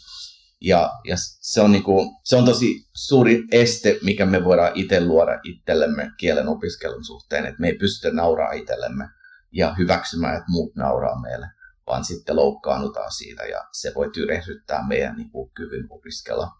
Ja, 0.61 0.91
ja 1.05 1.17
se, 1.41 1.61
on 1.61 1.73
niinku, 1.73 2.21
se 2.25 2.37
on 2.37 2.45
tosi 2.45 2.75
suuri 2.97 3.45
este, 3.53 3.99
mikä 4.03 4.27
me 4.27 4.45
voidaan 4.45 4.73
itse 4.75 5.01
luoda 5.05 5.41
itsellemme 5.45 6.11
kielen 6.19 6.49
opiskelun 6.49 7.05
suhteen, 7.05 7.47
että 7.47 7.61
me 7.61 7.69
ei 7.69 7.75
pystytä 7.75 8.15
nauraa 8.15 8.53
itsellemme 8.53 9.09
ja 9.53 9.75
hyväksymään, 9.75 10.35
että 10.35 10.51
muut 10.51 10.77
nauraa 10.77 11.21
meille, 11.21 11.47
vaan 11.87 12.05
sitten 12.05 12.37
loukkaannutaan 12.37 13.13
siitä 13.13 13.43
ja 13.43 13.65
se 13.73 13.93
voi 13.95 14.11
tyrehdyttää 14.11 14.87
meidän 14.89 15.17
niinku, 15.17 15.51
kyvyn 15.55 15.87
opiskella. 15.91 16.51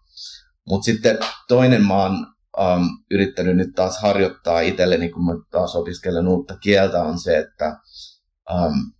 Mutta 0.67 0.85
sitten 0.85 1.17
toinen 1.47 1.85
mä 1.85 2.03
oon 2.03 2.27
um, 2.59 2.87
yrittänyt 3.11 3.57
nyt 3.57 3.69
taas 3.75 4.01
harjoittaa 4.01 4.59
itselleni, 4.59 5.09
kun 5.09 5.25
mä 5.25 5.31
taas 5.51 5.75
opiskelen 5.75 6.27
uutta 6.27 6.57
kieltä, 6.57 7.03
on 7.03 7.19
se, 7.19 7.37
että 7.37 7.77
um, 8.53 8.93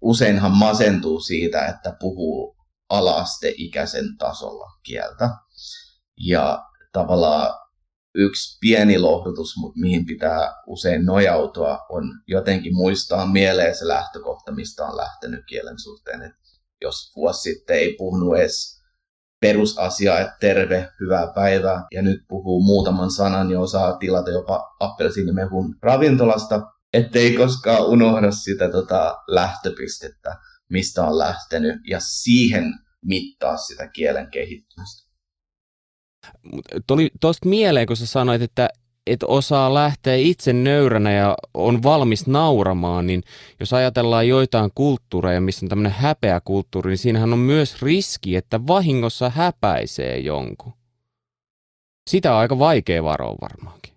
useinhan 0.00 0.56
masentuu 0.56 1.20
siitä, 1.20 1.66
että 1.66 1.96
puhuu 2.00 2.57
alaasteikäisen 2.88 4.16
tasolla 4.18 4.66
kieltä. 4.82 5.30
Ja 6.16 6.64
tavallaan 6.92 7.68
yksi 8.14 8.58
pieni 8.60 8.98
lohdutus, 8.98 9.54
mihin 9.74 10.06
pitää 10.06 10.54
usein 10.66 11.04
nojautua, 11.06 11.78
on 11.88 12.04
jotenkin 12.26 12.74
muistaa 12.74 13.26
mieleen 13.26 13.74
se 13.74 13.88
lähtökohta, 13.88 14.52
mistä 14.52 14.84
on 14.84 14.96
lähtenyt 14.96 15.44
kielen 15.48 15.78
suhteen. 15.78 16.22
Et 16.22 16.32
jos 16.80 17.12
vuosi 17.16 17.40
sitten 17.40 17.76
ei 17.76 17.94
puhunut 17.98 18.36
edes 18.36 18.78
perusasia, 19.40 20.20
että 20.20 20.36
terve, 20.40 20.88
hyvää 21.00 21.32
päivää, 21.34 21.86
ja 21.94 22.02
nyt 22.02 22.20
puhuu 22.28 22.62
muutaman 22.62 23.10
sanan 23.10 23.50
ja 23.50 23.60
osaa 23.60 23.96
tilata 23.96 24.30
jopa 24.30 24.76
appelsiinimehun 24.80 25.76
ravintolasta, 25.82 26.60
ettei 26.92 27.36
koskaan 27.36 27.86
unohda 27.86 28.30
sitä 28.30 28.70
tota 28.70 29.16
lähtöpistettä, 29.26 30.36
mistä 30.68 31.04
on 31.04 31.18
lähtenyt, 31.18 31.80
ja 31.88 32.00
siihen 32.00 32.74
mittaa 33.04 33.56
sitä 33.56 33.88
kielen 33.88 34.30
kehittymistä. 34.30 35.08
Tuli 36.86 37.10
tuosta 37.20 37.48
mieleen, 37.48 37.86
kun 37.86 37.96
sä 37.96 38.06
sanoit, 38.06 38.42
että 38.42 38.68
et 39.06 39.22
osaa 39.22 39.74
lähteä 39.74 40.14
itse 40.14 40.52
nöyränä 40.52 41.12
ja 41.12 41.36
on 41.54 41.82
valmis 41.82 42.26
nauramaan, 42.26 43.06
niin 43.06 43.22
jos 43.60 43.72
ajatellaan 43.72 44.28
joitain 44.28 44.70
kulttuureja, 44.74 45.40
missä 45.40 45.66
on 45.66 45.68
tämmöinen 45.68 45.92
häpeä 45.92 46.40
kulttuuri, 46.44 46.88
niin 46.88 46.98
siinähän 46.98 47.32
on 47.32 47.38
myös 47.38 47.82
riski, 47.82 48.36
että 48.36 48.66
vahingossa 48.66 49.30
häpäisee 49.30 50.18
jonkun. 50.18 50.72
Sitä 52.10 52.32
on 52.32 52.38
aika 52.38 52.58
vaikea 52.58 53.04
varoa 53.04 53.36
varmaankin. 53.40 53.94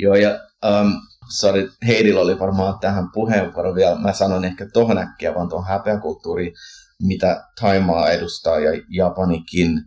Joo, 0.00 0.14
ja 0.14 0.30
um, 0.30 0.92
sorry, 1.32 1.70
Heidillä 1.86 2.20
oli 2.20 2.38
varmaan 2.38 2.78
tähän 2.78 3.12
puheenvuoro 3.12 3.74
vielä. 3.74 3.98
Mä 3.98 4.12
sanon 4.12 4.44
ehkä 4.44 4.66
tohon 4.72 4.98
äkkiä 4.98 5.34
vaan 5.34 5.48
tuon 5.48 5.66
häpeäkulttuuri, 5.66 6.54
mitä 7.02 7.44
Taimaa 7.60 8.10
edustaa 8.10 8.58
ja 8.58 8.82
Japanikin, 8.88 9.80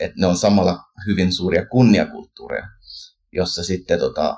että 0.00 0.20
ne 0.20 0.26
on 0.26 0.36
samalla 0.36 0.78
hyvin 1.06 1.32
suuria 1.32 1.66
kunniakulttuureja 1.66 2.66
jossa 3.34 3.64
sitten 3.64 3.98
tota, 3.98 4.36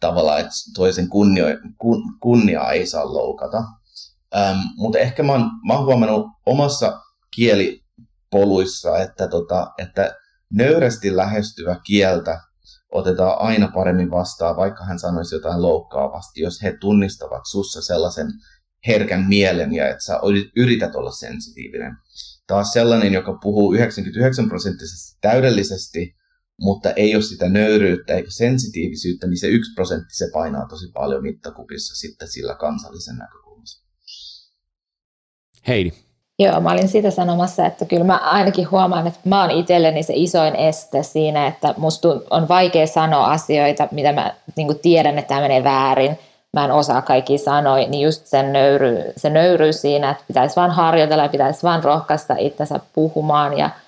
tavallaan, 0.00 0.40
että 0.40 0.52
toisen 0.74 1.08
kunnio, 1.08 1.46
kun, 1.78 2.02
kunniaa 2.20 2.72
ei 2.72 2.86
saa 2.86 3.14
loukata. 3.14 3.64
Ähm, 4.36 4.58
mutta 4.76 4.98
ehkä 4.98 5.22
mä 5.22 5.32
oon, 5.32 5.50
mä 5.66 5.74
oon 5.74 5.84
huomannut 5.84 6.26
omassa 6.46 7.00
kielipoluissa, 7.34 8.98
että, 8.98 9.28
tota, 9.28 9.72
että 9.78 10.14
nöyrästi 10.52 11.16
lähestyvä 11.16 11.80
kieltä 11.86 12.40
otetaan 12.94 13.38
aina 13.38 13.70
paremmin 13.74 14.10
vastaan, 14.10 14.56
vaikka 14.56 14.84
hän 14.84 14.98
sanoisi 14.98 15.34
jotain 15.34 15.62
loukkaavasti, 15.62 16.40
jos 16.40 16.62
he 16.62 16.76
tunnistavat 16.80 17.42
sussa 17.50 17.82
sellaisen 17.82 18.26
herkän 18.86 19.26
mielen 19.28 19.74
ja 19.74 19.88
että 19.88 20.04
sä 20.04 20.20
yrität 20.56 20.94
olla 20.94 21.10
sensitiivinen. 21.10 21.96
Taas 22.46 22.72
sellainen, 22.72 23.12
joka 23.12 23.38
puhuu 23.42 23.74
99 23.74 24.48
prosenttisesti 24.48 25.18
täydellisesti, 25.20 26.16
mutta 26.60 26.90
ei 26.90 27.14
ole 27.14 27.22
sitä 27.22 27.48
nöyryyttä 27.48 28.14
eikä 28.14 28.30
sensitiivisyyttä, 28.30 29.26
niin 29.26 29.38
se 29.38 29.48
yksi 29.48 29.74
prosentti 29.74 30.14
se 30.14 30.30
painaa 30.32 30.68
tosi 30.68 30.90
paljon 30.92 31.22
mittakupissa 31.22 31.94
sitten 31.94 32.28
sillä 32.28 32.54
kansallisen 32.54 33.16
näkökulmassa. 33.16 33.84
Heidi. 35.68 35.92
Joo, 36.38 36.60
mä 36.60 36.72
olin 36.72 36.88
sitä 36.88 37.10
sanomassa, 37.10 37.66
että 37.66 37.84
kyllä 37.84 38.04
mä 38.04 38.16
ainakin 38.16 38.70
huomaan, 38.70 39.06
että 39.06 39.18
mä 39.24 39.40
oon 39.40 39.50
itselleni 39.50 40.02
se 40.02 40.12
isoin 40.16 40.56
este 40.56 41.02
siinä, 41.02 41.46
että 41.46 41.74
musta 41.76 42.08
on 42.30 42.48
vaikea 42.48 42.86
sanoa 42.86 43.26
asioita, 43.26 43.88
mitä 43.90 44.12
mä 44.12 44.34
niin 44.56 44.78
tiedän, 44.78 45.18
että 45.18 45.28
tämä 45.28 45.40
menee 45.40 45.64
väärin. 45.64 46.18
Mä 46.52 46.64
en 46.64 46.72
osaa 46.72 47.02
kaikki 47.02 47.38
sanoa, 47.38 47.76
niin 47.76 48.00
just 48.00 48.26
sen 48.26 48.52
nöyry, 48.52 49.12
se 49.16 49.30
nöyryys 49.30 49.80
siinä, 49.80 50.10
että 50.10 50.24
pitäisi 50.28 50.56
vaan 50.56 50.70
harjoitella 50.70 51.22
ja 51.22 51.28
pitäisi 51.28 51.62
vaan 51.62 51.84
rohkaista 51.84 52.34
itsensä 52.38 52.80
puhumaan 52.94 53.58
ja– 53.58 53.70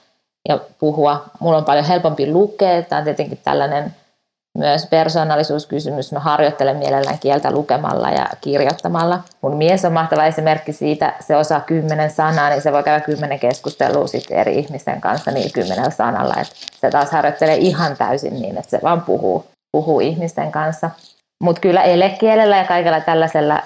ja 0.48 0.59
puhua. 0.78 1.24
Mulla 1.40 1.59
on 1.59 1.64
paljon 1.64 1.85
helpompi 1.85 2.32
lukea. 2.32 2.82
Tämä 2.82 2.98
on 2.98 3.04
tietenkin 3.04 3.38
tällainen 3.44 3.94
myös 4.58 4.86
persoonallisuuskysymys. 4.86 6.12
Mä 6.12 6.20
harjoittelen 6.20 6.76
mielellään 6.76 7.18
kieltä 7.18 7.50
lukemalla 7.50 8.10
ja 8.10 8.26
kirjoittamalla. 8.40 9.20
Mun 9.40 9.56
mies 9.56 9.84
on 9.84 9.92
mahtava 9.92 10.24
esimerkki 10.24 10.72
siitä. 10.72 11.12
Se 11.20 11.36
osaa 11.36 11.60
kymmenen 11.60 12.10
sanaa, 12.10 12.48
niin 12.48 12.62
se 12.62 12.72
voi 12.72 12.82
käydä 12.82 13.00
kymmenen 13.04 13.38
keskustelua 13.38 14.06
sitten 14.06 14.38
eri 14.38 14.58
ihmisten 14.58 15.00
kanssa 15.00 15.30
niin 15.30 15.52
kymmenellä 15.52 15.90
sanalla. 15.90 16.34
Et 16.40 16.46
se 16.80 16.90
taas 16.90 17.10
harjoittelee 17.10 17.56
ihan 17.56 17.96
täysin 17.96 18.34
niin, 18.34 18.58
että 18.58 18.70
se 18.70 18.80
vaan 18.82 19.00
puhuu, 19.00 19.46
puhuu 19.72 20.00
ihmisten 20.00 20.52
kanssa. 20.52 20.90
Mutta 21.42 21.60
kyllä 21.60 21.82
elekielellä 21.82 22.56
ja 22.56 22.64
kaikella 22.64 23.00
tällaisella 23.00 23.62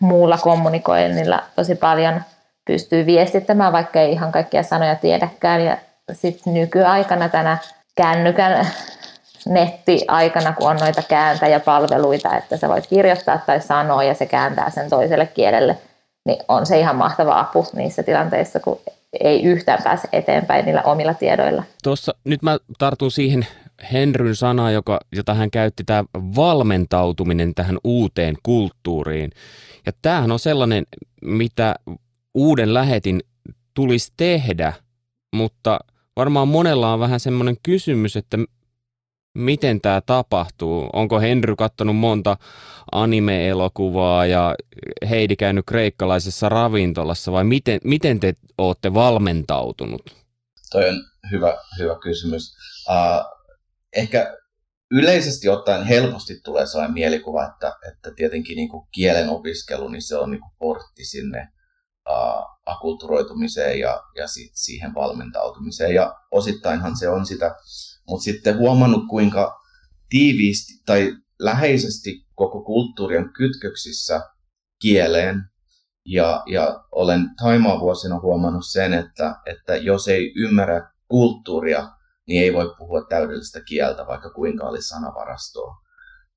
muulla 0.00 0.38
kommunikoinnilla 0.38 1.42
tosi 1.56 1.74
paljon 1.74 2.22
pystyy 2.66 3.06
viestittämään, 3.06 3.72
vaikka 3.72 4.00
ei 4.00 4.12
ihan 4.12 4.32
kaikkia 4.32 4.62
sanoja 4.62 4.96
tiedäkään. 4.96 5.64
Ja 5.64 5.76
sitten 6.12 6.54
nykyaikana 6.54 7.28
tänä 7.28 7.58
kännykän 7.96 8.66
nettiaikana, 9.48 10.52
kun 10.52 10.70
on 10.70 10.76
noita 10.76 11.02
kääntäjäpalveluita, 11.02 12.36
että 12.36 12.56
sä 12.56 12.68
voit 12.68 12.86
kirjoittaa 12.86 13.38
tai 13.46 13.60
sanoa 13.60 14.04
ja 14.04 14.14
se 14.14 14.26
kääntää 14.26 14.70
sen 14.70 14.90
toiselle 14.90 15.26
kielelle, 15.26 15.78
niin 16.24 16.38
on 16.48 16.66
se 16.66 16.78
ihan 16.78 16.96
mahtava 16.96 17.40
apu 17.40 17.66
niissä 17.72 18.02
tilanteissa, 18.02 18.60
kun 18.60 18.80
ei 19.20 19.42
yhtään 19.42 19.82
pääse 19.82 20.08
eteenpäin 20.12 20.64
niillä 20.64 20.82
omilla 20.82 21.14
tiedoilla. 21.14 21.62
Tuossa 21.82 22.14
nyt 22.24 22.42
mä 22.42 22.58
tartun 22.78 23.10
siihen 23.10 23.46
Henryn 23.92 24.36
sana, 24.36 24.70
joka, 24.70 25.00
jota 25.16 25.34
hän 25.34 25.50
käytti, 25.50 25.84
tämä 25.84 26.04
valmentautuminen 26.14 27.54
tähän 27.54 27.78
uuteen 27.84 28.36
kulttuuriin. 28.42 29.30
Ja 29.86 29.92
tämähän 30.02 30.32
on 30.32 30.38
sellainen, 30.38 30.84
mitä 31.22 31.74
uuden 32.34 32.74
lähetin 32.74 33.20
tulisi 33.74 34.12
tehdä, 34.16 34.72
mutta– 35.32 35.78
varmaan 36.18 36.48
monella 36.48 36.92
on 36.92 37.00
vähän 37.00 37.20
semmoinen 37.20 37.56
kysymys, 37.62 38.16
että 38.16 38.38
miten 39.34 39.80
tämä 39.80 40.00
tapahtuu. 40.06 40.90
Onko 40.92 41.20
Henry 41.20 41.56
kattonut 41.56 41.96
monta 41.96 42.36
anime-elokuvaa 42.92 44.26
ja 44.26 44.54
Heidi 45.10 45.36
käynyt 45.36 45.66
kreikkalaisessa 45.66 46.48
ravintolassa 46.48 47.32
vai 47.32 47.44
miten, 47.44 47.80
miten 47.84 48.20
te 48.20 48.34
olette 48.58 48.94
valmentautunut? 48.94 50.02
Toi 50.72 50.88
on 50.88 50.96
hyvä, 51.30 51.58
hyvä 51.78 51.98
kysymys. 52.02 52.56
Uh, 52.88 53.38
ehkä 53.96 54.36
yleisesti 54.90 55.48
ottaen 55.48 55.86
helposti 55.86 56.40
tulee 56.44 56.66
sellainen 56.66 56.94
mielikuva, 56.94 57.46
että, 57.46 57.72
että 57.88 58.10
tietenkin 58.16 58.56
niin 58.56 58.68
kuin 58.68 58.88
kielen 58.92 59.28
opiskelu 59.28 59.88
niin 59.88 60.02
se 60.02 60.16
on 60.16 60.30
niin 60.30 60.40
kuin 60.40 60.52
portti 60.58 61.04
sinne 61.04 61.48
uh, 62.10 62.44
akulturoitumiseen 62.66 63.78
ja, 63.78 64.02
ja 64.16 64.24
siihen 64.54 64.94
valmentautumiseen. 64.94 65.94
Ja 65.94 66.14
osittainhan 66.30 66.96
se 66.96 67.08
on 67.08 67.26
sitä, 67.26 67.56
mutta 68.08 68.24
sitten 68.24 68.58
huomannut 68.58 69.04
kuinka 69.10 69.60
tiiviisti 70.10 70.72
tai 70.86 71.16
läheisesti 71.38 72.26
koko 72.34 72.64
kulttuurien 72.64 73.32
kytköksissä 73.32 74.20
kieleen. 74.82 75.42
Ja, 76.06 76.42
ja 76.46 76.84
olen 76.92 77.30
Taimaa 77.42 77.80
vuosina 77.80 78.20
huomannut 78.20 78.66
sen, 78.66 78.92
että, 78.92 79.36
että 79.46 79.76
jos 79.76 80.08
ei 80.08 80.32
ymmärrä 80.36 80.90
kulttuuria, 81.08 81.88
niin 82.26 82.42
ei 82.42 82.52
voi 82.54 82.74
puhua 82.78 83.06
täydellistä 83.08 83.60
kieltä, 83.60 84.06
vaikka 84.06 84.30
kuinka 84.30 84.64
olisi 84.64 84.88
sanavarastoa. 84.88 85.74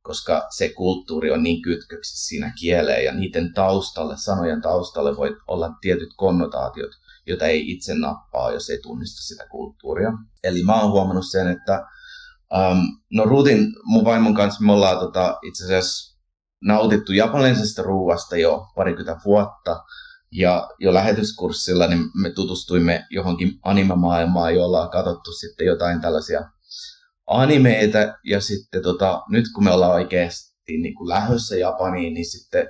Koska 0.01 0.47
se 0.57 0.69
kulttuuri 0.69 1.31
on 1.31 1.43
niin 1.43 1.61
kytköksissä 1.61 2.27
siinä 2.27 2.53
kieleen 2.59 3.05
ja 3.05 3.13
niiden 3.13 3.53
taustalle, 3.53 4.17
sanojen 4.17 4.61
taustalle 4.61 5.17
voi 5.17 5.37
olla 5.47 5.69
tietyt 5.81 6.09
konnotaatiot, 6.17 6.91
jota 7.31 7.45
ei 7.45 7.71
itse 7.71 7.93
nappaa, 7.95 8.51
jos 8.51 8.69
ei 8.69 8.79
tunnista 8.81 9.21
sitä 9.21 9.47
kulttuuria. 9.51 10.11
Eli 10.43 10.63
mä 10.63 10.81
oon 10.81 10.91
huomannut 10.91 11.31
sen, 11.31 11.47
että 11.47 11.85
um, 12.53 12.77
no 13.13 13.25
Ruutin 13.25 13.73
mun 13.83 14.05
vaimon 14.05 14.33
kanssa 14.33 14.63
me 14.63 14.71
ollaan 14.71 14.99
tota, 14.99 15.37
itse 15.43 15.63
asiassa 15.63 16.17
nautittu 16.61 17.13
japanilaisesta 17.13 17.83
ruuasta 17.83 18.37
jo 18.37 18.65
parikymmentä 18.75 19.21
vuotta. 19.25 19.83
Ja 20.31 20.69
jo 20.79 20.93
lähetyskurssilla 20.93 21.87
niin 21.87 22.09
me 22.21 22.29
tutustuimme 22.29 23.05
johonkin 23.09 23.59
animemaailmaan, 23.63 24.55
jolla 24.55 24.81
on 24.81 24.89
katsottu 24.89 25.31
sitten 25.31 25.67
jotain 25.67 26.01
tällaisia 26.01 26.41
animeita. 27.27 27.97
Ja 28.23 28.41
sitten 28.41 28.83
tota, 28.83 29.21
nyt 29.29 29.45
kun 29.55 29.63
me 29.63 29.71
ollaan 29.71 29.93
oikeasti 29.93 30.77
niin 30.81 30.95
kuin 30.95 31.09
lähössä 31.09 31.55
Japaniin, 31.55 32.13
niin 32.13 32.25
sitten 32.25 32.67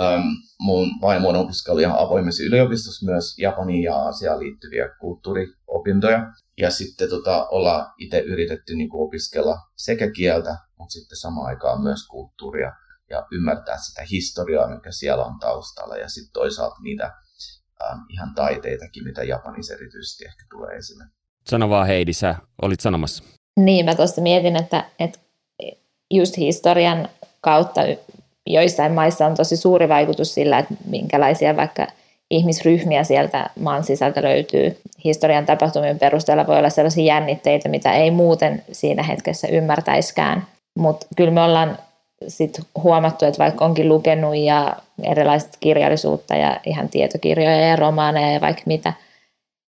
Um, 0.00 0.22
mun 0.60 0.88
vaimo 1.00 1.28
on 1.28 1.36
opiskellut 1.36 1.82
ihan 1.82 1.98
avoimessa 1.98 2.42
yliopistossa 2.42 3.06
myös 3.06 3.38
Japaniin 3.38 3.82
ja 3.82 3.96
Aasiaan 3.96 4.40
liittyviä 4.40 4.88
kulttuuriopintoja. 5.00 6.32
Ja 6.58 6.70
sitten 6.70 7.08
tota, 7.08 7.48
ollaan 7.48 7.92
itse 7.98 8.18
yritetty 8.18 8.74
niin 8.74 8.88
kuin 8.88 9.06
opiskella 9.06 9.58
sekä 9.76 10.10
kieltä, 10.10 10.56
mutta 10.78 10.92
sitten 10.92 11.18
samaan 11.18 11.46
aikaan 11.46 11.82
myös 11.82 12.06
kulttuuria 12.08 12.72
ja 13.10 13.26
ymmärtää 13.32 13.78
sitä 13.78 14.02
historiaa, 14.10 14.74
mikä 14.74 14.90
siellä 14.92 15.24
on 15.24 15.38
taustalla. 15.38 15.96
Ja 15.96 16.08
sitten 16.08 16.32
toisaalta 16.32 16.76
niitä 16.82 17.12
um, 17.92 18.00
ihan 18.08 18.34
taiteitakin, 18.34 19.04
mitä 19.04 19.22
Japanissa 19.22 19.74
erityisesti 19.74 20.24
ehkä 20.24 20.44
tulee 20.50 20.76
esille. 20.76 21.04
Sano 21.46 21.68
vaan 21.68 21.86
Heidi, 21.86 22.12
sä 22.12 22.34
olit 22.62 22.80
sanomassa. 22.80 23.24
Niin, 23.56 23.84
mä 23.84 23.94
tuosta 23.94 24.20
mietin, 24.20 24.56
että, 24.56 24.90
että 24.98 25.20
just 26.10 26.36
historian 26.36 27.08
kautta 27.40 27.80
joissain 28.46 28.92
maissa 28.92 29.26
on 29.26 29.34
tosi 29.34 29.56
suuri 29.56 29.88
vaikutus 29.88 30.34
sillä, 30.34 30.58
että 30.58 30.74
minkälaisia 30.86 31.56
vaikka 31.56 31.86
ihmisryhmiä 32.30 33.04
sieltä 33.04 33.50
maan 33.60 33.84
sisältä 33.84 34.22
löytyy. 34.22 34.78
Historian 35.04 35.46
tapahtumien 35.46 35.98
perusteella 35.98 36.46
voi 36.46 36.58
olla 36.58 36.70
sellaisia 36.70 37.04
jännitteitä, 37.04 37.68
mitä 37.68 37.92
ei 37.92 38.10
muuten 38.10 38.62
siinä 38.72 39.02
hetkessä 39.02 39.48
ymmärtäiskään. 39.48 40.46
Mutta 40.78 41.06
kyllä 41.16 41.30
me 41.30 41.42
ollaan 41.42 41.78
sit 42.28 42.60
huomattu, 42.82 43.24
että 43.24 43.38
vaikka 43.38 43.64
onkin 43.64 43.88
lukenut 43.88 44.36
ja 44.36 44.76
erilaista 45.02 45.58
kirjallisuutta 45.60 46.36
ja 46.36 46.60
ihan 46.66 46.88
tietokirjoja 46.88 47.68
ja 47.68 47.76
romaaneja 47.76 48.32
ja 48.32 48.40
vaikka 48.40 48.62
mitä, 48.66 48.92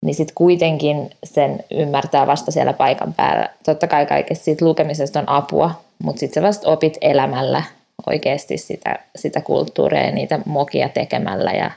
niin 0.06 0.16
sitten 0.16 0.36
kuitenkin 0.36 1.10
sen 1.24 1.64
ymmärtää 1.72 2.28
vasta 2.28 2.52
siellä 2.52 2.74
paikan 2.74 3.14
päällä. 3.14 3.50
Totta 3.66 3.88
kai 3.88 4.06
kaikesta 4.06 4.46
siitä 4.46 4.66
lukemisesta 4.66 5.20
on 5.20 5.30
apua, 5.30 5.72
mutta 6.04 6.20
sitten 6.20 6.44
sä 6.44 6.48
vasta 6.48 6.70
opit 6.70 6.98
elämällä 7.02 7.64
oikeasti 8.08 8.58
sitä, 8.58 9.00
sitä 9.16 9.42
kulttuuria 9.42 10.06
ja 10.06 10.12
niitä 10.12 10.40
mokia 10.46 10.90
tekemällä 10.90 11.52
ja 11.52 11.72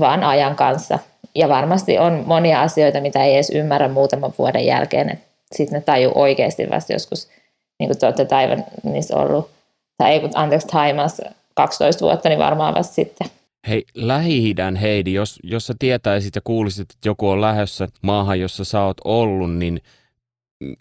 vaan 0.00 0.24
ajan 0.24 0.56
kanssa. 0.56 0.98
Ja 1.34 1.48
varmasti 1.48 1.98
on 1.98 2.22
monia 2.26 2.62
asioita, 2.62 3.00
mitä 3.00 3.24
ei 3.24 3.34
edes 3.34 3.50
ymmärrä 3.50 3.88
muutaman 3.88 4.32
vuoden 4.38 4.66
jälkeen, 4.66 5.20
sitten 5.52 5.78
ne 5.78 5.80
tajuu 5.80 6.12
oikeasti 6.14 6.70
vasta 6.70 6.92
joskus, 6.92 7.28
niin 7.78 7.88
kuin 7.88 7.98
te 7.98 8.06
olette 8.06 8.24
Taiwanissa 8.24 9.16
ollut, 9.16 9.50
tai 9.98 10.12
ei 10.12 10.20
kun 10.20 10.30
anteeksi 10.34 10.66
Taimas 10.66 11.22
12 11.54 12.04
vuotta, 12.04 12.28
niin 12.28 12.38
varmaan 12.38 12.74
vasta 12.74 12.94
sitten. 12.94 13.28
Hei, 13.68 13.84
lähi 13.94 14.54
Heidi, 14.80 15.12
jos, 15.12 15.40
jos 15.42 15.66
sä 15.66 15.74
tietäisit 15.78 16.34
ja 16.34 16.40
kuulisit, 16.44 16.90
että 16.90 17.08
joku 17.08 17.28
on 17.28 17.40
lähdössä 17.40 17.88
maahan, 18.02 18.40
jossa 18.40 18.64
sä 18.64 18.82
oot 18.82 18.96
ollut, 19.04 19.56
niin 19.56 19.80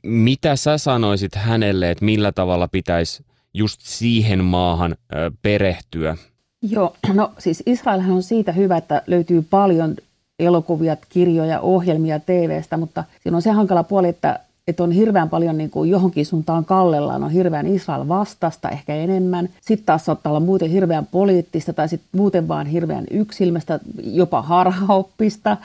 mitä 0.03 0.55
sä 0.55 0.77
sanoisit 0.77 1.35
hänelle, 1.35 1.91
että 1.91 2.05
millä 2.05 2.31
tavalla 2.31 2.67
pitäisi 2.67 3.23
just 3.55 3.81
siihen 3.83 4.43
maahan 4.43 4.95
perehtyä? 5.41 6.17
Joo, 6.61 6.95
no 7.13 7.31
siis 7.37 7.63
Israelhan 7.65 8.11
on 8.11 8.23
siitä 8.23 8.51
hyvä, 8.51 8.77
että 8.77 9.01
löytyy 9.07 9.41
paljon 9.49 9.95
elokuvia, 10.39 10.97
kirjoja, 11.09 11.59
ohjelmia 11.59 12.19
TVstä, 12.19 12.77
mutta 12.77 13.03
siinä 13.23 13.35
on 13.35 13.41
se 13.41 13.51
hankala 13.51 13.83
puoli, 13.83 14.07
että, 14.07 14.39
että 14.67 14.83
on 14.83 14.91
hirveän 14.91 15.29
paljon 15.29 15.57
niin 15.57 15.69
kuin 15.69 15.89
johonkin 15.89 16.25
suuntaan 16.25 16.65
kallellaan, 16.65 17.23
on 17.23 17.31
hirveän 17.31 17.67
Israel 17.67 18.07
vastasta, 18.07 18.69
ehkä 18.69 18.95
enemmän. 18.95 19.49
Sitten 19.61 19.85
taas 19.85 20.05
saattaa 20.05 20.31
olla 20.31 20.39
muuten 20.39 20.69
hirveän 20.69 21.05
poliittista 21.05 21.73
tai 21.73 21.89
sitten 21.89 22.09
muuten 22.19 22.47
vaan 22.47 22.67
hirveän 22.67 23.05
yksilmästä, 23.11 23.79
jopa 24.03 24.41
harhaoppista. 24.41 25.57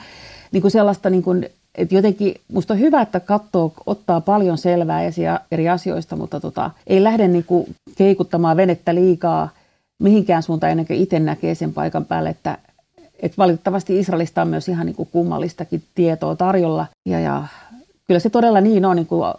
Niin 0.51 0.61
kuin 0.61 0.71
sellaista 0.71 1.09
niin 1.09 1.23
kuin 1.23 1.49
et 1.75 1.91
jotenkin 1.91 2.35
musta 2.53 2.73
on 2.73 2.79
hyvä, 2.79 3.01
että 3.01 3.19
katsoo, 3.19 3.73
ottaa 3.85 4.21
paljon 4.21 4.57
selvää 4.57 5.01
eri 5.51 5.69
asioista, 5.69 6.15
mutta 6.15 6.39
tota, 6.39 6.71
ei 6.87 7.03
lähde 7.03 7.27
niinku 7.27 7.67
keikuttamaan 7.97 8.57
venettä 8.57 8.95
liikaa 8.95 9.49
mihinkään 10.01 10.43
suuntaan 10.43 10.71
ennen 10.71 10.87
kuin 10.87 10.99
itse 10.99 11.19
näkee 11.19 11.55
sen 11.55 11.73
paikan 11.73 12.05
päälle, 12.05 12.29
että 12.29 12.57
et 13.19 13.37
valitettavasti 13.37 13.99
Israelista 13.99 14.41
on 14.41 14.47
myös 14.47 14.69
ihan 14.69 14.85
niinku 14.85 15.05
kummallistakin 15.05 15.83
tietoa 15.95 16.35
tarjolla. 16.35 16.85
Ja, 17.05 17.19
ja 17.19 17.43
kyllä 18.07 18.19
se 18.19 18.29
todella 18.29 18.61
niin 18.61 18.85
on, 18.85 18.95
niin 18.95 19.07
kuin 19.07 19.33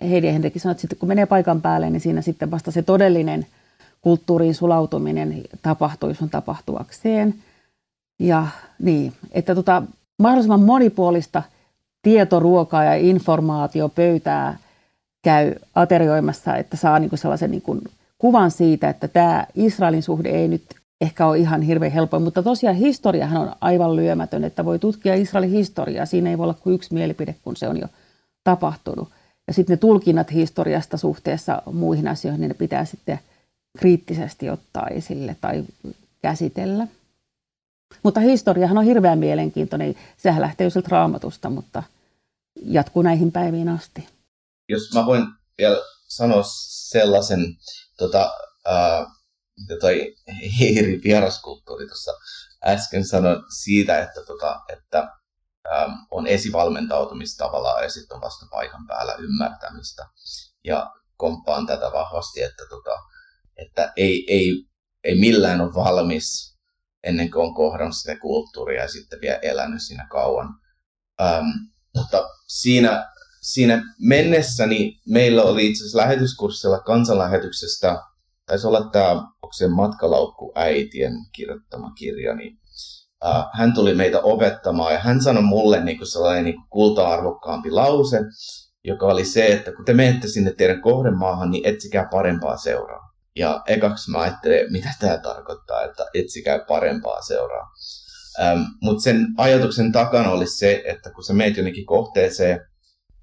Heidi 0.00 0.32
Henrikin 0.32 0.60
sanoi, 0.60 0.72
että 0.72 0.80
sitten 0.80 0.98
kun 0.98 1.08
menee 1.08 1.26
paikan 1.26 1.60
päälle, 1.60 1.90
niin 1.90 2.00
siinä 2.00 2.22
sitten 2.22 2.50
vasta 2.50 2.70
se 2.70 2.82
todellinen 2.82 3.46
kulttuuriin 4.02 4.54
sulautuminen 4.54 5.42
tapahtuu, 5.62 6.08
jos 6.08 6.22
on 6.22 6.30
tapahtuakseen. 6.30 7.34
Ja 8.18 8.46
niin, 8.78 9.12
että 9.32 9.54
tota, 9.54 9.82
mahdollisimman 10.18 10.62
monipuolista 10.62 11.42
tietoruokaa 12.02 12.84
ja 12.84 12.94
informaatiopöytää 12.94 14.58
käy 15.22 15.54
aterioimassa, 15.74 16.56
että 16.56 16.76
saa 16.76 16.98
niin 16.98 17.10
kuin 17.10 17.18
sellaisen 17.18 17.50
niin 17.50 17.62
kuin 17.62 17.80
kuvan 18.18 18.50
siitä, 18.50 18.88
että 18.88 19.08
tämä 19.08 19.46
Israelin 19.54 20.02
suhde 20.02 20.28
ei 20.28 20.48
nyt 20.48 20.62
ehkä 21.00 21.26
ole 21.26 21.38
ihan 21.38 21.62
hirveän 21.62 21.92
helppo, 21.92 22.20
mutta 22.20 22.42
tosiaan 22.42 22.76
historiahan 22.76 23.42
on 23.42 23.52
aivan 23.60 23.96
lyömätön, 23.96 24.44
että 24.44 24.64
voi 24.64 24.78
tutkia 24.78 25.14
Israelin 25.14 25.50
historiaa. 25.50 26.06
Siinä 26.06 26.30
ei 26.30 26.38
voi 26.38 26.44
olla 26.44 26.54
kuin 26.54 26.74
yksi 26.74 26.94
mielipide, 26.94 27.34
kun 27.42 27.56
se 27.56 27.68
on 27.68 27.80
jo 27.80 27.86
tapahtunut. 28.44 29.08
Ja 29.46 29.52
sitten 29.52 29.74
ne 29.74 29.76
tulkinnat 29.76 30.32
historiasta 30.32 30.96
suhteessa 30.96 31.62
muihin 31.72 32.08
asioihin, 32.08 32.40
niin 32.40 32.48
ne 32.48 32.54
pitää 32.54 32.84
sitten 32.84 33.18
kriittisesti 33.78 34.50
ottaa 34.50 34.86
esille 34.88 35.36
tai 35.40 35.64
käsitellä. 36.22 36.86
Mutta 38.02 38.20
historiahan 38.20 38.78
on 38.78 38.84
hirveän 38.84 39.18
mielenkiintoinen. 39.18 39.94
Sehän 40.16 40.42
lähtee 40.42 40.70
sieltä 40.70 40.88
raamatusta, 40.92 41.50
mutta 41.50 41.82
jatkuu 42.62 43.02
näihin 43.02 43.32
päiviin 43.32 43.68
asti. 43.68 44.08
Jos 44.68 44.82
mä 44.94 45.06
voin 45.06 45.26
vielä 45.58 45.76
sanoa 46.08 46.42
sellaisen, 46.88 47.40
tota, 47.96 48.30
ää, 48.64 49.06
mitä 49.60 49.80
toi 49.80 50.14
Heiri 50.60 51.00
vieraskulttuuri 51.04 51.86
tuossa 51.86 52.12
äsken 52.66 53.06
sanoi 53.06 53.42
siitä, 53.62 54.02
että, 54.02 54.20
tota, 54.26 54.60
että 54.72 54.98
ää, 55.70 55.88
on 56.10 56.26
esivalmentautumista 56.26 57.44
tavallaan 57.44 57.82
ja 57.82 57.90
sitten 57.90 58.14
on 58.14 58.20
vasta 58.20 58.46
paikan 58.50 58.86
päällä 58.86 59.14
ymmärtämistä. 59.14 60.06
Ja 60.64 60.90
komppaan 61.16 61.66
tätä 61.66 61.92
vahvasti, 61.92 62.42
että, 62.42 62.62
tota, 62.68 62.98
että 63.56 63.92
ei, 63.96 64.26
ei, 64.28 64.66
ei 65.04 65.14
millään 65.18 65.60
ole 65.60 65.74
valmis 65.74 66.55
ennen 67.04 67.30
kuin 67.30 67.46
on 67.46 67.54
kohdannut 67.54 67.96
sitä 67.96 68.18
kulttuuria 68.18 68.82
ja 68.82 68.88
sitten 68.88 69.20
vielä 69.20 69.38
elänyt 69.38 69.82
siinä 69.82 70.06
kauan. 70.10 70.48
Ähm, 71.20 71.46
mutta 71.96 72.28
siinä, 72.46 73.12
siinä 73.40 73.82
mennessäni 74.00 75.00
meillä 75.08 75.42
oli 75.42 75.66
itse 75.66 75.82
asiassa 75.82 75.98
lähetyskurssilla 75.98 76.78
kansanlähetyksestä, 76.78 78.02
taisi 78.46 78.66
olla 78.66 78.90
tämä, 78.92 79.10
onko 79.12 79.52
se 79.56 79.68
matkalaukku 79.68 80.52
äitien 80.54 81.12
kirjoittama 81.32 81.90
kirja, 81.98 82.34
niin 82.34 82.58
äh, 83.24 83.44
hän 83.52 83.74
tuli 83.74 83.94
meitä 83.94 84.20
opettamaan 84.20 84.92
ja 84.92 84.98
hän 84.98 85.22
sanoi 85.22 85.42
mulle 85.42 85.84
niin 85.84 85.98
kuin 85.98 86.08
sellainen 86.08 86.44
niin 86.44 86.54
kuin 86.54 86.68
kulta-arvokkaampi 86.70 87.70
lause, 87.70 88.20
joka 88.84 89.06
oli 89.06 89.24
se, 89.24 89.46
että 89.46 89.72
kun 89.72 89.84
te 89.84 89.94
menette 89.94 90.28
sinne 90.28 90.52
teidän 90.52 90.82
kohdemaahan, 90.82 91.50
niin 91.50 91.66
etsikää 91.66 92.08
parempaa 92.10 92.56
seuraa. 92.56 93.15
Ja 93.36 93.62
ekaksi 93.66 94.10
mä 94.10 94.18
ajattelin, 94.18 94.72
mitä 94.72 94.88
tämä 95.00 95.18
tarkoittaa, 95.18 95.82
että 95.82 96.06
etsikää 96.14 96.58
parempaa 96.58 97.22
seuraa. 97.22 97.70
Ähm, 98.40 98.60
Mutta 98.82 99.02
sen 99.02 99.26
ajatuksen 99.36 99.92
takana 99.92 100.30
oli 100.30 100.46
se, 100.46 100.82
että 100.86 101.10
kun 101.10 101.24
sä 101.24 101.32
meet 101.32 101.56
jonnekin 101.56 101.86
kohteeseen, 101.86 102.60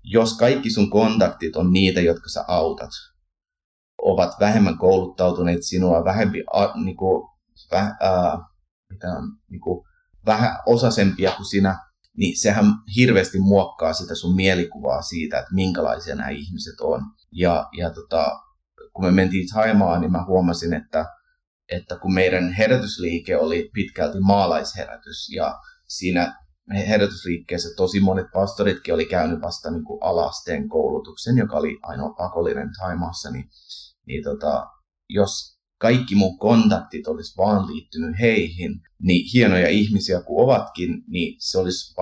jos 0.03 0.37
kaikki 0.37 0.69
sun 0.69 0.89
kontaktit 0.89 1.55
on 1.55 1.73
niitä, 1.73 2.01
jotka 2.01 2.29
sä 2.29 2.45
autat, 2.47 2.89
ovat 4.01 4.39
vähemmän 4.39 4.77
kouluttautuneet 4.77 5.63
sinua, 5.63 6.05
vähempi, 6.05 6.43
a, 6.53 6.83
niinku, 6.83 7.29
väh, 7.71 7.91
ää, 7.99 8.37
mitä 8.89 9.07
on, 9.07 9.37
niinku, 9.49 9.85
vähän 10.25 10.59
osasempia 10.65 11.31
kuin 11.31 11.45
sinä, 11.45 11.79
niin 12.17 12.37
sehän 12.37 12.65
hirveästi 12.95 13.39
muokkaa 13.39 13.93
sitä 13.93 14.15
sun 14.15 14.35
mielikuvaa 14.35 15.01
siitä, 15.01 15.39
että 15.39 15.53
minkälaisia 15.53 16.15
nämä 16.15 16.29
ihmiset 16.29 16.79
on. 16.81 17.01
Ja, 17.31 17.69
ja 17.77 17.89
tota, 17.89 18.39
kun 18.93 19.05
me 19.05 19.11
mentiin 19.11 19.47
Taimaan, 19.53 20.01
niin 20.01 20.11
mä 20.11 20.25
huomasin, 20.25 20.73
että, 20.73 21.05
että 21.71 21.97
kun 21.97 22.13
meidän 22.13 22.53
herätysliike 22.53 23.37
oli 23.37 23.69
pitkälti 23.73 24.19
maalaisherätys 24.19 25.29
ja 25.35 25.59
siinä 25.87 26.43
herätysliikkeessä 26.71 27.69
tosi 27.77 27.99
monet 27.99 28.27
pastoritkin 28.33 28.93
oli 28.93 29.05
käynyt 29.05 29.41
vasta 29.41 29.71
niin 29.71 29.83
kuin 29.83 30.03
alasteen 30.03 30.69
koulutuksen, 30.69 31.37
joka 31.37 31.57
oli 31.57 31.79
ainoa 31.81 32.13
pakollinen 32.17 32.69
Taimaassa, 32.79 33.31
niin, 33.31 33.49
niin 34.05 34.23
tota, 34.23 34.67
jos 35.09 35.53
kaikki 35.77 36.15
mun 36.15 36.37
kontaktit 36.37 37.07
olisi 37.07 37.37
vaan 37.37 37.67
liittynyt 37.67 38.19
heihin, 38.19 38.81
niin 39.01 39.29
hienoja 39.33 39.69
ihmisiä 39.69 40.21
kuin 40.21 40.43
ovatkin, 40.43 41.03
niin 41.07 41.35
se 41.39 41.57
olisi 41.57 41.93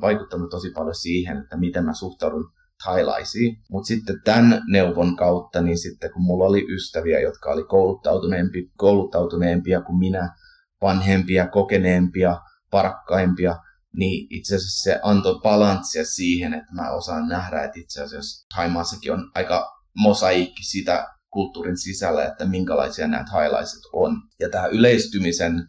vaikuttanut 0.00 0.50
tosi 0.50 0.70
paljon 0.70 0.94
siihen, 0.94 1.36
että 1.36 1.56
miten 1.56 1.84
mä 1.84 1.94
suhtaudun 1.94 2.52
thailaisiin. 2.84 3.56
Mutta 3.70 3.86
sitten 3.86 4.22
tämän 4.24 4.62
neuvon 4.68 5.16
kautta, 5.16 5.60
niin 5.60 5.78
sitten 5.78 6.12
kun 6.12 6.22
mulla 6.22 6.44
oli 6.44 6.66
ystäviä, 6.74 7.20
jotka 7.20 7.50
oli 7.50 7.64
kouluttautuneempia, 7.64 8.62
kouluttautuneempia 8.76 9.80
kuin 9.80 9.98
minä, 9.98 10.34
vanhempia, 10.82 11.46
kokeneempia, 11.46 12.40
parakkaimpia, 12.70 13.56
niin 13.96 14.26
itse 14.30 14.56
asiassa 14.56 14.82
se 14.82 15.00
antoi 15.02 15.40
balanssia 15.42 16.04
siihen, 16.04 16.54
että 16.54 16.74
mä 16.74 16.90
osaan 16.90 17.28
nähdä, 17.28 17.64
että 17.64 17.80
itse 17.80 18.02
asiassa 18.02 18.46
Thaimaassakin 18.54 19.12
on 19.12 19.30
aika 19.34 19.80
mosaikki 19.96 20.64
sitä 20.64 21.08
kulttuurin 21.30 21.78
sisällä, 21.78 22.24
että 22.24 22.46
minkälaisia 22.46 23.08
nämä 23.08 23.24
thailaiset 23.30 23.80
on. 23.92 24.16
Ja 24.40 24.50
tämä 24.50 24.66
yleistymisen, 24.66 25.68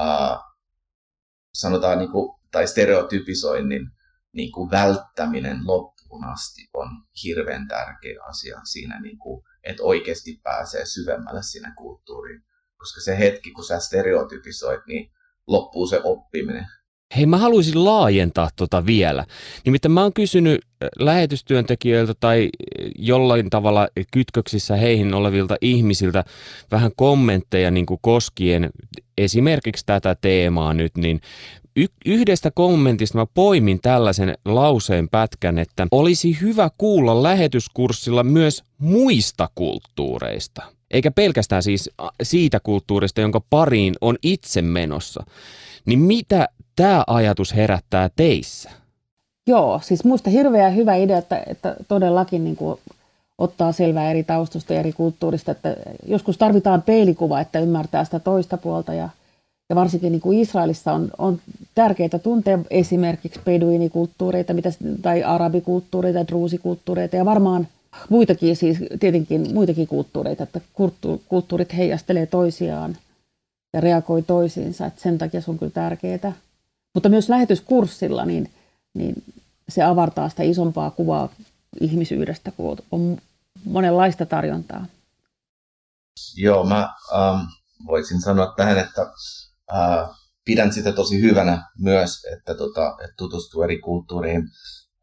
äh, 0.00 0.38
sanotaan, 1.54 1.98
niin 1.98 2.12
kuin, 2.12 2.38
tai 2.50 2.66
stereotypisoinnin 2.66 3.90
niin 4.32 4.52
kuin 4.52 4.70
välttäminen 4.70 5.64
asti 6.32 6.68
on 6.74 6.88
hirveän 7.24 7.68
tärkeä 7.68 8.24
asia 8.28 8.60
siinä, 8.64 9.00
niin 9.00 9.18
kuin, 9.18 9.44
että 9.64 9.82
oikeasti 9.82 10.40
pääsee 10.42 10.86
syvemmälle 10.86 11.42
siinä 11.42 11.74
kulttuuriin. 11.76 12.42
Koska 12.76 13.00
se 13.00 13.18
hetki, 13.18 13.50
kun 13.50 13.64
sä 13.64 13.78
stereotypisoit, 13.78 14.80
niin 14.86 15.10
loppuu 15.46 15.86
se 15.86 16.00
oppiminen. 16.04 16.66
Hei, 17.16 17.26
mä 17.26 17.36
haluaisin 17.36 17.84
laajentaa 17.84 18.48
tota 18.56 18.86
vielä. 18.86 19.26
Nimittäin 19.64 19.92
mä 19.92 20.02
oon 20.02 20.12
kysynyt 20.12 20.60
lähetystyöntekijöiltä 20.98 22.14
tai 22.20 22.48
jollain 22.96 23.50
tavalla 23.50 23.88
kytköksissä 24.12 24.76
heihin 24.76 25.14
olevilta 25.14 25.56
ihmisiltä 25.60 26.24
vähän 26.70 26.90
kommentteja 26.96 27.70
niin 27.70 27.86
kuin 27.86 27.98
koskien 28.02 28.70
esimerkiksi 29.18 29.86
tätä 29.86 30.16
teemaa 30.20 30.74
nyt, 30.74 30.96
niin 30.96 31.20
y- 31.78 31.86
yhdestä 32.06 32.50
kommentista 32.50 33.18
mä 33.18 33.26
poimin 33.34 33.80
tällaisen 33.82 34.34
lauseen 34.44 35.08
pätkän, 35.08 35.58
että 35.58 35.86
olisi 35.90 36.40
hyvä 36.40 36.70
kuulla 36.78 37.22
lähetyskurssilla 37.22 38.22
myös 38.22 38.64
muista 38.78 39.50
kulttuureista. 39.54 40.62
Eikä 40.90 41.10
pelkästään 41.10 41.62
siis 41.62 41.90
siitä 42.22 42.60
kulttuurista, 42.60 43.20
jonka 43.20 43.40
pariin 43.50 43.94
on 44.00 44.16
itse 44.22 44.62
menossa. 44.62 45.24
Niin 45.84 45.98
mitä 45.98 46.48
tämä 46.76 47.04
ajatus 47.06 47.54
herättää 47.54 48.10
teissä? 48.16 48.70
Joo, 49.46 49.80
siis 49.84 50.04
muista 50.04 50.30
hirveän 50.30 50.76
hyvä 50.76 50.94
idea, 50.94 51.18
että, 51.18 51.42
että 51.46 51.76
todellakin 51.88 52.44
niin 52.44 52.56
kuin 52.56 52.80
ottaa 53.38 53.72
selvää 53.72 54.10
eri 54.10 54.24
taustoista 54.24 54.72
ja 54.72 54.80
eri 54.80 54.92
kulttuurista, 54.92 55.52
että 55.52 55.76
joskus 56.06 56.38
tarvitaan 56.38 56.82
peilikuva, 56.82 57.40
että 57.40 57.60
ymmärtää 57.60 58.04
sitä 58.04 58.18
toista 58.20 58.56
puolta 58.56 58.94
ja, 58.94 59.08
ja 59.68 59.76
varsinkin 59.76 60.12
niin 60.12 60.20
kuin 60.20 60.38
Israelissa 60.38 60.92
on, 60.92 61.10
on 61.18 61.40
tärkeää 61.74 62.18
tuntea 62.22 62.58
esimerkiksi 62.70 63.40
beduinikulttuureita 63.44 64.54
mitä, 64.54 64.68
tai 65.02 65.24
arabikulttuureita, 65.24 66.26
druusikulttuureita 66.26 67.16
ja 67.16 67.24
varmaan 67.24 67.68
muitakin, 68.08 68.56
siis 68.56 68.78
tietenkin 69.00 69.54
muitakin 69.54 69.86
kulttuureita, 69.86 70.42
että 70.42 70.60
kulttuurit 71.28 71.76
heijastelee 71.76 72.26
toisiaan 72.26 72.96
ja 73.72 73.80
reagoi 73.80 74.22
toisiinsa, 74.22 74.86
että 74.86 75.02
sen 75.02 75.18
takia 75.18 75.40
se 75.40 75.50
on 75.50 75.58
kyllä 75.58 75.72
tärkeää. 75.72 76.32
Mutta 76.94 77.08
myös 77.08 77.28
lähetyskurssilla 77.28 78.24
niin, 78.24 78.50
niin 78.94 79.22
se 79.68 79.82
avartaa 79.82 80.28
sitä 80.28 80.42
isompaa 80.42 80.90
kuvaa 80.90 81.28
ihmisyydestä, 81.80 82.50
kun 82.50 82.78
on 82.92 83.18
monenlaista 83.64 84.26
tarjontaa. 84.26 84.86
Joo, 86.36 86.64
mä 86.64 86.94
ähm, 87.14 87.40
voisin 87.86 88.20
sanoa 88.20 88.54
tähän, 88.56 88.78
että 88.78 89.06
äh, 89.74 90.08
pidän 90.44 90.72
sitä 90.72 90.92
tosi 90.92 91.20
hyvänä 91.20 91.62
myös, 91.78 92.24
että, 92.32 92.54
tota, 92.54 92.96
että 93.04 93.14
tutustuu 93.16 93.62
eri 93.62 93.78
kulttuuriin, 93.78 94.42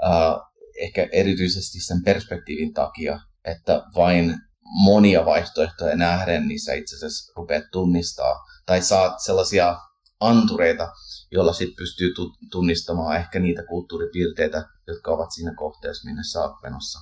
äh, 0.04 0.36
ehkä 0.82 1.08
erityisesti 1.12 1.80
sen 1.80 2.04
perspektiivin 2.04 2.74
takia, 2.74 3.20
että 3.46 3.84
vain 3.96 4.36
monia 4.84 5.26
vaihtoehtoja 5.26 5.96
nähden, 5.96 6.48
niin 6.48 6.60
sä 6.60 6.74
itse 6.74 6.96
asiassa 6.96 7.34
rupeat 7.36 7.64
tunnistaa 7.72 8.36
tai 8.66 8.82
saat 8.82 9.20
sellaisia 9.20 9.78
antureita, 10.20 10.92
jolla 11.32 11.54
sitten 11.54 11.76
pystyy 11.76 12.14
tunnistamaan 12.52 13.18
ehkä 13.18 13.40
niitä 13.40 13.64
kulttuuripiirteitä, 13.64 14.68
jotka 14.88 15.12
ovat 15.12 15.32
siinä 15.32 15.54
kohteessa, 15.56 16.10
minne 16.10 16.24
sä 16.24 16.42
oot 16.42 16.62
menossa. 16.64 17.00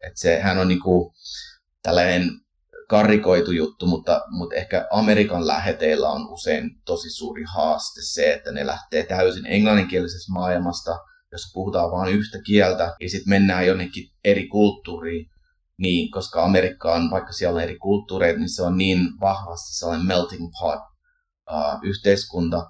Et 0.00 0.16
sehän 0.16 0.58
on 0.58 0.68
niinku 0.68 1.14
tällainen 1.82 2.30
karikoitu 2.90 3.50
juttu, 3.50 3.86
mutta, 3.86 4.22
mutta 4.30 4.54
ehkä 4.54 4.88
Amerikan 4.90 5.46
läheteillä 5.46 6.08
on 6.08 6.28
usein 6.28 6.70
tosi 6.84 7.10
suuri 7.10 7.44
haaste 7.54 8.00
se, 8.04 8.32
että 8.32 8.52
ne 8.52 8.66
lähtee 8.66 9.06
täysin 9.06 9.46
englanninkielisestä 9.46 10.32
maailmasta, 10.32 10.98
jos 11.32 11.42
puhutaan 11.54 11.90
vain 11.90 12.14
yhtä 12.14 12.38
kieltä, 12.46 12.96
ja 13.00 13.08
sitten 13.08 13.30
mennään 13.30 13.66
jonnekin 13.66 14.10
eri 14.24 14.48
kulttuuriin, 14.48 15.30
niin, 15.78 16.10
koska 16.10 16.44
Amerikka 16.44 16.94
on, 16.94 17.10
vaikka 17.10 17.32
siellä 17.32 17.56
on 17.56 17.62
eri 17.62 17.78
kulttuureita, 17.78 18.38
niin 18.38 18.54
se 18.54 18.62
on 18.62 18.78
niin 18.78 18.98
vahvasti 19.20 19.78
sellainen 19.78 20.06
melting 20.06 20.50
pot 20.60 20.80
uh, 21.50 21.78
yhteiskunta, 21.82 22.66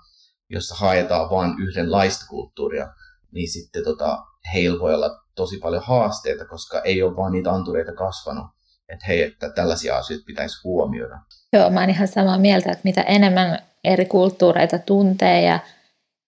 jossa 0.51 0.75
haetaan 0.75 1.31
vain 1.31 1.55
yhdenlaista 1.59 2.27
kulttuuria, 2.29 2.93
niin 3.33 3.53
sitten 3.53 3.85
tota, 3.85 4.19
heillä 4.55 4.81
voi 4.81 4.95
olla 4.95 5.11
tosi 5.35 5.59
paljon 5.59 5.83
haasteita, 5.87 6.45
koska 6.45 6.81
ei 6.81 7.03
ole 7.03 7.17
vaan 7.17 7.33
niitä 7.33 7.53
antureita 7.53 7.93
kasvanut. 7.93 8.47
Että 8.93 9.07
hei, 9.09 9.23
että 9.23 9.51
tällaisia 9.51 9.97
asioita 9.97 10.25
pitäisi 10.27 10.61
huomioida. 10.65 11.19
Joo, 11.53 11.71
mä 11.71 11.81
oon 11.81 11.91
ihan 11.91 12.09
samaa 12.09 12.39
mieltä, 12.39 12.73
että 12.73 12.85
mitä 12.85 13.03
enemmän 13.03 13.59
eri 13.85 14.05
kulttuureita 14.05 14.79
tuntee 14.79 15.43
ja 15.43 15.59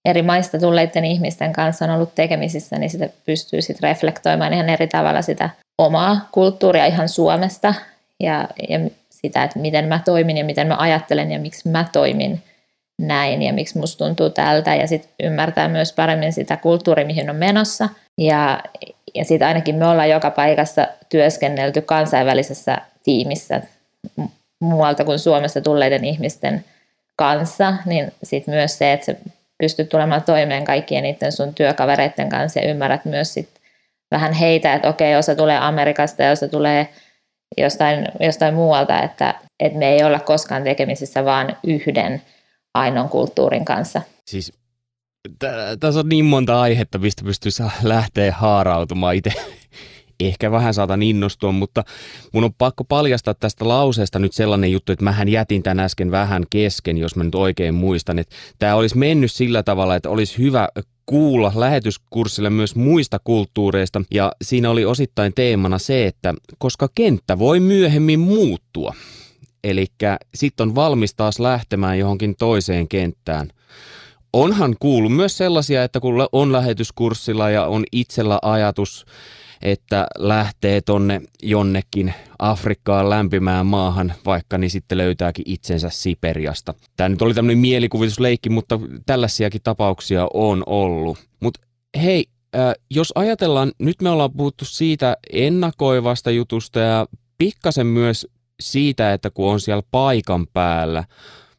eri 0.05 0.23
maista 0.23 0.59
tulleiden 0.59 1.05
ihmisten 1.05 1.53
kanssa 1.53 1.85
on 1.85 1.91
ollut 1.91 2.15
tekemisissä, 2.15 2.79
niin 2.79 2.91
sitä 2.91 3.09
pystyy 3.27 3.63
sitten 3.63 3.89
reflektoimaan 3.89 4.53
ihan 4.53 4.69
eri 4.69 4.87
tavalla 4.87 5.23
sitä 5.23 5.51
omaa 5.79 6.29
kulttuuria 6.33 6.87
ihan 6.87 7.09
Suomesta 7.09 7.75
ja, 8.21 8.49
ja 8.69 8.81
sitä, 9.11 9.45
että 9.45 9.59
miten 9.59 9.89
mä 9.89 10.01
toimin 10.05 10.37
ja 10.37 10.45
miten 10.45 10.67
mä 10.67 10.77
ajattelen 10.79 11.33
ja 11.33 11.41
miksi 11.41 11.69
mä 11.69 11.87
toimin 11.93 12.43
näin 13.01 13.43
ja 13.43 13.53
miksi 13.53 13.79
musta 13.79 14.05
tuntuu 14.05 14.31
tältä 14.31 14.75
ja 14.75 14.87
sitten 14.87 15.11
ymmärtää 15.23 15.69
myös 15.69 15.93
paremmin 15.93 16.33
sitä 16.33 16.57
kulttuuria, 16.57 17.07
mihin 17.07 17.31
on 17.31 17.37
menossa. 17.37 17.89
Ja, 18.19 18.63
ja 19.15 19.25
sitten 19.25 19.49
ainakin 19.49 19.75
me 19.75 19.87
ollaan 19.87 20.11
joka 20.11 20.31
paikassa 20.31 20.89
työskennelty 21.13 21.83
kansainvälisessä 21.83 22.79
tiimissä 23.05 23.63
muualta 24.61 25.05
kuin 25.05 25.19
Suomesta 25.19 25.61
tulleiden 25.61 26.05
ihmisten 26.05 26.65
kanssa, 27.17 27.75
niin 27.87 28.13
sitten 28.23 28.55
myös 28.55 28.79
se, 28.79 28.93
että 28.93 29.07
sä 29.07 29.15
pystyt 29.59 29.89
tulemaan 29.89 30.23
toimeen 30.23 30.65
kaikkien 30.65 31.03
niiden 31.03 31.33
sun 31.33 31.55
työkavereiden 31.55 32.29
kanssa 32.29 32.61
ja 32.61 32.71
ymmärrät 32.71 33.05
myös 33.05 33.35
sit 33.35 33.49
vähän 34.11 34.33
heitä, 34.33 34.75
että 34.75 34.89
okei, 34.89 35.17
osa 35.17 35.35
tulee 35.35 35.59
Amerikasta 35.59 36.23
ja 36.23 36.31
osa 36.31 36.49
tulee 36.49 36.89
jostain, 37.59 38.09
jostain 38.21 38.55
muualta, 38.55 39.03
että, 39.03 39.35
että 39.61 39.79
me 39.79 39.89
ei 39.89 40.05
olla 40.05 40.21
koskaan 40.21 40.65
tekemisissä 40.65 41.25
vaan 41.25 41.57
yhden 41.65 42.23
ainoan 42.75 43.09
kulttuurin 43.09 43.65
kanssa. 43.65 44.03
Siis 44.27 44.53
tässä 45.81 46.01
on 46.01 46.09
niin 46.09 46.25
monta 46.25 46.61
aihetta, 46.61 46.99
mistä 46.99 47.25
pystyisi 47.25 47.63
lähteä 47.83 48.33
haarautumaan 48.33 49.15
itse. 49.15 49.33
Ehkä 50.27 50.51
vähän 50.51 50.75
saatan 50.75 51.03
innostua, 51.03 51.53
mutta 51.53 51.85
mun 52.33 52.45
on 52.45 52.55
pakko 52.55 52.85
paljastaa 52.85 53.35
tästä 53.35 53.69
lauseesta 53.69 54.19
nyt 54.19 54.33
sellainen 54.33 54.73
juttu, 54.73 54.93
että 54.93 55.05
mähän 55.05 55.29
jätin 55.29 55.63
tämän 55.63 55.81
äsken 55.81 56.11
vähän 56.11 56.45
kesken, 56.51 56.99
jos 56.99 57.17
mä 57.17 57.25
nyt 57.25 57.35
oikein 57.35 57.75
muistan. 57.75 58.19
Että 58.19 58.37
tämä 58.59 58.75
olisi 58.75 58.99
mennyt 58.99 59.33
sillä 59.33 59.63
tavalla, 59.63 59.97
että 59.97 60.11
olisi 60.11 60.39
hyvä 60.39 60.69
kuulla 61.07 61.53
lähetyskurssille 61.55 62.51
myös 62.51 62.77
muista 62.77 63.19
kulttuureista 63.25 64.03
ja 64.11 64.33
siinä 64.43 64.71
oli 64.71 64.85
osittain 64.85 65.33
teemana 65.35 65.79
se, 65.79 66.07
että 66.07 66.35
koska 66.59 66.89
kenttä 66.95 67.39
voi 67.39 67.61
myöhemmin 67.61 68.21
muuttua, 68.21 68.95
Eli 69.65 69.87
sitten 70.35 70.69
on 70.69 70.75
valmis 70.75 71.15
taas 71.15 71.41
lähtemään 71.41 71.99
johonkin 71.99 72.37
toiseen 72.37 72.89
kenttään. 72.89 73.49
Onhan 74.33 74.77
kuullut 74.81 75.17
myös 75.17 75.37
sellaisia, 75.37 75.85
että 75.85 76.01
kun 76.01 76.29
on 76.33 76.53
lähetyskurssilla 76.53 77.51
ja 77.51 77.67
on 77.67 77.85
itsellä 77.93 78.39
ajatus, 78.43 79.07
että 79.63 80.07
lähtee 80.19 80.81
tonne 80.81 81.21
jonnekin 81.43 82.15
Afrikkaan 82.39 83.11
lämpimään 83.11 83.67
maahan, 83.67 84.13
vaikka 84.27 84.59
niin 84.59 84.71
sitten 84.71 84.99
löytääkin 84.99 85.45
itsensä 85.47 85.91
Siperiasta. 85.91 86.75
Tämä 86.97 87.09
nyt 87.09 87.23
oli 87.23 87.35
tämmöinen 87.35 87.59
mielikuvitusleikki, 87.59 88.51
mutta 88.51 88.81
tällaisiakin 89.07 89.61
tapauksia 89.65 90.29
on 90.35 90.63
ollut. 90.67 91.19
Mutta 91.41 91.61
hei, 92.03 92.27
äh, 92.57 92.75
jos 92.91 93.13
ajatellaan, 93.15 93.73
nyt 93.79 94.03
me 94.03 94.11
ollaan 94.11 94.33
puhuttu 94.33 94.65
siitä 94.65 95.17
ennakoivasta 95.33 96.31
jutusta 96.31 96.81
ja 96.81 97.07
pikkasen 97.39 97.87
myös 97.87 98.27
siitä, 98.61 99.13
että 99.13 99.31
kun 99.31 99.53
on 99.53 99.61
siellä 99.61 99.83
paikan 99.91 100.47
päällä, 100.53 101.05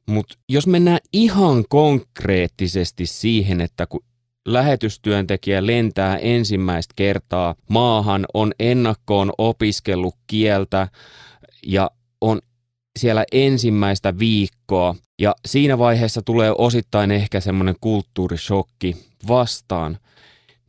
mutta 0.06 0.36
jos 0.50 0.68
mennään 0.68 1.00
ihan 1.14 1.64
konkreettisesti 1.70 3.06
siihen, 3.06 3.62
että 3.62 3.86
kun 3.88 4.04
lähetystyöntekijä 4.46 5.68
lentää 5.68 6.18
ensimmäistä 6.18 6.94
kertaa. 6.96 7.56
Maahan, 7.70 8.26
on 8.34 8.52
ennakkoon 8.60 9.32
opiskellut 9.38 10.16
kieltä 10.28 10.88
ja 11.66 11.92
on 12.22 12.42
siellä 13.00 13.26
ensimmäistä 13.32 14.20
viikkoa. 14.20 14.96
Ja 15.20 15.36
siinä 15.46 15.78
vaiheessa 15.78 16.22
tulee 16.22 16.54
osittain 16.58 17.12
ehkä 17.12 17.40
semmoinen 17.40 17.76
kulttuurishokki 17.82 18.96
vastaan, 19.28 19.98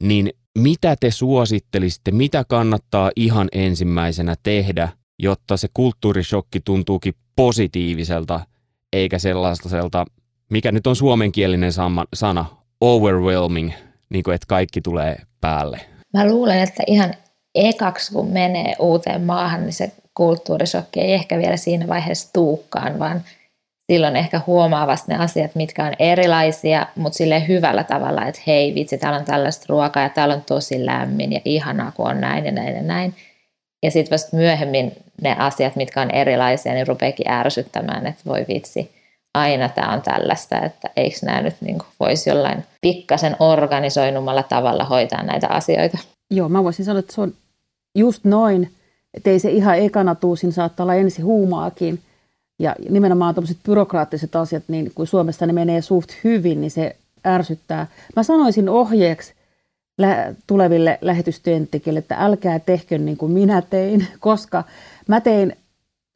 niin 0.02 0.32
mitä 0.58 0.96
te 1.00 1.10
suosittelisitte, 1.10 2.10
mitä 2.10 2.44
kannattaa 2.48 3.10
ihan 3.16 3.48
ensimmäisenä 3.52 4.34
tehdä, 4.42 4.88
jotta 5.18 5.56
se 5.56 5.68
kulttuurishokki 5.74 6.60
tuntuukin 6.64 7.14
positiiviselta, 7.36 8.46
eikä 8.92 9.18
sellaiselta, 9.18 10.04
mikä 10.50 10.72
nyt 10.72 10.86
on 10.86 10.96
suomenkielinen 10.96 11.72
sana, 12.14 12.46
overwhelming, 12.84 13.72
niin 14.08 14.24
kuin 14.24 14.34
että 14.34 14.46
kaikki 14.48 14.80
tulee 14.80 15.16
päälle? 15.40 15.80
Mä 16.12 16.28
luulen, 16.28 16.58
että 16.58 16.82
ihan 16.86 17.14
ekaksi 17.54 18.12
kun 18.12 18.28
menee 18.28 18.74
uuteen 18.78 19.22
maahan, 19.22 19.62
niin 19.62 19.72
se 19.72 19.92
kulttuurisokki 20.14 21.00
ei 21.00 21.12
ehkä 21.12 21.38
vielä 21.38 21.56
siinä 21.56 21.88
vaiheessa 21.88 22.32
tuukkaan, 22.32 22.98
vaan 22.98 23.22
silloin 23.92 24.16
ehkä 24.16 24.40
huomaa 24.46 24.96
ne 25.06 25.16
asiat, 25.16 25.54
mitkä 25.54 25.84
on 25.84 25.92
erilaisia, 25.98 26.86
mutta 26.96 27.16
sille 27.16 27.48
hyvällä 27.48 27.84
tavalla, 27.84 28.26
että 28.26 28.40
hei 28.46 28.74
vitsi, 28.74 28.98
täällä 28.98 29.18
on 29.18 29.24
tällaista 29.24 29.66
ruokaa 29.68 30.02
ja 30.02 30.08
täällä 30.08 30.34
on 30.34 30.42
tosi 30.42 30.86
lämmin 30.86 31.32
ja 31.32 31.40
ihanaa, 31.44 31.92
kun 31.92 32.06
on 32.06 32.20
näin 32.20 32.44
ja 32.44 32.52
näin 32.52 32.76
ja 32.76 32.82
näin. 32.82 33.14
Ja 33.82 33.90
sitten 33.90 34.10
vasta 34.10 34.36
myöhemmin 34.36 34.92
ne 35.22 35.36
asiat, 35.38 35.76
mitkä 35.76 36.00
on 36.00 36.10
erilaisia, 36.10 36.72
niin 36.72 36.86
rupeekin 36.86 37.30
ärsyttämään, 37.30 38.06
että 38.06 38.22
voi 38.26 38.44
vitsi, 38.48 38.90
aina 39.34 39.68
tämä 39.68 39.92
on 39.92 40.02
tällaista, 40.02 40.60
että 40.60 40.90
eikö 40.96 41.16
nämä 41.22 41.42
nyt 41.42 41.56
niin 41.60 41.78
voisi 42.00 42.30
jollain 42.30 42.64
pikkasen 42.80 43.36
organisoinumalla 43.38 44.42
tavalla 44.42 44.84
hoitaa 44.84 45.22
näitä 45.22 45.48
asioita. 45.48 45.98
Joo, 46.30 46.48
mä 46.48 46.64
voisin 46.64 46.84
sanoa, 46.84 46.98
että 46.98 47.14
se 47.14 47.20
on 47.20 47.32
just 47.94 48.24
noin, 48.24 48.70
että 49.14 49.30
ei 49.30 49.38
se 49.38 49.50
ihan 49.50 49.78
ekana 49.78 50.14
tuu, 50.14 50.36
siinä 50.36 50.52
saattaa 50.52 50.84
olla 50.84 50.94
ensi 50.94 51.22
huumaakin. 51.22 52.00
Ja 52.58 52.76
nimenomaan 52.88 53.34
tuollaiset 53.34 53.62
byrokraattiset 53.64 54.36
asiat, 54.36 54.62
niin 54.68 54.92
kun 54.94 55.06
Suomessa 55.06 55.46
ne 55.46 55.52
menee 55.52 55.82
suht 55.82 56.10
hyvin, 56.24 56.60
niin 56.60 56.70
se 56.70 56.96
ärsyttää. 57.26 57.86
Mä 58.16 58.22
sanoisin 58.22 58.68
ohjeeksi 58.68 59.34
lä- 59.98 60.34
tuleville 60.46 60.98
lähetystyöntekijöille, 61.00 61.98
että 61.98 62.16
älkää 62.18 62.58
tehkö 62.58 62.98
niin 62.98 63.16
kuin 63.16 63.32
minä 63.32 63.62
tein, 63.62 64.06
koska 64.20 64.64
mä 65.08 65.20
tein 65.20 65.56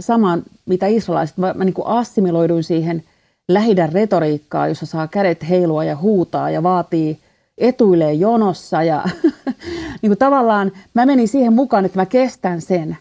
saman, 0.03 0.43
mitä 0.67 0.87
israelaiset, 0.87 1.37
mä, 1.37 1.55
mä 1.55 1.65
niin 1.65 1.75
kuin 1.75 1.87
assimiloiduin 1.87 2.65
siihen 2.65 3.05
lähidän 3.49 3.93
retoriikkaa, 3.93 4.69
jossa 4.69 4.87
saa 4.87 5.09
kädet 5.09 5.49
heilua 5.49 5.85
ja 5.85 5.97
huutaa 5.97 6.51
ja 6.51 6.63
vaatii 6.63 7.19
etuilee 7.59 8.13
jonossa 8.13 8.83
ja 8.83 9.05
niin 10.03 10.11
kuin 10.11 10.19
tavallaan 10.19 10.73
mä 10.95 11.07
menin 11.07 11.29
siihen 11.29 11.53
mukaan, 11.53 11.85
että 11.85 11.99
mä 11.99 12.07
kestän 12.07 12.61
sen. 12.61 12.97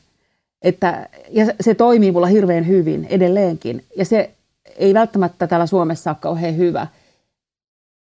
Että, 0.61 1.09
ja 1.29 1.45
se 1.61 1.75
toimii 1.75 2.11
mulla 2.11 2.27
hirveän 2.27 2.67
hyvin 2.67 3.07
edelleenkin. 3.09 3.83
Ja 3.97 4.05
se 4.05 4.31
ei 4.77 4.93
välttämättä 4.93 5.47
täällä 5.47 5.65
Suomessa 5.65 6.09
ole 6.09 6.17
kauhean 6.19 6.57
hyvä. 6.57 6.87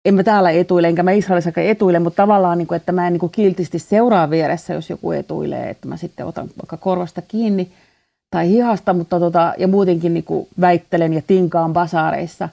En 0.05 0.15
mä 0.15 0.23
täällä 0.23 0.51
etuile, 0.51 0.89
enkä 0.89 1.03
mä 1.03 1.11
Israelissakaan 1.11 1.67
etuile, 1.67 1.99
mutta 1.99 2.23
tavallaan, 2.23 2.59
niin 2.59 2.69
kuin, 2.69 2.77
että 2.77 2.93
mä 2.93 3.07
en 3.07 3.13
niin 3.13 3.21
kuin 3.21 3.33
kiltisti 3.33 3.79
seuraa 3.79 4.31
vieressä, 4.31 4.75
jos 4.75 4.91
joku 4.91 5.13
etuilee, 5.13 5.71
että 5.71 5.89
mä 5.89 5.97
sitten 5.97 6.27
otan 6.27 6.49
vaikka 6.59 6.77
korvasta 6.77 7.23
kiinni– 7.23 7.71
tai 8.31 8.49
hihasta, 8.49 8.93
mutta 8.93 9.21
tota, 9.21 9.55
ja 9.59 9.69
muutenkin 9.69 10.15
niin 10.15 10.25
kuin 10.25 10.49
väittelen 10.61 11.13
ja 11.13 11.23
tinkaan 11.27 11.73
basaareissa. 11.73 12.49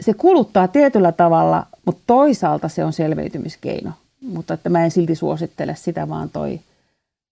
Se 0.00 0.14
kuluttaa 0.14 0.68
tietyllä 0.68 1.12
tavalla, 1.12 1.66
mutta 1.86 2.02
toisaalta 2.06 2.68
se 2.68 2.84
on 2.84 2.92
selviytymiskeino. 2.92 3.92
Mutta 4.20 4.54
että 4.54 4.68
mä 4.68 4.84
en 4.84 4.90
silti 4.90 5.14
suosittele 5.14 5.74
sitä, 5.74 6.08
vaan 6.08 6.30
toi 6.30 6.60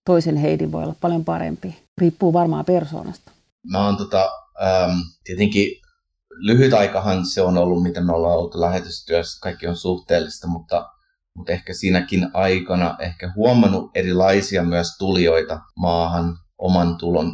toisen 0.04 0.36
heidin 0.36 0.72
voi 0.72 0.82
olla 0.82 0.94
paljon 1.00 1.24
parempi. 1.24 1.76
Riippuu 1.98 2.32
varmaan 2.32 2.64
persoonasta. 2.64 3.30
Mä 3.70 3.86
oon 3.86 3.96
tota, 3.96 4.30
ähm, 4.62 4.98
tietenkin 5.24 5.82
lyhyt 6.30 6.72
aikahan 6.72 7.26
se 7.26 7.42
on 7.42 7.58
ollut, 7.58 7.82
miten 7.82 8.06
me 8.06 8.12
ollaan 8.12 8.38
oltu 8.38 8.60
lähetystyössä, 8.60 9.40
kaikki 9.42 9.66
on 9.66 9.76
suhteellista, 9.76 10.46
mutta, 10.46 10.88
mutta 11.36 11.52
ehkä 11.52 11.72
siinäkin 11.74 12.30
aikana 12.34 12.96
ehkä 12.98 13.32
huomannut 13.36 13.90
erilaisia 13.94 14.62
myös 14.62 14.96
tulijoita 14.98 15.60
maahan 15.76 16.38
oman 16.58 16.96
tulon 16.96 17.32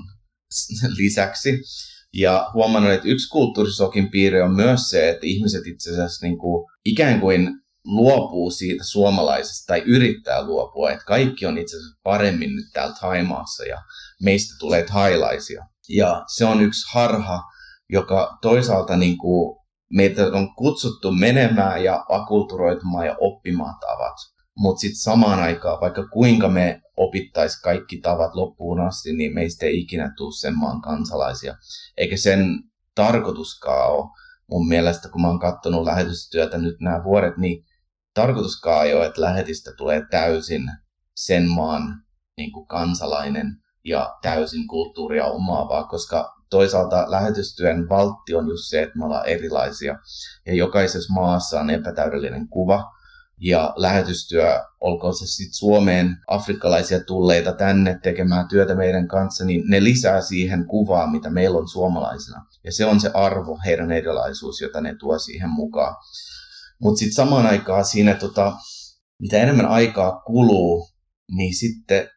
lisäksi. 0.98 1.62
Ja 2.14 2.50
huomannut, 2.54 2.92
että 2.92 3.08
yksi 3.08 3.28
kulttuurisokin 3.28 4.10
piirre 4.10 4.42
on 4.42 4.56
myös 4.56 4.90
se, 4.90 5.08
että 5.08 5.26
ihmiset 5.26 5.66
itse 5.66 5.90
asiassa 5.90 6.26
niin 6.26 6.38
kuin, 6.38 6.66
ikään 6.84 7.20
kuin 7.20 7.48
luopuu 7.84 8.50
siitä 8.50 8.84
suomalaisesta 8.84 9.66
tai 9.66 9.82
yrittää 9.86 10.46
luopua, 10.46 10.90
että 10.90 11.04
kaikki 11.04 11.46
on 11.46 11.58
itse 11.58 11.76
asiassa 11.76 12.00
paremmin 12.02 12.56
nyt 12.56 12.66
täällä 12.72 12.94
Taimaassa 13.00 13.64
ja 13.64 13.82
meistä 14.22 14.54
tulee 14.58 14.84
thailaisia. 14.84 15.64
Ja 15.88 16.24
se 16.36 16.44
on 16.44 16.62
yksi 16.62 16.86
harha, 16.92 17.42
joka 17.88 18.38
toisaalta 18.42 18.96
niin 18.96 19.18
kuin, 19.18 19.58
meitä 19.92 20.26
on 20.26 20.54
kutsuttu 20.54 21.12
menemään 21.12 21.84
ja 21.84 22.04
akulturoitumaan 22.08 23.06
ja 23.06 23.16
oppimaan 23.20 23.74
tavat. 23.80 24.37
Mutta 24.58 24.80
sitten 24.80 25.00
samaan 25.00 25.40
aikaan, 25.40 25.80
vaikka 25.80 26.08
kuinka 26.08 26.48
me 26.48 26.82
opittaisi 26.96 27.62
kaikki 27.62 28.00
tavat 28.00 28.34
loppuun 28.34 28.80
asti, 28.80 29.12
niin 29.12 29.34
meistä 29.34 29.66
ei 29.66 29.80
ikinä 29.80 30.12
tule 30.16 30.32
sen 30.32 30.58
maan 30.58 30.80
kansalaisia. 30.80 31.56
Eikä 31.96 32.16
sen 32.16 32.58
tarkoituskaan 32.94 33.92
ole. 33.92 34.10
Mun 34.50 34.68
mielestä, 34.68 35.08
kun 35.08 35.20
mä 35.20 35.28
oon 35.28 35.38
katsonut 35.38 35.84
lähetystyötä 35.84 36.58
nyt 36.58 36.80
nämä 36.80 37.04
vuodet, 37.04 37.36
niin 37.36 37.64
tarkoituskaan 38.14 38.86
ei 38.86 38.94
ole, 38.94 39.06
että 39.06 39.20
lähetistä 39.20 39.70
tulee 39.76 40.06
täysin 40.10 40.62
sen 41.16 41.48
maan 41.48 41.82
niin 42.36 42.52
kuin 42.52 42.66
kansalainen 42.66 43.46
ja 43.84 44.16
täysin 44.22 44.68
kulttuuria 44.68 45.24
omaavaa, 45.24 45.84
koska 45.84 46.34
toisaalta 46.50 47.10
lähetystyön 47.10 47.88
valtti 47.88 48.34
on 48.34 48.48
just 48.48 48.64
se, 48.70 48.82
että 48.82 48.98
me 48.98 49.04
ollaan 49.04 49.26
erilaisia 49.26 49.98
ja 50.46 50.54
jokaisessa 50.54 51.12
maassa 51.12 51.60
on 51.60 51.70
epätäydellinen 51.70 52.48
kuva 52.48 52.97
ja 53.40 53.74
lähetystyö, 53.76 54.60
olkoon 54.80 55.14
se 55.14 55.26
sitten 55.26 55.54
Suomeen 55.54 56.16
afrikkalaisia 56.26 57.00
tulleita 57.04 57.52
tänne 57.52 58.00
tekemään 58.02 58.48
työtä 58.48 58.74
meidän 58.74 59.08
kanssa, 59.08 59.44
niin 59.44 59.62
ne 59.68 59.84
lisää 59.84 60.20
siihen 60.20 60.66
kuvaa, 60.66 61.10
mitä 61.10 61.30
meillä 61.30 61.58
on 61.58 61.68
suomalaisena. 61.68 62.44
Ja 62.64 62.72
se 62.72 62.86
on 62.86 63.00
se 63.00 63.10
arvo, 63.14 63.58
heidän 63.66 63.92
erilaisuus, 63.92 64.60
jota 64.60 64.80
ne 64.80 64.94
tuo 64.94 65.18
siihen 65.18 65.50
mukaan. 65.50 65.96
Mutta 66.80 66.98
sitten 66.98 67.14
samaan 67.14 67.46
aikaan 67.46 67.84
siinä, 67.84 68.14
tota, 68.14 68.52
mitä 69.20 69.38
enemmän 69.38 69.66
aikaa 69.66 70.20
kuluu, 70.20 70.88
niin 71.30 71.54
sitten 71.54 72.08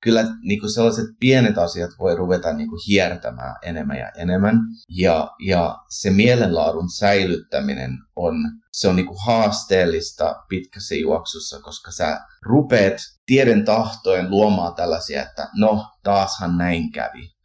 kyllä 0.00 0.24
niin 0.42 0.60
kuin 0.60 0.70
sellaiset 0.70 1.06
pienet 1.20 1.58
asiat 1.58 1.90
voi 1.98 2.16
ruveta 2.16 2.52
niin 2.52 2.68
kuin 2.68 2.80
hiertämään 2.88 3.56
enemmän 3.62 3.98
ja 3.98 4.10
enemmän. 4.16 4.58
Ja, 4.88 5.30
ja 5.46 5.78
se 5.88 6.10
mielenlaadun 6.10 6.90
säilyttäminen 6.90 7.98
on, 8.16 8.34
se 8.72 8.88
on 8.88 8.96
niin 8.96 9.06
kuin 9.06 9.18
haasteellista 9.26 10.44
pitkässä 10.48 10.94
juoksussa, 10.94 11.60
koska 11.60 11.90
sä 11.90 12.20
rupeat 12.42 12.96
tieden 13.26 13.64
tahtojen 13.64 14.30
luomaan 14.30 14.74
tällaisia, 14.74 15.22
että 15.22 15.48
no 15.58 15.84
taashan 16.02 16.58
näin 16.58 16.92
kävi. 16.92 17.39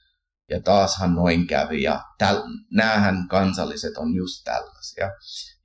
Ja 0.49 0.61
taashan 0.61 1.15
noin 1.15 1.47
kävi 1.47 1.83
ja 1.83 2.01
täl, 2.17 2.43
näähän 2.71 3.27
kansalliset 3.27 3.97
on 3.97 4.15
just 4.15 4.43
tällaisia. 4.43 5.11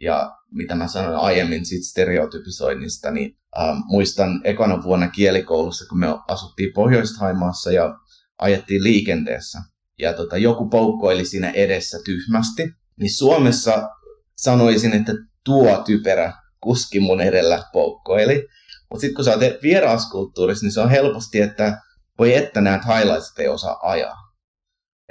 Ja 0.01 0.33
mitä 0.51 0.75
mä 0.75 0.89
sanoin 0.89 1.17
aiemmin 1.17 1.67
siitä 1.67 1.87
stereotypisoinnista, 1.87 3.11
niin 3.11 3.39
äh, 3.59 3.77
muistan 3.85 4.41
ekana 4.45 4.83
vuonna 4.83 5.09
kielikoulussa, 5.09 5.85
kun 5.89 6.01
me 6.01 6.07
asuttiin 6.29 6.73
Pohjois-Haimaassa 6.75 7.73
ja 7.73 7.95
ajettiin 8.39 8.85
liikenteessä. 8.85 9.59
Ja 9.99 10.13
tota, 10.13 10.37
joku 10.37 10.69
poukkoili 10.69 11.25
siinä 11.25 11.51
edessä 11.51 11.99
tyhmästi. 12.05 12.63
Niin 12.97 13.15
Suomessa 13.15 13.89
sanoisin, 14.37 14.93
että 14.93 15.13
tuo 15.45 15.83
typerä 15.87 16.33
kuski 16.61 17.01
mun 17.01 17.21
edellä 17.21 17.65
poukkoili. 17.73 18.47
Mutta 18.91 19.01
sitten 19.01 19.15
kun 19.15 19.25
sä 19.25 19.31
oot 19.31 19.63
vieraskulttuurissa, 19.63 20.67
niin 20.67 20.73
se 20.73 20.81
on 20.81 20.91
helposti, 20.91 21.41
että 21.41 21.79
voi 22.19 22.35
että 22.35 22.61
nämä 22.61 22.79
thailaiset 22.79 23.39
ei 23.39 23.49
osaa 23.49 23.79
ajaa. 23.83 24.17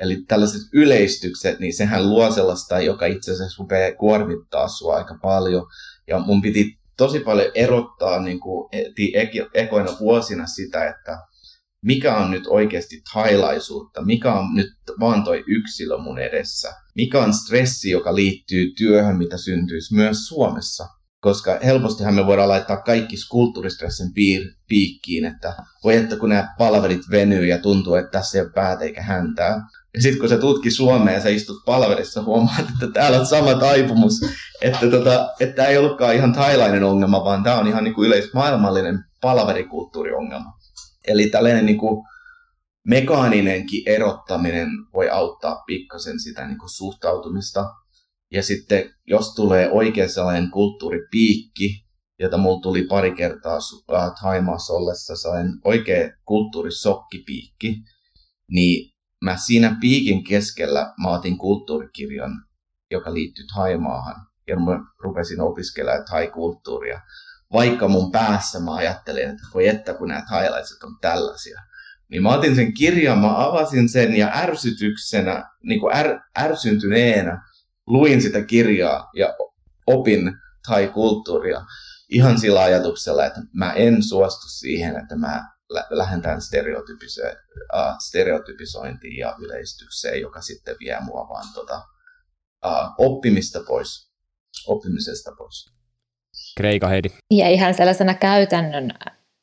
Eli 0.01 0.23
tällaiset 0.27 0.61
yleistykset, 0.73 1.59
niin 1.59 1.73
sehän 1.73 2.09
luo 2.09 2.31
sellaista, 2.31 2.79
joka 2.79 3.05
itse 3.05 3.31
asiassa 3.31 3.63
rupeaa 3.63 3.95
kuormittaa 3.95 4.67
sua 4.67 4.95
aika 4.95 5.17
paljon. 5.21 5.65
Ja 6.07 6.19
mun 6.19 6.41
piti 6.41 6.79
tosi 6.97 7.19
paljon 7.19 7.51
erottaa 7.55 8.21
niin 8.21 8.39
kuin 8.39 8.69
ekoina 9.53 9.91
vuosina 9.99 10.47
sitä, 10.47 10.89
että 10.89 11.17
mikä 11.85 12.17
on 12.17 12.31
nyt 12.31 12.47
oikeasti 12.47 13.01
thailaisuutta, 13.13 14.01
mikä 14.05 14.33
on 14.33 14.55
nyt 14.55 14.73
vaan 14.99 15.23
toi 15.23 15.43
yksilö 15.47 15.97
mun 15.97 16.19
edessä, 16.19 16.73
mikä 16.95 17.23
on 17.23 17.33
stressi, 17.33 17.89
joka 17.89 18.15
liittyy 18.15 18.73
työhön, 18.77 19.17
mitä 19.17 19.37
syntyisi 19.37 19.95
myös 19.95 20.27
Suomessa. 20.27 20.87
koska 21.21 21.59
helpostihan 21.63 22.13
me 22.13 22.25
voidaan 22.25 22.49
laittaa 22.49 22.81
kaikki 22.81 23.15
kulttuuristressin 23.29 24.13
piir, 24.13 24.41
piikkiin, 24.69 25.25
että 25.25 25.55
voi 25.83 25.95
että 25.95 26.15
kun 26.15 26.29
nämä 26.29 26.55
palvelit 26.57 27.01
venyy 27.11 27.45
ja 27.45 27.57
tuntuu, 27.57 27.95
että 27.95 28.11
tässä 28.11 28.37
ei 28.37 28.41
ole 28.41 28.51
päätä 28.55 28.83
eikä 28.83 29.01
häntää. 29.01 29.61
Ja 29.93 30.01
sitten 30.01 30.19
kun 30.19 30.29
sä 30.29 30.37
tutki 30.37 30.71
Suomeen 30.71 31.15
ja 31.15 31.21
sä 31.21 31.29
istut 31.29 31.65
palvelissa, 31.65 32.23
huomaat, 32.23 32.65
että 32.73 32.87
täällä 32.93 33.19
on 33.19 33.25
sama 33.25 33.53
taipumus, 33.53 34.13
että, 34.61 34.89
tota, 34.91 35.29
että 35.39 35.65
ei 35.65 35.77
ollutkaan 35.77 36.15
ihan 36.15 36.33
thailainen 36.33 36.83
ongelma, 36.83 37.23
vaan 37.23 37.43
tämä 37.43 37.57
on 37.57 37.67
ihan 37.67 37.83
niin 37.83 37.93
kuin 37.93 38.07
yleismaailmallinen 38.07 38.99
palaverikulttuuriongelma. 39.21 40.53
Eli 41.07 41.29
tällainen 41.29 41.65
niin 41.65 41.77
kuin 41.77 42.03
mekaaninenkin 42.87 43.83
erottaminen 43.85 44.67
voi 44.93 45.09
auttaa 45.09 45.63
pikkasen 45.67 46.19
sitä 46.19 46.47
niin 46.47 46.57
kuin 46.57 46.69
suhtautumista 46.69 47.65
ja 48.31 48.43
sitten 48.43 48.93
jos 49.07 49.33
tulee 49.35 49.71
oikein 49.71 50.09
sellainen 50.09 50.51
kulttuuripiikki, 50.51 51.85
jota 52.19 52.37
mulla 52.37 52.61
tuli 52.61 52.83
pari 52.83 53.15
kertaa 53.15 53.59
äh, 53.93 54.11
Thaimaassa 54.19 54.73
ollessa, 54.73 55.15
sain 55.15 55.47
oikein 55.65 56.13
kulttuurisokkipiikki, 56.25 57.75
niin 58.51 58.91
mä 59.22 59.38
siinä 59.38 59.78
piikin 59.82 60.24
keskellä 60.24 60.93
mä 61.03 61.09
otin 61.09 61.38
kulttuurikirjan, 61.38 62.32
joka 62.91 63.13
liittyy 63.13 63.45
Haimaahan, 63.53 64.15
ja 64.47 64.55
mä 64.55 64.80
rupesin 64.99 65.41
opiskelemaan 65.41 66.05
thai-kulttuuria. 66.05 67.01
Vaikka 67.53 67.88
mun 67.88 68.11
päässä 68.11 68.59
mä 68.59 68.76
ajattelin, 68.76 69.30
että 69.30 69.43
voi 69.53 69.67
että 69.67 69.93
kun 69.93 70.07
nämä 70.07 70.26
thailaiset 70.28 70.84
on 70.84 70.97
tällaisia. 71.01 71.61
Niin 72.09 72.24
mä 72.24 72.34
otin 72.34 72.55
sen 72.55 72.74
kirjan, 72.74 73.20
mä 73.20 73.47
avasin 73.47 73.89
sen 73.89 74.15
ja 74.15 74.32
ärsytyksenä, 74.34 75.49
niin 75.63 75.80
kuin 75.80 75.95
är, 75.95 76.20
ärsyntyneenä, 76.39 77.41
luin 77.88 78.22
sitä 78.22 78.43
kirjaa 78.43 79.09
ja 79.15 79.36
opin 79.88 80.34
thai-kulttuuria 80.67 81.61
ihan 82.09 82.39
sillä 82.39 82.61
ajatuksella, 82.61 83.26
että 83.26 83.41
mä 83.53 83.74
en 83.74 84.03
suostu 84.03 84.47
siihen, 84.47 84.95
että 84.95 85.15
mä 85.15 85.49
lähden 85.89 86.22
tämän 86.22 86.38
uh, 86.38 87.95
stereotypisointiin 88.07 89.17
ja 89.17 89.36
yleistykseen, 89.39 90.22
joka 90.22 90.41
sitten 90.41 90.76
vie 90.80 90.97
mua 91.01 91.30
vaan 91.30 91.45
tota, 91.53 91.82
uh, 92.65 92.93
oppimista 92.97 93.59
pois, 93.67 94.11
oppimisesta 94.67 95.32
pois. 95.38 95.65
Kreika 96.57 96.88
Heidi. 96.88 97.09
Ja 97.32 97.49
ihan 97.49 97.74
sellaisena 97.74 98.13
käytännön 98.13 98.91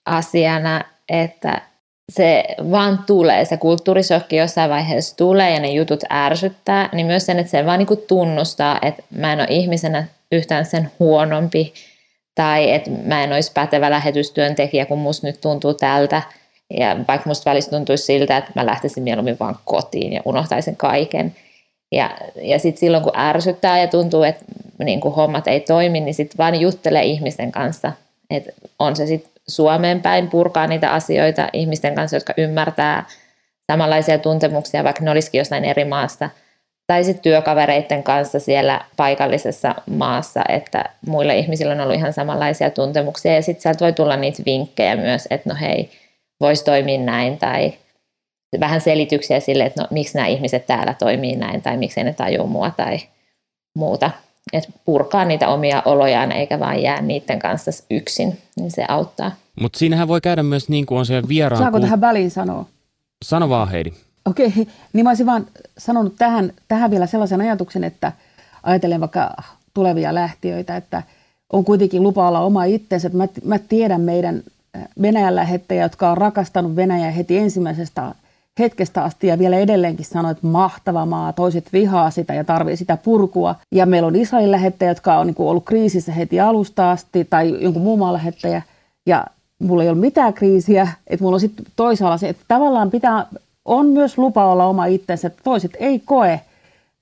asiana, 0.06 0.84
että 1.08 1.68
se 2.12 2.44
vaan 2.70 3.04
tulee, 3.06 3.44
se 3.44 3.56
kulttuurisokki 3.56 4.36
jossain 4.36 4.70
vaiheessa 4.70 5.16
tulee 5.16 5.54
ja 5.54 5.60
ne 5.60 5.72
jutut 5.72 6.00
ärsyttää, 6.12 6.88
niin 6.92 7.06
myös 7.06 7.26
sen, 7.26 7.38
että 7.38 7.50
se 7.50 7.66
vaan 7.66 7.78
niin 7.78 8.06
tunnustaa, 8.08 8.78
että 8.82 9.02
mä 9.10 9.32
en 9.32 9.40
ole 9.40 9.48
ihmisenä 9.50 10.06
yhtään 10.32 10.66
sen 10.66 10.90
huonompi 10.98 11.74
tai 12.36 12.70
että 12.70 12.90
mä 13.04 13.24
en 13.24 13.32
olisi 13.32 13.52
pätevä 13.54 13.90
lähetystyöntekijä, 13.90 14.86
kun 14.86 14.98
musta 14.98 15.26
nyt 15.26 15.40
tuntuu 15.40 15.74
tältä. 15.74 16.22
Ja 16.78 16.96
vaikka 17.08 17.30
musta 17.30 17.50
välistä 17.50 17.76
tuntuisi 17.76 18.04
siltä, 18.04 18.36
että 18.36 18.52
mä 18.54 18.66
lähtisin 18.66 19.02
mieluummin 19.02 19.36
vaan 19.40 19.56
kotiin 19.64 20.12
ja 20.12 20.22
unohtaisin 20.24 20.76
kaiken. 20.76 21.34
Ja, 21.92 22.10
ja 22.34 22.58
sitten 22.58 22.80
silloin, 22.80 23.02
kun 23.02 23.18
ärsyttää 23.18 23.80
ja 23.80 23.86
tuntuu, 23.86 24.22
että 24.22 24.44
niin 24.78 25.00
kuin 25.00 25.14
hommat 25.14 25.48
ei 25.48 25.60
toimi, 25.60 26.00
niin 26.00 26.14
sitten 26.14 26.38
vaan 26.38 26.60
juttelee 26.60 27.02
ihmisten 27.02 27.52
kanssa. 27.52 27.92
Että 28.30 28.52
on 28.78 28.96
se 28.96 29.06
sitten 29.06 29.32
Suomeen 29.48 30.02
päin 30.02 30.28
purkaa 30.28 30.66
niitä 30.66 30.92
asioita 30.92 31.48
ihmisten 31.52 31.94
kanssa, 31.94 32.16
jotka 32.16 32.34
ymmärtää 32.36 33.06
samanlaisia 33.72 34.18
tuntemuksia, 34.18 34.84
vaikka 34.84 35.04
ne 35.04 35.10
olisikin 35.10 35.38
jostain 35.38 35.64
eri 35.64 35.84
maasta. 35.84 36.30
Tai 36.86 37.04
sitten 37.04 37.22
työkavereiden 37.22 38.02
kanssa 38.02 38.40
siellä 38.40 38.80
paikallisessa 38.96 39.74
maassa, 39.90 40.42
että 40.48 40.84
muilla 41.06 41.32
ihmisillä 41.32 41.72
on 41.72 41.80
ollut 41.80 41.96
ihan 41.96 42.12
samanlaisia 42.12 42.70
tuntemuksia. 42.70 43.34
Ja 43.34 43.42
sitten 43.42 43.62
sieltä 43.62 43.84
voi 43.84 43.92
tulla 43.92 44.16
niitä 44.16 44.42
vinkkejä 44.46 44.96
myös, 44.96 45.28
että 45.30 45.50
no 45.50 45.56
hei, 45.60 45.90
voisi 46.40 46.64
toimia 46.64 47.00
näin. 47.00 47.38
Tai 47.38 47.72
vähän 48.60 48.80
selityksiä 48.80 49.40
sille, 49.40 49.64
että 49.64 49.82
no 49.82 49.88
miksi 49.90 50.14
nämä 50.14 50.26
ihmiset 50.26 50.66
täällä 50.66 50.94
toimii 50.94 51.36
näin, 51.36 51.62
tai 51.62 51.76
miksi 51.76 52.04
ne 52.04 52.12
tajuu 52.12 52.46
mua 52.46 52.70
tai 52.70 52.98
muuta 53.74 54.10
että 54.52 54.72
purkaa 54.84 55.24
niitä 55.24 55.48
omia 55.48 55.82
olojaan 55.84 56.32
eikä 56.32 56.60
vaan 56.60 56.82
jää 56.82 57.02
niiden 57.02 57.38
kanssa 57.38 57.70
yksin, 57.90 58.38
niin 58.56 58.70
se 58.70 58.84
auttaa. 58.88 59.32
Mutta 59.60 59.78
siinähän 59.78 60.08
voi 60.08 60.20
käydä 60.20 60.42
myös 60.42 60.68
niin 60.68 60.86
kuin 60.86 60.98
on 60.98 61.06
se 61.06 61.22
vieraan... 61.28 61.62
Saako 61.62 61.76
ku... 61.76 61.82
tähän 61.82 62.00
väliin 62.00 62.30
sanoa? 62.30 62.66
Sano 63.24 63.48
vaan 63.48 63.68
Heidi. 63.68 63.92
Okei, 64.26 64.46
okay. 64.46 64.66
niin 64.92 65.04
mä 65.04 65.10
olisin 65.10 65.26
vaan 65.26 65.46
sanonut 65.78 66.14
tähän, 66.18 66.52
tähän 66.68 66.90
vielä 66.90 67.06
sellaisen 67.06 67.40
ajatuksen, 67.40 67.84
että 67.84 68.12
ajatellen 68.62 69.00
vaikka 69.00 69.36
tulevia 69.74 70.14
lähtiöitä, 70.14 70.76
että 70.76 71.02
on 71.52 71.64
kuitenkin 71.64 72.02
lupa 72.02 72.28
olla 72.28 72.40
oma 72.40 72.64
itsensä. 72.64 73.08
Mä, 73.08 73.28
mä 73.44 73.58
tiedän 73.58 74.00
meidän 74.00 74.42
Venäjän 75.02 75.36
lähettäjä, 75.36 75.82
jotka 75.82 76.10
on 76.10 76.18
rakastanut 76.18 76.76
Venäjää 76.76 77.10
heti 77.10 77.38
ensimmäisestä 77.38 78.14
hetkestä 78.58 79.04
asti 79.04 79.26
ja 79.26 79.38
vielä 79.38 79.58
edelleenkin 79.58 80.04
sanoo, 80.04 80.30
että 80.30 80.46
mahtava 80.46 81.06
maa, 81.06 81.32
toiset 81.32 81.72
vihaa 81.72 82.10
sitä 82.10 82.34
ja 82.34 82.44
tarvii 82.44 82.76
sitä 82.76 82.96
purkua. 82.96 83.54
Ja 83.72 83.86
meillä 83.86 84.06
on 84.06 84.16
Israelin 84.16 84.50
lähettäjä, 84.50 84.90
jotka 84.90 85.18
on 85.18 85.26
niin 85.26 85.36
ollut 85.38 85.64
kriisissä 85.64 86.12
heti 86.12 86.40
alusta 86.40 86.90
asti 86.90 87.24
tai 87.24 87.56
jonkun 87.60 87.82
muun 87.82 87.98
maan 87.98 88.12
lähettäjä 88.12 88.62
ja 89.06 89.26
mulla 89.58 89.82
ei 89.82 89.88
ole 89.88 89.98
mitään 89.98 90.34
kriisiä, 90.34 90.88
että 91.06 91.24
mulla 91.24 91.36
on 91.36 91.40
sitten 91.40 91.66
toisaalla 91.76 92.18
se, 92.18 92.28
että 92.28 92.44
tavallaan 92.48 92.90
pitää, 92.90 93.26
on 93.66 93.86
myös 93.86 94.18
lupa 94.18 94.44
olla 94.44 94.66
oma 94.66 94.86
itsensä, 94.86 95.30
toiset 95.44 95.76
ei 95.80 95.98
koe 95.98 96.40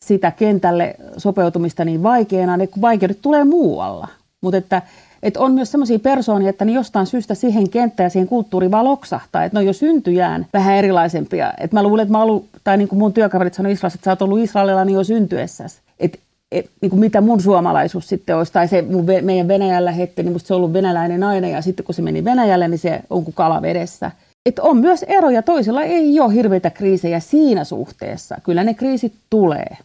sitä 0.03 0.31
kentälle 0.31 0.95
sopeutumista 1.17 1.85
niin 1.85 2.03
vaikeana, 2.03 2.57
ne 2.57 2.69
vaikeudet 2.81 3.19
tulee 3.23 3.45
muualla. 3.45 4.09
Mutta 4.41 4.57
että 4.57 4.83
että 5.25 5.41
on 5.41 5.53
myös 5.53 5.73
sellaisia 5.73 5.99
persoonia, 5.99 6.51
että 6.51 6.65
ne 6.65 6.73
jostain 6.73 7.07
syystä 7.07 7.35
siihen 7.35 7.71
kenttään 7.71 8.05
ja 8.05 8.11
siihen 8.11 8.29
kulttuuriin 8.29 8.71
vaan 8.71 8.85
loksahtaa. 8.85 9.45
Että 9.45 9.57
ne 9.57 9.61
on 9.61 9.67
jo 9.67 9.73
syntyjään 9.73 10.47
vähän 10.53 10.77
erilaisempia. 10.77 11.53
Että 11.59 11.77
mä 11.77 11.83
luulen, 11.83 12.03
että 12.03 12.13
mä 12.13 12.23
ollut, 12.23 12.47
tai 12.65 12.77
niin 12.77 12.89
kuin 12.89 12.99
mun 12.99 13.13
työkaverit 13.13 13.55
sanoivat 13.55 13.75
Israelissa, 13.77 13.97
että 13.97 14.05
sä 14.05 14.11
oot 14.11 14.23
ollut 14.23 14.39
Israelilla 14.39 14.85
niin 14.85 14.95
jo 14.95 15.05
syntyessäsi. 15.05 15.81
Että 16.01 16.19
et, 16.53 16.71
niin 16.81 16.91
kuin 16.91 17.01
mitä 17.01 17.21
mun 17.21 17.41
suomalaisuus 17.41 18.09
sitten 18.09 18.37
olisi, 18.37 18.53
tai 18.53 18.69
se 18.69 18.83
mun, 18.83 19.07
meidän 19.23 19.49
Venäjällä 19.49 19.93
hette, 19.93 20.23
niin 20.23 20.33
musta 20.33 20.47
se 20.47 20.55
on 20.55 20.57
ollut 20.57 20.73
venäläinen 20.73 21.21
nainen, 21.21 21.51
ja 21.51 21.63
sitten 21.63 21.87
kun 21.87 21.95
se 21.95 22.03
meni 22.03 22.25
Venäjälle, 22.25 22.69
niin 22.69 22.79
se 22.79 23.01
on 23.11 23.25
kuin 23.25 23.35
kala 23.35 23.63
vedessä. 23.63 24.11
Että 24.47 24.63
on 24.63 24.77
myös 24.77 25.03
eroja, 25.03 25.43
toisilla 25.43 25.83
ei 25.83 26.21
ole 26.21 26.35
hirveitä 26.35 26.71
kriisejä 26.71 27.21
siinä 27.21 27.65
suhteessa. 27.65 28.37
Kyllä 28.45 28.65
ne 28.65 28.75
kriisit 28.75 29.15
tulee. 29.31 29.77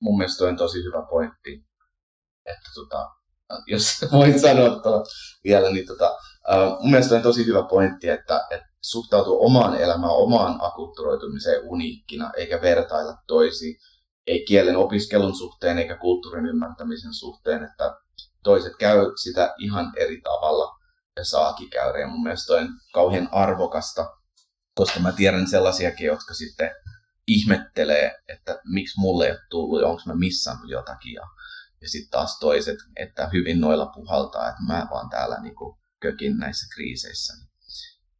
Mun 0.00 0.18
mielestä 0.18 0.44
on 0.44 0.56
tosi 0.56 0.84
hyvä 0.84 1.06
pointti, 1.10 1.64
että 2.46 2.70
tota, 2.74 3.10
jos 3.66 4.00
voin 4.12 4.40
sanoa 4.40 4.80
tuo 4.80 5.04
vielä, 5.44 5.70
niin 5.70 5.86
tota, 5.86 6.18
mun 6.80 6.90
mielestä 6.90 7.14
on 7.14 7.22
tosi 7.22 7.46
hyvä 7.46 7.62
pointti, 7.62 8.08
että, 8.08 8.46
että 8.50 8.66
suhtautuu 8.80 9.46
omaan 9.46 9.80
elämään, 9.80 10.12
omaan 10.12 10.58
akultturoitumiseen 10.60 11.60
uniikkina, 11.64 12.30
eikä 12.36 12.62
vertailla 12.62 13.16
toisiin, 13.26 13.76
ei 14.26 14.44
kielen 14.44 14.76
opiskelun 14.76 15.36
suhteen 15.36 15.78
eikä 15.78 15.96
kulttuurin 15.96 16.46
ymmärtämisen 16.46 17.14
suhteen, 17.14 17.64
että 17.64 17.96
toiset 18.42 18.76
käy 18.76 19.12
sitä 19.22 19.54
ihan 19.58 19.92
eri 19.96 20.20
tavalla 20.20 20.81
saakin 21.22 21.70
käydä. 21.70 21.98
Ja 21.98 22.06
mun 22.06 22.22
mielestä 22.22 22.52
on 22.52 22.68
kauhean 22.92 23.28
arvokasta, 23.32 24.16
koska 24.74 25.00
mä 25.00 25.12
tiedän 25.12 25.46
sellaisiakin, 25.46 26.06
jotka 26.06 26.34
sitten 26.34 26.70
ihmettelee, 27.26 28.22
että 28.28 28.60
miksi 28.64 29.00
mulle 29.00 29.24
ei 29.24 29.30
ole 29.30 29.40
tullut 29.50 29.80
ja 29.80 29.86
onko 29.86 30.02
mä 30.06 30.14
missannut 30.14 30.70
jotakin. 30.70 31.12
Ja 31.12 31.26
ja 31.82 31.88
sitten 31.88 32.10
taas 32.10 32.38
toiset, 32.38 32.78
että 32.96 33.28
hyvin 33.32 33.60
noilla 33.60 33.86
puhaltaa, 33.86 34.48
että 34.48 34.62
mä 34.66 34.86
vaan 34.90 35.10
täällä 35.10 35.40
niin 35.42 35.54
kuin 35.54 35.76
kökin 36.00 36.38
näissä 36.38 36.66
kriiseissä. 36.74 37.34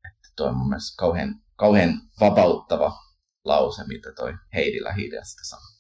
Että 0.08 0.28
toi 0.36 0.48
on 0.48 0.56
mun 0.56 0.68
mielestä 0.68 0.94
kauhean, 0.98 1.42
kauhean 1.56 2.00
vapauttava 2.20 2.98
lause, 3.44 3.84
mitä 3.86 4.12
toi 4.12 4.34
Heidi 4.54 4.84
Lähideasta 4.84 5.42
sanoi. 5.44 5.72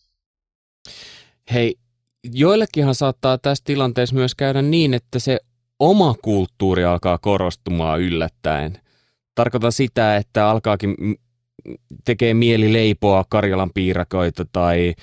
Hei, 1.52 1.78
joillekinhan 2.24 2.94
saattaa 2.94 3.38
tässä 3.38 3.64
tilanteessa 3.66 4.14
myös 4.14 4.34
käydä 4.34 4.62
niin, 4.62 4.94
että 4.94 5.18
se 5.18 5.40
oma 5.82 6.14
kulttuuri 6.22 6.84
alkaa 6.84 7.18
korostumaan 7.18 8.00
yllättäen. 8.00 8.80
Tarkoitan 9.34 9.72
sitä, 9.72 10.16
että 10.16 10.48
alkaakin 10.48 10.94
tekee 12.04 12.34
mieli 12.34 12.72
leipoa 12.72 13.24
Karjalan 13.28 13.70
piirakoita 13.74 14.44
tai 14.52 14.94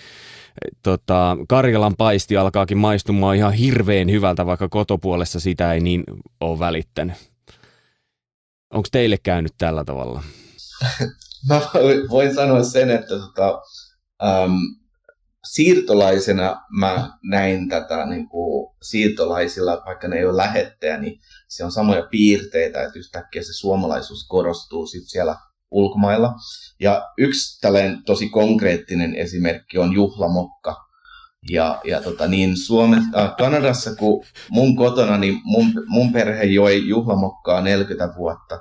tota, 0.84 1.38
Karjalan 1.49 1.95
paisti 1.97 2.38
alkaakin 2.38 2.77
maistumaan 2.77 3.36
ihan 3.36 3.53
hirveän 3.53 4.11
hyvältä, 4.11 4.45
vaikka 4.45 4.69
kotopuolessa 4.69 5.39
sitä 5.39 5.73
ei 5.73 5.80
niin 5.80 6.03
ole 6.39 6.59
välittänyt. 6.59 7.15
Onko 8.73 8.88
teille 8.91 9.17
käynyt 9.23 9.53
tällä 9.57 9.84
tavalla? 9.84 10.23
Mä 11.49 11.61
voin 12.09 12.36
sanoa 12.36 12.63
sen, 12.63 12.89
että 12.89 13.15
tota, 13.19 13.61
um, 14.23 14.51
siirtolaisena 15.43 16.61
mä 16.79 17.17
näin 17.23 17.69
tätä 17.69 18.05
niin 18.05 18.29
kuin 18.29 18.75
siirtolaisilla, 18.81 19.81
vaikka 19.85 20.07
ne 20.07 20.15
ei 20.15 20.25
ole 20.25 20.37
lähettäjä, 20.37 20.97
niin 20.97 21.19
se 21.47 21.63
on 21.63 21.71
samoja 21.71 22.07
piirteitä, 22.11 22.83
että 22.83 22.99
yhtäkkiä 22.99 23.43
se 23.43 23.53
suomalaisuus 23.53 24.27
korostuu 24.27 24.87
sit 24.87 25.03
siellä 25.07 25.35
ulkomailla. 25.71 26.33
Ja 26.79 27.07
yksi 27.17 27.61
tällainen 27.61 28.03
tosi 28.03 28.29
konkreettinen 28.29 29.15
esimerkki 29.15 29.77
on 29.77 29.93
juhlamokka. 29.93 30.89
Ja, 31.49 31.81
ja 31.83 32.01
tota, 32.01 32.27
niin 32.27 32.57
Suomessa, 32.57 33.23
äh, 33.23 33.35
Kanadassa, 33.37 33.95
kun 33.95 34.25
mun 34.49 34.75
kotona, 34.75 35.17
niin 35.17 35.41
mun, 35.43 35.65
mun 35.87 36.13
perhe 36.13 36.43
joi 36.43 36.87
juhlamokkaa 36.87 37.61
40 37.61 38.15
vuotta 38.17 38.59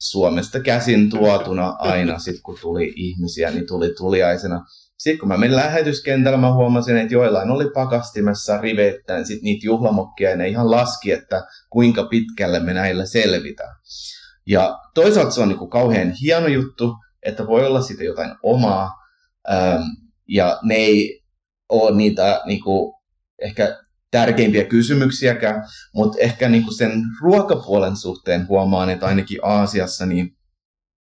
Suomesta 0.00 0.60
käsin 0.60 1.10
tuotuna 1.10 1.68
aina, 1.78 2.18
sit 2.18 2.40
kun 2.42 2.58
tuli 2.60 2.92
ihmisiä, 2.96 3.50
niin 3.50 3.66
tuli 3.66 3.94
tuliaisena. 3.98 4.64
Sitten 4.98 5.18
kun 5.18 5.28
mä 5.28 5.36
menin 5.36 5.56
lähetyskentällä, 5.56 6.38
mä 6.38 6.54
huomasin, 6.54 6.96
että 6.96 7.14
joillain 7.14 7.50
oli 7.50 7.70
pakastimessa 7.74 8.60
riveittäin 8.60 9.26
sit 9.26 9.42
niitä 9.42 9.66
juhlamokkia, 9.66 10.30
ja 10.30 10.36
ne 10.36 10.48
ihan 10.48 10.70
laski, 10.70 11.12
että 11.12 11.46
kuinka 11.70 12.04
pitkälle 12.04 12.60
me 12.60 12.74
näillä 12.74 13.06
selvitään. 13.06 13.76
Ja 14.46 14.78
toisaalta 14.94 15.30
se 15.30 15.40
on 15.40 15.48
niin 15.48 15.58
kuin 15.58 15.70
kauhean 15.70 16.12
hieno 16.22 16.46
juttu, 16.46 16.96
että 17.22 17.46
voi 17.46 17.66
olla 17.66 17.82
siitä 17.82 18.04
jotain 18.04 18.34
omaa, 18.42 18.90
ähm, 19.52 19.82
ja 20.28 20.58
ne 20.62 20.74
ei 20.74 21.22
ole 21.68 21.96
niitä 21.96 22.40
niin 22.46 22.60
kuin, 22.62 22.94
ehkä 23.42 23.78
tärkeimpiä 24.10 24.64
kysymyksiäkään, 24.64 25.64
mutta 25.94 26.18
ehkä 26.18 26.48
niin 26.48 26.62
kuin 26.62 26.76
sen 26.76 27.02
ruokapuolen 27.20 27.96
suhteen 27.96 28.48
huomaan, 28.48 28.90
että 28.90 29.06
ainakin 29.06 29.38
Aasiassa, 29.42 30.06
niin 30.06 30.36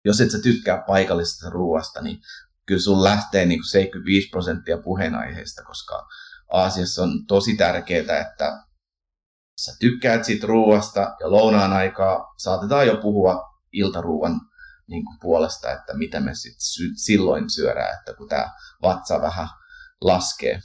jos 0.05 0.21
et 0.21 0.31
sä 0.31 0.39
tykkää 0.43 0.83
paikallisesta 0.87 1.51
ruoasta, 1.51 2.03
niin 2.03 2.19
kyllä 2.67 2.81
sun 2.81 3.05
lähtee 3.05 3.47
niin 3.47 3.59
kuin 3.59 3.71
75 3.71 4.29
prosenttia 4.29 4.79
puheenaiheesta, 4.79 5.63
koska 5.63 6.09
Aasiassa 6.53 7.03
on 7.03 7.27
tosi 7.27 7.57
tärkeää, 7.57 8.21
että 8.21 8.65
sä 9.61 9.73
tykkäät 9.81 10.25
siitä 10.25 10.47
ruoasta 10.47 11.01
ja 11.21 11.31
lounaan 11.31 11.73
aikaa 11.73 12.35
saatetaan 12.39 12.87
jo 12.87 12.97
puhua 12.97 13.43
iltaruuan 13.73 14.41
niin 14.87 15.05
kuin 15.05 15.19
puolesta, 15.21 15.73
että 15.73 15.95
mitä 15.95 16.21
me 16.21 16.35
sit 16.35 16.61
sy- 16.61 16.95
silloin 16.97 17.51
syödään, 17.51 17.99
että 17.99 18.15
kun 18.15 18.29
tämä 18.29 18.51
vatsa 18.83 19.21
vähän 19.21 19.49
laskee. 20.01 20.61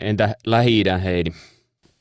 Entä 0.00 0.34
lähi 0.46 0.84
Heidi? 1.04 1.30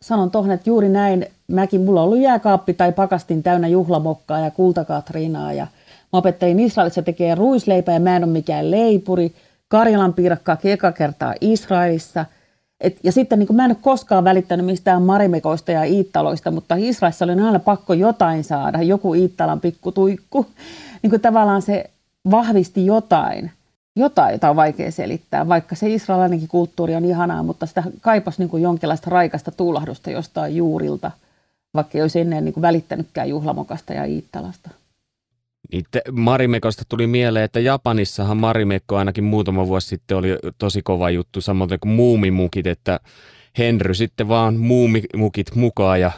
Sanon 0.02 0.32
tuohon, 0.32 0.52
että 0.52 0.70
juuri 0.70 0.90
näin. 0.90 1.28
Mäkin, 1.48 1.82
mulla 1.82 2.02
on 2.02 2.06
ollut 2.06 2.20
jääkaappi 2.20 2.74
tai 2.74 2.92
pakastin 2.92 3.44
täynnä 3.44 3.68
juhlamokkaa 3.68 4.40
ja 4.40 4.52
kultakatrinaa 4.52 5.54
ja 5.54 5.68
mä 6.14 6.20
opettelin 6.20 6.60
Israelissa 6.60 7.02
tekee 7.02 7.36
ruisleipää 7.36 7.94
ja 7.94 8.00
mä 8.00 8.16
en 8.16 8.24
ole 8.24 8.32
mikään 8.32 8.72
leipuri. 8.72 9.36
Karjalan 9.68 10.14
piirakkaa 10.14 10.58
eka 10.64 10.92
kertaa 10.92 11.34
Israelissa. 11.42 12.26
Et, 12.82 12.98
ja 13.04 13.12
sitten 13.12 13.40
niin 13.40 13.56
mä 13.56 13.66
en 13.66 13.72
ole 13.72 13.78
koskaan 13.82 14.24
välittänyt 14.24 14.66
mistään 14.66 15.02
marimekoista 15.02 15.72
ja 15.72 15.84
iittaloista, 15.84 16.52
mutta 16.52 16.76
Israelissa 16.78 17.26
oli 17.26 17.32
aina 17.32 17.60
pakko 17.60 17.94
jotain 17.94 18.44
saada, 18.44 18.82
joku 18.82 19.14
iittalan 19.14 19.60
pikkutuikku. 19.60 20.46
Niin 21.02 21.10
kuin 21.10 21.22
tavallaan 21.22 21.62
se 21.62 21.90
vahvisti 22.32 22.86
jotain 22.86 23.52
jotain, 24.00 24.32
jota 24.32 24.50
on 24.50 24.56
vaikea 24.56 24.92
selittää, 24.92 25.48
vaikka 25.48 25.76
se 25.76 25.90
israelilainenkin 25.90 26.48
kulttuuri 26.48 26.96
on 26.96 27.06
ihanaa, 27.06 27.44
mutta 27.44 27.66
sitä 27.66 27.84
kaipas 28.02 28.40
niin 28.40 28.62
jonkinlaista 28.62 29.10
raikasta 29.10 29.52
tuulahdusta 29.52 30.12
jostain 30.12 30.56
juurilta, 30.56 31.12
vaikka 31.74 31.98
ei 31.98 32.02
olisi 32.02 32.20
ennen 32.20 32.46
niin 32.46 32.62
välittänytkään 32.62 33.30
juhlamokasta 33.30 33.94
ja 33.94 34.06
iittalasta. 34.06 34.70
Niin 35.72 35.86
Marimekosta 36.12 36.84
tuli 36.90 37.08
mieleen, 37.08 37.46
että 37.46 37.60
Japanissahan 37.60 38.38
Marimekko 38.38 38.98
ainakin 38.98 39.24
muutama 39.24 39.68
vuosi 39.68 39.88
sitten 39.88 40.18
oli 40.18 40.30
tosi 40.58 40.82
kova 40.82 41.10
juttu, 41.10 41.42
samoin 41.42 41.70
kuin 41.82 41.92
muumimukit, 41.92 42.68
että 42.68 43.00
Henry 43.58 43.94
sitten 43.94 44.28
vaan 44.28 44.56
muumimukit 44.58 45.56
mukaan 45.56 46.02
ja 46.02 46.12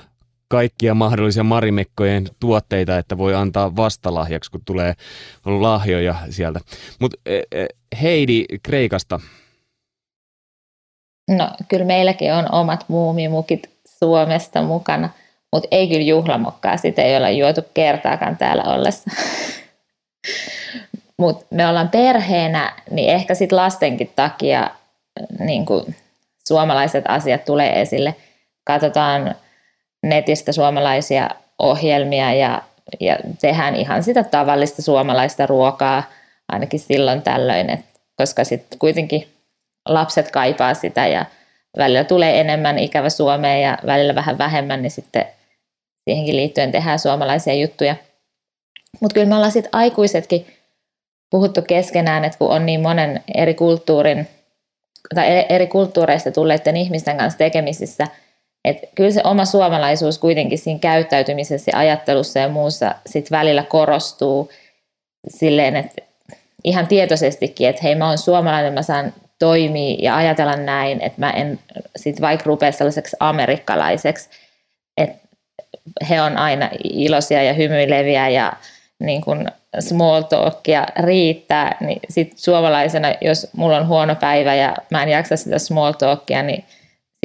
kaikkia 0.48 0.94
mahdollisia 0.94 1.44
Marimekkojen 1.44 2.28
tuotteita, 2.40 2.98
että 2.98 3.18
voi 3.18 3.36
antaa 3.36 3.76
vastalahjaksi, 3.76 4.52
kun 4.52 4.62
tulee 4.66 4.94
lahjoja 5.46 6.16
sieltä. 6.30 6.60
Mutta 7.00 7.18
e, 7.26 7.42
e, 7.52 7.68
Heidi 8.02 8.46
Kreikasta. 8.64 9.20
No 11.38 11.52
kyllä 11.68 11.86
meilläkin 11.86 12.34
on 12.34 12.52
omat 12.52 12.86
muumimukit 12.88 13.70
Suomesta 13.86 14.62
mukana, 14.62 15.10
mutta 15.54 15.68
ei 15.72 15.88
kyllä 15.88 16.02
juhlamokkaa, 16.02 16.78
sitä 16.78 17.02
ei 17.02 17.18
ole 17.18 17.32
juotu 17.32 17.62
kertaakaan 17.74 18.38
täällä 18.38 18.64
ollessa. 18.64 19.12
mutta 21.18 21.46
me 21.50 21.68
ollaan 21.68 21.90
perheenä, 21.90 22.74
niin 22.92 23.10
ehkä 23.10 23.36
sitten 23.36 23.58
lastenkin 23.58 24.12
takia 24.16 24.72
niin 25.40 25.66
suomalaiset 26.48 27.04
asiat 27.08 27.46
tulee 27.46 27.82
esille. 27.82 28.16
Katsotaan 28.64 29.36
netistä 30.04 30.52
suomalaisia 30.52 31.30
ohjelmia 31.60 32.34
ja, 32.34 32.62
ja 33.00 33.18
tehdään 33.42 33.76
ihan 33.76 34.04
sitä 34.04 34.24
tavallista 34.24 34.82
suomalaista 34.82 35.46
ruokaa 35.46 36.04
ainakin 36.52 36.80
silloin 36.80 37.22
tällöin, 37.22 37.70
et, 37.70 37.86
koska 38.16 38.44
sitten 38.44 38.80
kuitenkin 38.80 39.28
lapset 39.86 40.32
kaipaa 40.32 40.74
sitä 40.74 41.08
ja 41.08 41.26
välillä 41.78 42.04
tulee 42.04 42.40
enemmän 42.40 42.80
ikävä 42.80 43.10
Suomeen 43.10 43.62
ja 43.62 43.78
välillä 43.86 44.16
vähän 44.16 44.38
vähemmän, 44.38 44.82
niin 44.82 44.92
sitten 44.92 45.26
siihenkin 46.06 46.36
liittyen 46.36 46.72
tehdään 46.72 47.00
suomalaisia 47.00 47.54
juttuja. 47.54 47.96
Mutta 49.00 49.14
kyllä 49.14 49.28
me 49.28 49.36
ollaan 49.36 49.52
sitten 49.52 49.70
aikuisetkin 49.74 50.46
puhuttu 51.30 51.62
keskenään, 51.62 52.26
että 52.26 52.38
kun 52.38 52.50
on 52.50 52.66
niin 52.66 52.82
monen 52.82 53.24
eri 53.36 53.54
kulttuurin 53.54 54.28
tai 55.16 55.46
eri 55.50 55.68
kulttuureista 55.68 56.32
tulleiden 56.32 56.78
ihmisten 56.78 57.18
kanssa 57.18 57.38
tekemisissä– 57.38 58.08
et 58.66 58.78
kyllä 58.96 59.12
se 59.12 59.22
oma 59.24 59.46
suomalaisuus 59.46 60.18
kuitenkin 60.18 60.58
siinä 60.58 60.80
käyttäytymisessä 60.80 61.72
ja 61.74 61.80
ajattelussa 61.80 62.40
ja 62.40 62.50
muussa 62.50 62.96
sit 63.06 63.32
välillä 63.32 63.64
korostuu 63.64 64.52
silleen, 65.28 65.76
että 65.76 66.02
ihan 66.64 66.88
tietoisestikin, 66.88 67.70
että 67.70 67.82
hei 67.84 67.96
mä 67.96 68.08
oon 68.08 68.18
suomalainen, 68.18 68.74
mä 68.74 68.82
saan 68.82 69.14
toimia 69.40 69.98
ja 70.00 70.16
ajatella 70.16 70.56
näin, 70.56 71.02
että 71.02 71.20
mä 71.20 71.32
en 71.32 71.60
sit 71.96 72.22
vaikka 72.22 72.46
rupea 72.46 72.72
sellaiseksi 72.72 73.18
amerikkalaiseksi, 73.20 74.30
että 74.30 74.38
he 76.10 76.22
on 76.22 76.38
aina 76.38 76.70
iloisia 76.84 77.44
ja 77.44 77.54
hymyileviä 77.54 78.30
ja 78.30 78.54
niin 79.00 79.22
kuin 79.22 79.48
small 79.80 80.22
talkia 80.22 80.86
riittää, 81.06 81.78
niin 81.80 82.00
sit 82.10 82.38
suomalaisena, 82.38 83.08
jos 83.22 83.48
mulla 83.54 83.78
on 83.78 83.88
huono 83.88 84.16
päivä 84.16 84.56
ja 84.56 84.76
mä 84.92 85.04
en 85.04 85.10
jaksa 85.10 85.36
sitä 85.38 85.60
small 85.60 85.92
talkia, 85.92 86.44
niin 86.44 86.66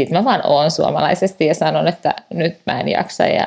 sitten 0.01 0.19
mä 0.19 0.25
vaan 0.25 0.41
oon 0.45 0.71
suomalaisesti 0.71 1.47
ja 1.47 1.55
sanon, 1.55 1.89
että 1.89 2.15
nyt 2.35 2.59
mä 2.67 2.81
en 2.81 2.89
jaksa 2.89 3.27
ja 3.27 3.47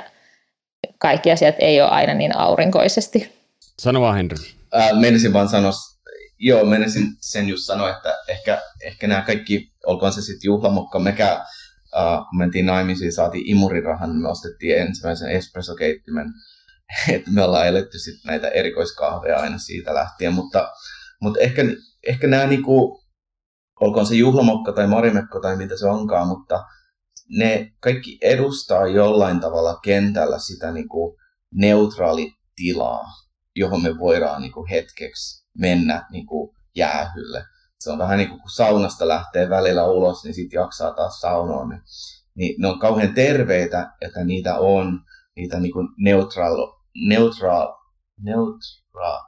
kaikki 0.98 1.32
asiat 1.32 1.56
ei 1.60 1.82
ole 1.82 1.90
aina 1.90 2.14
niin 2.14 2.38
aurinkoisesti. 2.38 3.36
Sano 3.82 4.02
vaan 4.02 4.16
Henry. 4.16 4.38
Äh, 4.76 5.00
menisin 5.00 5.34
vaan 5.34 5.50
sanoa, 5.50 5.72
joo, 6.40 6.66
menisin 6.66 7.08
sen 7.22 7.50
just 7.50 7.64
sanoa, 7.64 7.90
että 7.90 8.18
ehkä, 8.28 8.62
ehkä 8.82 9.08
nämä 9.08 9.22
kaikki, 9.22 9.72
olkoon 9.86 10.14
se 10.14 10.22
sitten 10.22 10.48
juhlamokka, 10.48 11.00
mekä 11.00 11.46
kun 12.30 12.38
mentiin 12.38 12.66
naimisiin, 12.66 13.14
saatiin 13.14 13.48
imurirahan, 13.48 14.16
me 14.16 14.30
ostettiin 14.30 14.78
ensimmäisen 14.78 15.32
espressokeittimen, 15.32 16.28
että 17.14 17.32
me 17.32 17.44
ollaan 17.44 17.68
eletty 17.68 18.00
sitten 18.00 18.30
näitä 18.30 18.48
erikoiskahveja 18.48 19.40
aina 19.40 19.58
siitä 19.58 19.94
lähtien, 19.94 20.34
mutta, 20.34 20.72
mutta 21.22 21.40
ehkä, 21.40 21.62
ehkä 22.08 22.28
nämä 22.28 22.46
niinku, 22.46 23.04
olkoon 23.80 24.06
se 24.06 24.16
juhlamokka 24.16 24.72
tai 24.72 24.88
marimekko 24.88 25.40
tai 25.40 25.56
mitä 25.56 25.78
se 25.78 25.88
onkaan, 25.88 26.28
mutta 26.28 26.64
ne 27.30 27.72
kaikki 27.80 28.18
edustaa 28.22 28.88
jollain 28.88 29.40
tavalla 29.40 29.80
kentällä 29.84 30.40
sitä 30.40 30.72
niin 30.72 30.90
kuin 30.90 31.18
neutraalitilaa, 31.54 33.06
johon 33.56 33.84
me 33.84 33.98
voidaan 34.00 34.42
niin 34.42 34.52
kuin 34.52 34.70
hetkeksi 34.70 35.48
mennä 35.58 36.08
niin 36.12 36.26
kuin 36.26 36.56
jäähylle. 36.76 37.44
Se 37.80 37.92
on 37.92 38.00
vähän 38.00 38.18
niin 38.18 38.30
kuin 38.30 38.42
kun 38.42 38.50
saunasta 38.50 39.08
lähtee 39.08 39.50
välillä 39.50 39.88
ulos, 39.88 40.24
niin 40.24 40.34
sitten 40.34 40.58
jaksaa 40.58 40.94
taas 40.94 41.20
saunoon. 41.20 41.70
Niin, 41.70 41.82
niin 42.36 42.62
ne 42.62 42.68
on 42.68 42.80
kauhean 42.80 43.14
terveitä, 43.14 43.92
että 44.02 44.24
niitä 44.24 44.56
on, 44.56 45.02
niitä 45.36 45.60
niin 45.60 45.74
kuin 45.74 45.88
neutral, 45.98 46.74
neutral, 47.08 47.74
neutral, 48.24 49.20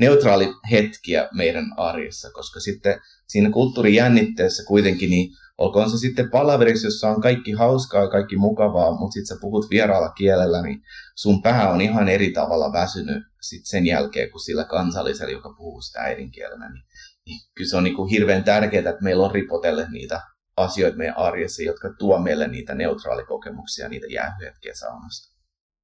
neutraali 0.00 0.54
hetkiä 0.70 1.28
meidän 1.32 1.64
arjessa, 1.76 2.30
koska 2.30 2.60
sitten 2.60 3.00
siinä 3.28 3.50
kulttuurijännitteessä 3.50 4.64
kuitenkin, 4.66 5.10
niin 5.10 5.30
olkoon 5.58 5.90
se 5.90 5.98
sitten 5.98 6.30
palaverissa, 6.30 6.86
jossa 6.86 7.08
on 7.08 7.20
kaikki 7.20 7.52
hauskaa 7.52 8.02
ja 8.02 8.10
kaikki 8.10 8.36
mukavaa, 8.36 8.98
mutta 8.98 9.12
sitten 9.12 9.36
sä 9.36 9.40
puhut 9.40 9.70
vieraalla 9.70 10.08
kielellä, 10.08 10.62
niin 10.62 10.82
sun 11.14 11.42
pää 11.42 11.70
on 11.70 11.80
ihan 11.80 12.08
eri 12.08 12.32
tavalla 12.32 12.72
väsynyt 12.72 13.22
sit 13.40 13.66
sen 13.66 13.86
jälkeen 13.86 14.30
kuin 14.30 14.44
sillä 14.44 14.64
kansallisella, 14.64 15.32
joka 15.32 15.54
puhuu 15.56 15.80
sitä 15.80 16.00
äidinkielenä. 16.00 16.72
Niin, 16.72 16.84
niin 17.26 17.40
kyllä 17.54 17.70
se 17.70 17.76
on 17.76 17.84
niin 17.84 17.96
kuin 17.96 18.10
hirveän 18.10 18.44
tärkeää, 18.44 18.90
että 18.90 19.02
meillä 19.02 19.24
on 19.24 19.34
ripotelle 19.34 19.86
niitä 19.90 20.22
asioita 20.56 20.96
meidän 20.96 21.16
arjessa, 21.16 21.62
jotka 21.62 21.94
tuo 21.98 22.18
meille 22.18 22.48
niitä 22.48 22.74
neutraalikokemuksia, 22.74 23.88
niitä 23.88 24.06
jäähyhetkiä 24.06 24.74
saunasta. 24.74 25.34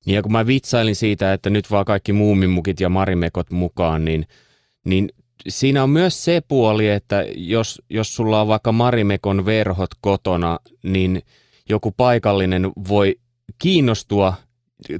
Ja 0.06 0.22
kun 0.22 0.32
mä 0.32 0.46
vitsailin 0.46 0.96
siitä, 0.96 1.32
että 1.32 1.50
nyt 1.50 1.70
vaan 1.70 1.84
kaikki 1.84 2.12
muumimukit 2.12 2.80
ja 2.80 2.88
marimekot 2.88 3.50
mukaan, 3.50 4.04
niin, 4.04 4.26
niin 4.84 5.08
siinä 5.48 5.82
on 5.82 5.90
myös 5.90 6.24
se 6.24 6.42
puoli, 6.48 6.88
että 6.88 7.24
jos, 7.36 7.82
jos 7.90 8.16
sulla 8.16 8.40
on 8.40 8.48
vaikka 8.48 8.72
marimekon 8.72 9.44
verhot 9.44 9.90
kotona, 10.00 10.58
niin 10.82 11.22
joku 11.68 11.92
paikallinen 11.92 12.70
voi 12.88 13.16
kiinnostua, 13.58 14.34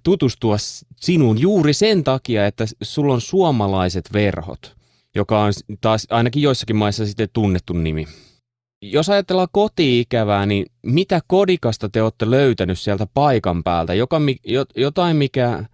tutustua 0.03 0.57
sinuun 0.97 1.41
juuri 1.41 1.73
sen 1.73 2.05
takia, 2.05 2.47
että 2.47 2.65
sulla 2.83 3.15
on 3.15 3.21
suomalaiset 3.21 4.13
verhot, 4.13 4.77
joka 5.17 5.43
on 5.43 5.53
taas 5.81 6.07
ainakin 6.11 6.43
joissakin 6.43 6.77
maissa 6.77 7.07
sitten 7.07 7.29
tunnettu 7.33 7.73
nimi. 7.73 8.07
jos 8.83 9.09
ajatellaan 9.09 9.49
koti-ikävää, 9.53 10.47
niin 10.47 10.67
mitä 10.83 11.21
kodikasta 11.27 11.89
te 11.89 12.03
olette 12.03 12.31
löytänyt 12.31 12.79
sieltä 12.79 13.07
paikan 13.15 13.63
päältä? 13.63 13.95
Joka, 13.95 14.21
jotain, 14.77 15.17
mikä 15.17 15.65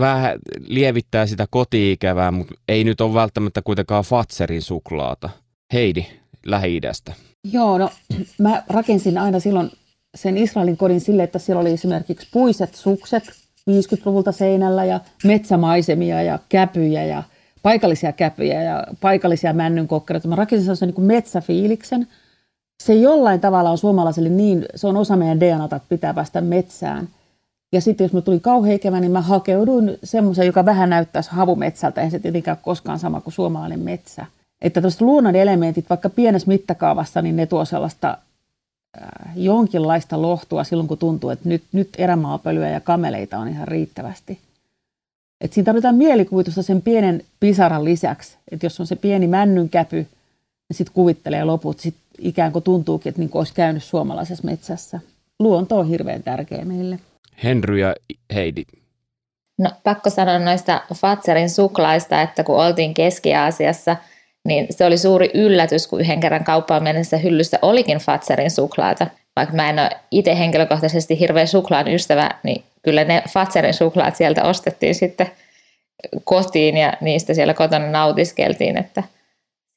vähän 0.00 0.38
lievittää 0.66 1.26
sitä 1.26 1.46
koti-ikävää, 1.50 2.30
mutta 2.30 2.54
ei 2.68 2.84
nyt 2.84 3.00
ole 3.00 3.14
välttämättä 3.14 3.62
kuitenkaan 3.62 4.04
Fatserin 4.04 4.62
suklaata. 4.62 5.30
Heidi, 5.72 6.06
Lähi-idästä. 6.46 7.12
Joo, 7.52 7.78
no 7.78 7.90
mä 8.38 8.62
rakensin 8.68 9.18
aina 9.18 9.40
silloin 9.40 9.70
sen 10.14 10.38
Israelin 10.38 10.76
kodin 10.76 11.00
sille, 11.00 11.22
että 11.22 11.38
siellä 11.38 11.60
oli 11.60 11.72
esimerkiksi 11.72 12.28
puiset 12.32 12.74
sukset 12.74 13.24
50-luvulta 13.70 14.32
seinällä 14.32 14.84
ja 14.84 15.00
metsämaisemia 15.24 16.22
ja 16.22 16.38
käpyjä 16.48 17.04
ja 17.04 17.22
paikallisia 17.66 18.12
käpyjä 18.12 18.62
ja 18.62 18.86
paikallisia 19.00 19.52
männynkokkereita. 19.52 20.28
Mä 20.28 20.36
rakensin 20.36 20.64
sellaisen 20.64 20.88
niin 20.88 21.06
metsäfiiliksen. 21.06 22.08
Se 22.82 22.94
jollain 22.94 23.40
tavalla 23.40 23.70
on 23.70 23.78
suomalaiselle 23.78 24.28
niin, 24.28 24.64
se 24.74 24.86
on 24.86 24.96
osa 24.96 25.16
meidän 25.16 25.40
DNAta, 25.40 25.76
että 25.76 25.88
pitää 25.88 26.14
päästä 26.14 26.40
metsään. 26.40 27.08
Ja 27.72 27.80
sitten 27.80 28.04
jos 28.04 28.12
mä 28.12 28.20
tuli 28.20 28.40
kauhean 28.40 28.78
kevään, 28.78 29.00
niin 29.00 29.12
mä 29.12 29.20
hakeuduin 29.20 29.98
semmoisen, 30.04 30.46
joka 30.46 30.64
vähän 30.64 30.90
näyttäisi 30.90 31.30
havumetsältä. 31.30 32.02
Ei 32.02 32.10
se 32.10 32.18
tietenkään 32.18 32.56
koskaan 32.62 32.98
sama 32.98 33.20
kuin 33.20 33.34
suomalainen 33.34 33.80
metsä. 33.80 34.26
Että 34.62 34.80
tuosta 34.80 35.04
luonnon 35.04 35.36
elementit, 35.36 35.90
vaikka 35.90 36.10
pienessä 36.10 36.48
mittakaavassa, 36.48 37.22
niin 37.22 37.36
ne 37.36 37.46
tuo 37.46 37.64
sellaista 37.64 38.18
äh, 39.02 39.32
jonkinlaista 39.36 40.22
lohtua 40.22 40.64
silloin, 40.64 40.88
kun 40.88 40.98
tuntuu, 40.98 41.30
että 41.30 41.48
nyt, 41.48 41.62
nyt 41.72 41.88
erämaapölyä 41.98 42.70
ja 42.70 42.80
kameleita 42.80 43.38
on 43.38 43.48
ihan 43.48 43.68
riittävästi. 43.68 44.45
Et 45.40 45.52
siinä 45.52 45.64
tarvitaan 45.64 45.94
mielikuvitusta 45.94 46.62
sen 46.62 46.82
pienen 46.82 47.22
pisaran 47.40 47.84
lisäksi. 47.84 48.36
Että 48.50 48.66
jos 48.66 48.80
on 48.80 48.86
se 48.86 48.96
pieni 48.96 49.26
männynkäpy, 49.26 49.96
niin 49.96 50.76
sitten 50.76 50.94
kuvittelee 50.94 51.44
loput. 51.44 51.80
Sitten 51.80 52.02
ikään 52.18 52.52
kuin 52.52 52.62
tuntuukin, 52.62 53.10
että 53.10 53.20
niin 53.20 53.30
kuin 53.30 53.40
olisi 53.40 53.54
käynyt 53.54 53.84
suomalaisessa 53.84 54.44
metsässä. 54.44 55.00
Luonto 55.38 55.78
on 55.78 55.88
hirveän 55.88 56.22
tärkeä 56.22 56.64
meille. 56.64 56.98
Henry 57.44 57.78
ja 57.78 57.94
Heidi. 58.34 58.62
No 59.58 59.70
pakko 59.84 60.10
sanoa 60.10 60.38
noista 60.38 60.80
Fatserin 60.94 61.50
suklaista, 61.50 62.22
että 62.22 62.44
kun 62.44 62.64
oltiin 62.64 62.94
Keski-Aasiassa, 62.94 63.96
niin 64.44 64.66
se 64.70 64.84
oli 64.84 64.98
suuri 64.98 65.30
yllätys, 65.34 65.86
kun 65.86 66.00
yhden 66.00 66.20
kerran 66.20 66.44
kauppaan 66.44 66.82
mennessä 66.82 67.16
hyllyssä 67.16 67.58
olikin 67.62 67.98
Fatserin 67.98 68.50
suklaata. 68.50 69.06
Vaikka 69.36 69.54
mä 69.54 69.70
en 69.70 69.78
ole 69.78 69.90
itse 70.10 70.38
henkilökohtaisesti 70.38 71.20
hirveä 71.20 71.46
suklaan 71.46 71.88
ystävä, 71.88 72.30
niin 72.42 72.64
kyllä 72.82 73.04
ne 73.04 73.22
Fatserin 73.28 73.74
suklaat 73.74 74.16
sieltä 74.16 74.44
ostettiin 74.44 74.94
sitten 74.94 75.30
kotiin 76.24 76.76
ja 76.76 76.92
niistä 77.00 77.34
siellä 77.34 77.54
kotona 77.54 77.90
nautiskeltiin, 77.90 78.78
että 78.78 79.02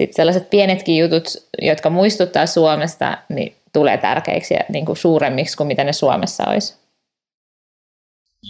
sitten 0.02 0.16
sellaiset 0.16 0.50
pienetkin 0.50 0.98
jutut, 0.98 1.26
jotka 1.62 1.90
muistuttaa 1.90 2.46
Suomesta, 2.46 3.18
niin 3.30 3.56
tulee 3.74 3.98
tärkeiksi 3.98 4.54
ja 4.54 4.60
niin 4.70 4.86
kuin 4.86 4.98
suuremmiksi 4.98 5.58
kuin 5.58 5.68
mitä 5.68 5.84
ne 5.84 5.94
Suomessa 5.94 6.44
olisi. 6.48 6.78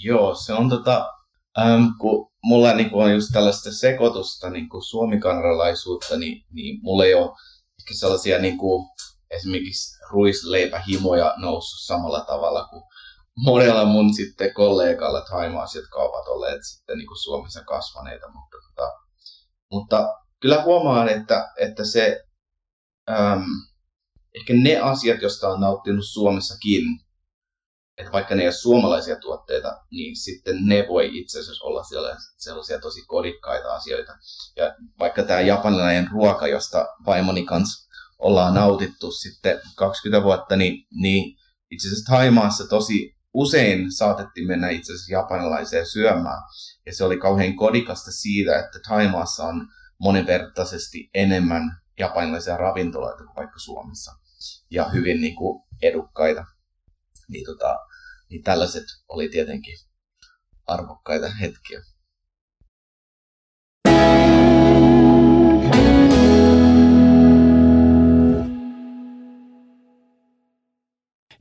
Joo, 0.04 0.36
se 0.36 0.54
on 0.54 0.70
tota, 0.70 1.14
ähm, 1.60 1.86
kun 2.00 2.32
mulla 2.44 2.74
niin 2.74 2.90
kuin 2.90 3.06
on 3.06 3.14
just 3.14 3.28
tällaista 3.34 3.72
sekoitusta 3.72 4.50
niin 4.50 4.70
kuin 4.70 4.84
suomikanadalaisuutta, 4.84 6.18
niin, 6.18 6.44
niin 6.52 6.80
mulla 6.82 7.06
ei 7.06 7.14
ole 7.14 7.32
sellaisia 7.92 8.40
niin 8.40 8.58
kuin, 8.58 8.90
esimerkiksi 9.32 9.98
ruisleipähimoja 10.10 11.34
noussut 11.38 11.86
samalla 11.86 12.26
tavalla 12.26 12.68
kuin 12.68 12.84
monella 13.44 13.86
mun 13.86 14.14
sitten 14.14 14.54
kollegalla 14.54 15.22
Taimaassa, 15.22 15.80
jotka 15.80 16.00
ovat 16.00 16.28
olleet 16.28 16.62
sitten 16.64 16.98
niin 16.98 17.08
kuin 17.08 17.24
Suomessa 17.24 17.64
kasvaneita. 17.64 18.28
Mutta, 18.32 18.58
tota, 18.68 18.92
mutta 19.72 20.08
kyllä 20.42 20.64
huomaan, 20.64 21.10
että, 21.10 21.52
että 21.58 21.86
se, 21.86 22.24
äm, 23.10 23.44
ehkä 24.36 24.54
ne 24.54 24.80
asiat, 24.80 25.22
joista 25.22 25.50
on 25.50 25.62
nauttinut 25.62 26.06
Suomessakin, 26.14 26.84
että 27.98 28.12
vaikka 28.12 28.36
ne 28.36 28.42
ei 28.42 28.48
ole 28.48 28.54
suomalaisia 28.54 29.16
tuotteita, 29.16 29.78
niin 29.92 30.16
sitten 30.16 30.56
ne 30.66 30.86
voi 30.90 31.10
itse 31.18 31.40
asiassa 31.40 31.66
olla 31.66 31.84
sellaisia 32.38 32.80
tosi 32.80 33.06
kodikkaita 33.06 33.74
asioita. 33.74 34.14
Ja 34.56 34.76
vaikka 35.00 35.24
tämä 35.24 35.42
japanilainen 35.42 36.10
ruoka, 36.12 36.48
josta 36.48 36.88
vaimoni 37.06 37.46
kanssa 37.46 37.89
ollaan 38.20 38.54
nautittu 38.54 39.12
sitten 39.12 39.60
20 39.76 40.24
vuotta, 40.24 40.56
niin, 40.56 40.88
niin 41.02 41.38
itse 41.72 41.88
asiassa 41.88 42.12
Taimaassa 42.12 42.68
tosi 42.68 43.16
usein 43.34 43.92
saatettiin 43.92 44.48
mennä 44.48 44.70
itse 44.70 44.94
asiassa 44.94 45.14
japanilaiseen 45.14 45.86
syömään. 45.86 46.42
Ja 46.86 46.96
se 46.96 47.04
oli 47.04 47.18
kauhean 47.18 47.56
kodikasta 47.56 48.12
siitä, 48.12 48.60
että 48.60 48.80
Taimaassa 48.90 49.44
on 49.44 49.68
monivertaisesti 50.00 51.10
enemmän 51.14 51.82
japanilaisia 52.00 52.58
ravintoloita 52.58 53.24
kuin 53.24 53.36
vaikka 53.36 53.60
Suomessa. 53.60 54.12
Ja 54.72 54.90
hyvin 54.90 55.22
niin 55.22 55.36
kuin 55.36 55.64
edukkaita. 55.82 56.46
Niin, 57.30 57.46
tota, 57.46 57.78
niin 58.30 58.44
tällaiset 58.44 58.86
oli 59.08 59.30
tietenkin 59.30 59.78
arvokkaita 60.68 61.30
hetkiä. 61.30 61.82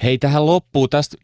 Hei, 0.03 0.18
tähän 0.18 0.46
loppuu 0.46 0.88
tästä 0.88 1.16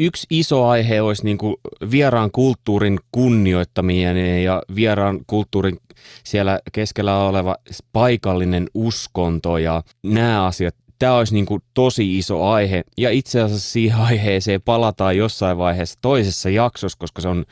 yksi 0.00 0.26
iso 0.30 0.66
aihe 0.66 1.00
olisi 1.00 1.24
niin 1.24 1.38
kuin 1.38 1.56
vieraan 1.90 2.30
kulttuurin 2.30 3.00
kunnioittaminen 3.12 4.44
ja 4.44 4.62
vieraan 4.74 5.20
kulttuurin 5.26 5.78
siellä 6.24 6.60
keskellä 6.72 7.24
oleva 7.24 7.56
paikallinen 7.92 8.66
uskonto 8.74 9.58
ja 9.58 9.82
nämä 10.02 10.46
asiat. 10.46 10.74
Tämä 10.98 11.16
olisi 11.16 11.34
niin 11.34 11.46
kuin 11.46 11.62
tosi 11.74 12.18
iso 12.18 12.44
aihe 12.44 12.84
ja 12.98 13.10
itse 13.10 13.40
asiassa 13.40 13.70
siihen 13.70 13.98
aiheeseen 13.98 14.62
palataan 14.62 15.16
jossain 15.16 15.58
vaiheessa 15.58 15.98
toisessa 16.02 16.50
jaksossa, 16.50 16.98
koska 16.98 17.22
se 17.22 17.28
on 17.28 17.44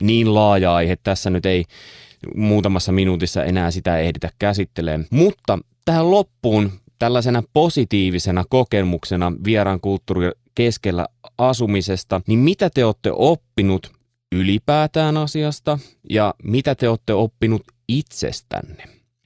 niin 0.00 0.34
laaja 0.34 0.74
aihe. 0.74 0.96
Tässä 1.02 1.30
nyt 1.30 1.46
ei 1.46 1.64
muutamassa 2.36 2.92
minuutissa 2.92 3.44
enää 3.44 3.70
sitä 3.70 3.98
ehditä 3.98 4.30
käsittelemään. 4.38 5.06
Mutta 5.10 5.58
tähän 5.84 6.10
loppuun 6.10 6.72
tällaisena 7.02 7.42
positiivisena 7.52 8.44
kokemuksena 8.48 9.32
vieraan 9.44 9.80
kulttuurin 9.80 10.32
keskellä 10.54 11.06
asumisesta, 11.38 12.20
niin 12.26 12.38
mitä 12.38 12.70
te 12.70 12.84
olette 12.84 13.10
oppinut 13.12 13.92
ylipäätään 14.34 15.16
asiasta 15.16 15.78
ja 16.10 16.34
mitä 16.42 16.74
te 16.74 16.88
olette 16.88 17.14
oppinut 17.14 17.62
itsestänne? 17.88 18.84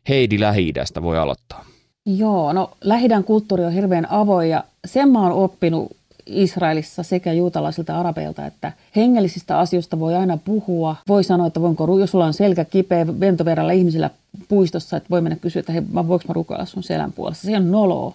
Heidi 0.09 0.41
lähi 0.41 0.72
voi 1.03 1.18
aloittaa. 1.18 1.64
Joo, 2.07 2.53
no 2.53 2.70
lähi 2.81 3.09
kulttuuri 3.24 3.64
on 3.64 3.72
hirveän 3.72 4.11
avoin 4.11 4.51
ja 4.51 4.64
sen 4.85 5.09
mä 5.09 5.22
oon 5.22 5.33
oppinut 5.33 5.97
Israelissa 6.27 7.03
sekä 7.03 7.33
juutalaisilta 7.33 8.01
arabeilta, 8.01 8.47
että 8.47 8.72
hengellisistä 8.97 9.59
asioista 9.59 9.99
voi 9.99 10.14
aina 10.14 10.37
puhua. 10.37 10.97
Voi 11.09 11.24
sanoa, 11.24 11.47
että 11.47 11.61
voinko, 11.61 11.99
jos 11.99 12.11
sulla 12.11 12.27
on 12.27 12.35
selkä 12.35 12.64
kipeä 12.64 13.07
ventoverällä 13.20 13.72
ihmisillä 13.72 14.11
puistossa, 14.49 14.97
että 14.97 15.11
voi 15.11 15.20
mennä 15.20 15.37
kysyä, 15.37 15.61
että 15.61 15.72
hei, 15.72 15.83
voinko 15.95 16.24
mä 16.29 16.35
rukoilla 16.35 16.64
sun 16.64 16.83
selän 16.83 17.12
puolesta. 17.12 17.47
Se 17.47 17.57
on 17.57 17.70
noloa. 17.70 18.14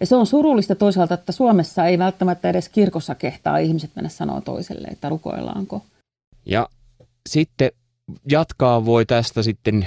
Ja 0.00 0.06
se 0.06 0.16
on 0.16 0.26
surullista 0.26 0.74
toisaalta, 0.74 1.14
että 1.14 1.32
Suomessa 1.32 1.86
ei 1.86 1.98
välttämättä 1.98 2.50
edes 2.50 2.68
kirkossa 2.68 3.14
kehtaa 3.14 3.58
ihmiset 3.58 3.90
mennä 3.94 4.08
sanoa 4.08 4.40
toiselle, 4.40 4.88
että 4.88 5.08
rukoillaanko. 5.08 5.82
Ja 6.46 6.68
sitten 7.28 7.70
jatkaa 8.30 8.84
voi 8.84 9.06
tästä 9.06 9.42
sitten 9.42 9.86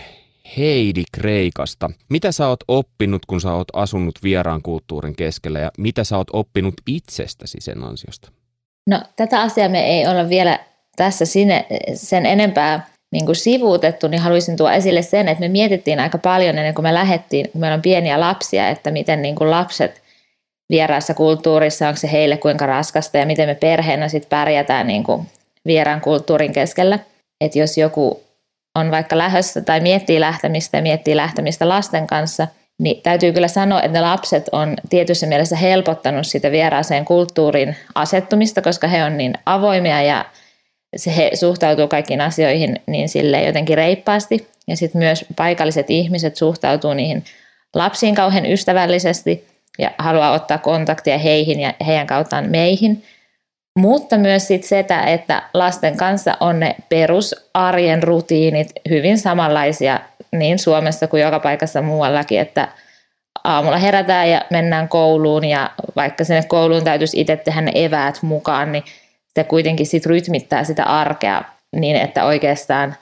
Heidi 0.58 1.04
Kreikasta. 1.12 1.90
Mitä 2.10 2.32
sä 2.32 2.48
oot 2.48 2.60
oppinut, 2.68 3.26
kun 3.26 3.42
sä 3.42 3.54
oot 3.54 3.68
asunut 3.74 4.20
vieraan 4.24 4.62
kulttuurin 4.62 5.16
keskellä 5.16 5.60
ja 5.60 5.72
mitä 5.78 6.04
sä 6.04 6.18
oot 6.18 6.28
oppinut 6.34 6.74
itsestäsi 6.88 7.58
sen 7.62 7.84
ansiosta? 7.84 8.32
No 8.90 9.02
tätä 9.16 9.42
asiaa 9.42 9.70
me 9.70 9.86
ei 9.86 10.08
olla 10.08 10.30
vielä 10.30 10.60
tässä 10.96 11.26
sinne, 11.26 11.66
sen 11.94 12.26
enempää 12.26 12.88
niin 13.12 13.26
kuin 13.26 13.36
sivuutettu, 13.36 14.08
niin 14.08 14.22
haluaisin 14.22 14.58
tuoda 14.58 14.74
esille 14.74 15.02
sen, 15.02 15.28
että 15.28 15.40
me 15.40 15.48
mietittiin 15.48 16.00
aika 16.00 16.18
paljon 16.18 16.58
ennen 16.58 16.74
kuin 16.74 16.84
me 16.84 16.94
lähdettiin, 16.94 17.50
kun 17.52 17.62
meillä 17.62 17.76
on 17.76 17.82
pieniä 17.82 18.20
lapsia, 18.20 18.70
että 18.70 18.92
miten 18.92 19.22
niin 19.22 19.36
kuin 19.36 19.52
lapset 19.52 20.02
vieraassa 20.70 21.14
kulttuurissa, 21.14 21.88
onko 21.88 21.98
se 21.98 22.12
heille 22.12 22.38
kuinka 22.38 22.66
raskasta 22.66 23.18
ja 23.18 23.26
miten 23.26 23.50
me 23.50 23.56
perheenä 23.56 24.08
sitten 24.08 24.30
pärjätään 24.30 24.88
niin 24.88 25.04
kuin 25.04 25.28
vieraan 25.66 26.02
kulttuurin 26.02 26.54
keskellä. 26.54 27.00
Että 27.42 27.60
jos 27.60 27.78
joku 27.78 28.23
on 28.76 28.92
vaikka 28.92 29.18
lähdössä 29.18 29.62
tai 29.62 29.80
miettii 29.80 30.20
lähtemistä 30.20 30.78
ja 30.78 30.82
miettii 30.82 31.16
lähtemistä 31.16 31.70
lasten 31.70 32.08
kanssa, 32.08 32.48
niin 32.80 33.02
täytyy 33.02 33.34
kyllä 33.34 33.48
sanoa, 33.48 33.82
että 33.82 33.98
ne 33.98 34.02
lapset 34.02 34.50
on 34.52 34.76
tietyssä 34.90 35.28
mielessä 35.28 35.56
helpottanut 35.56 36.28
sitä 36.28 36.52
vieraaseen 36.52 37.06
kulttuurin 37.06 37.76
asettumista, 37.96 38.62
koska 38.62 38.88
he 38.88 39.04
on 39.04 39.18
niin 39.18 39.34
avoimia 39.46 40.02
ja 40.02 40.26
se 40.96 41.16
he 41.16 41.32
suhtautuu 41.34 41.88
kaikkiin 41.88 42.22
asioihin 42.22 42.82
niin 42.88 43.10
sille 43.10 43.44
jotenkin 43.44 43.78
reippaasti. 43.78 44.48
Ja 44.68 44.78
sitten 44.78 45.00
myös 45.00 45.26
paikalliset 45.36 45.90
ihmiset 45.90 46.36
suhtautuu 46.36 46.94
niihin 46.94 47.24
lapsiin 47.76 48.16
kauhean 48.16 48.46
ystävällisesti 48.46 49.48
ja 49.80 49.92
haluaa 49.98 50.32
ottaa 50.32 50.58
kontaktia 50.58 51.18
heihin 51.18 51.60
ja 51.60 51.74
heidän 51.86 52.08
kauttaan 52.08 52.50
meihin. 52.50 53.04
Mutta 53.80 54.18
myös 54.18 54.48
sit 54.48 54.64
sitä, 54.64 55.02
että 55.04 55.44
lasten 55.54 55.98
kanssa 55.98 56.38
on 56.40 56.60
ne 56.60 56.76
perusarjen 56.90 58.04
rutiinit 58.04 58.72
hyvin 58.90 59.18
samanlaisia 59.18 60.00
niin 60.32 60.60
Suomessa 60.60 61.08
kuin 61.08 61.24
joka 61.24 61.40
paikassa 61.40 61.82
muuallakin, 61.82 62.40
että 62.40 62.68
aamulla 63.44 63.78
herätään 63.78 64.30
ja 64.30 64.42
mennään 64.50 64.90
kouluun 64.90 65.46
ja 65.46 65.72
vaikka 65.96 66.24
sinne 66.24 66.44
kouluun 66.48 66.84
täytyisi 66.84 67.22
itse 67.22 67.36
tehdä 67.36 67.62
ne 67.62 67.72
eväät 67.76 68.20
mukaan, 68.22 68.72
niin 68.72 68.84
se 69.34 69.44
kuitenkin 69.44 69.86
sit 69.86 70.06
rytmittää 70.06 70.64
sitä 70.64 70.84
arkea 70.84 71.44
niin, 71.76 71.96
että 71.96 72.26
oikeastaan 72.26 72.96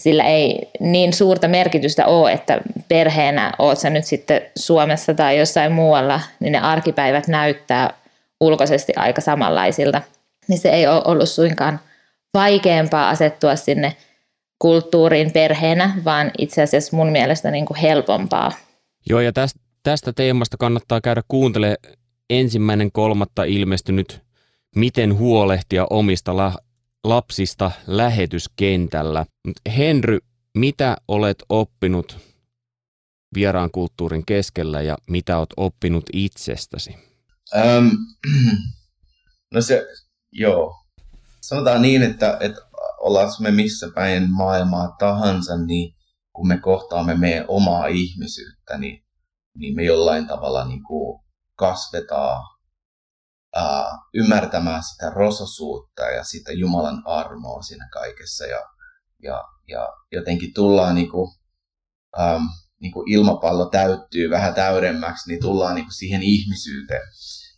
sillä 0.00 0.24
ei 0.24 0.70
niin 0.80 1.12
suurta 1.12 1.48
merkitystä 1.48 2.06
ole, 2.06 2.32
että 2.32 2.60
perheenä 2.88 3.52
oot 3.58 3.78
sä 3.78 3.90
nyt 3.90 4.04
sitten 4.04 4.42
Suomessa 4.56 5.14
tai 5.14 5.38
jossain 5.38 5.72
muualla, 5.72 6.20
niin 6.40 6.52
ne 6.52 6.58
arkipäivät 6.58 7.28
näyttää 7.28 7.94
ulkoisesti 8.40 8.92
aika 8.96 9.20
samanlaisilta. 9.20 10.02
Niin 10.48 10.58
se 10.58 10.68
ei 10.68 10.86
ole 10.86 11.02
ollut 11.04 11.28
suinkaan 11.28 11.80
vaikeampaa 12.34 13.08
asettua 13.08 13.56
sinne 13.56 13.96
kulttuuriin 14.58 15.32
perheenä, 15.32 15.94
vaan 16.04 16.30
itse 16.38 16.62
asiassa 16.62 16.96
mun 16.96 17.08
mielestä 17.08 17.50
niin 17.50 17.66
kuin 17.66 17.78
helpompaa. 17.78 18.52
Joo, 19.08 19.20
ja 19.20 19.32
tästä, 19.32 19.60
tästä 19.82 20.12
teemasta 20.12 20.56
kannattaa 20.56 21.00
käydä 21.00 21.22
kuuntele 21.28 21.76
ensimmäinen 22.30 22.92
kolmatta 22.92 23.44
ilmestynyt 23.44 24.28
Miten 24.76 25.18
huolehtia 25.18 25.86
omista 25.90 26.36
la- 26.36 26.58
lapsista 27.04 27.70
lähetyskentällä. 27.86 29.26
Henry, 29.76 30.18
mitä 30.54 30.96
olet 31.08 31.42
oppinut 31.48 32.18
vieraan 33.34 33.70
kulttuurin 33.70 34.26
keskellä 34.26 34.82
ja 34.82 34.96
mitä 35.10 35.38
olet 35.38 35.50
oppinut 35.56 36.04
itsestäsi? 36.12 37.07
Um, 37.56 37.90
no 39.54 39.60
se, 39.60 39.86
joo. 40.32 40.74
Sanotaan 41.40 41.82
niin, 41.82 42.02
että, 42.02 42.36
että 42.40 42.60
ollaan 43.00 43.30
me 43.40 43.50
missä 43.50 43.88
päin 43.94 44.30
maailmaa 44.30 44.96
tahansa, 44.98 45.56
niin 45.56 45.94
kun 46.32 46.48
me 46.48 46.58
kohtaamme 46.58 47.14
meidän 47.14 47.44
omaa 47.48 47.86
ihmisyyttä, 47.86 48.78
niin, 48.78 49.04
niin 49.54 49.76
me 49.76 49.82
jollain 49.82 50.26
tavalla 50.26 50.64
niin 50.64 50.82
kuin 50.82 51.20
kasvetaan 51.56 52.42
ää, 53.56 53.98
ymmärtämään 54.14 54.82
sitä 54.82 55.10
rososuutta 55.10 56.02
ja 56.02 56.24
sitä 56.24 56.52
Jumalan 56.52 57.02
armoa 57.06 57.62
siinä 57.62 57.88
kaikessa. 57.92 58.44
Ja, 58.44 58.62
ja, 59.22 59.44
ja 59.68 59.88
jotenkin 60.12 60.54
tullaan 60.54 60.94
niin 60.94 61.10
kuin, 61.10 61.30
äm, 62.20 62.48
niin 62.80 62.92
kuin 62.92 63.12
ilmapallo 63.12 63.66
täyttyy 63.66 64.30
vähän 64.30 64.54
täydemmäksi, 64.54 65.30
niin 65.30 65.40
tullaan 65.40 65.74
niin 65.74 65.84
kuin 65.84 65.94
siihen 65.94 66.22
ihmisyyteen. 66.22 67.02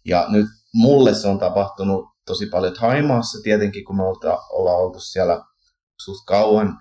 Ja 0.05 0.27
nyt 0.29 0.47
mulle 0.75 1.15
se 1.15 1.29
on 1.29 1.39
tapahtunut 1.39 2.05
tosi 2.27 2.47
paljon 2.47 2.77
Haimaassa 2.79 3.39
tietenkin, 3.43 3.85
kun 3.85 3.97
me 3.97 4.03
ollaan 4.03 4.79
oltu 4.79 5.01
siellä 5.01 5.45
suht 6.05 6.27
kauan. 6.27 6.79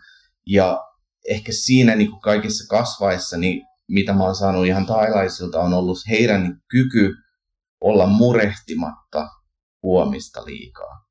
Ja 0.48 0.84
ehkä 1.30 1.52
siinä 1.52 1.96
niin 1.96 2.10
kuin 2.10 2.22
kaikissa 2.22 2.68
kasvaissa, 2.70 3.38
niin 3.38 3.62
mitä 3.88 4.14
mä 4.14 4.24
oon 4.24 4.36
saanut 4.36 4.66
ihan 4.66 4.86
tailaisilta, 4.86 5.60
on 5.60 5.74
ollut 5.74 5.98
heidän 6.10 6.62
kyky 6.68 7.14
olla 7.82 8.08
murehtimatta 8.08 9.28
huomista 9.84 10.46
liikaa. 10.46 11.06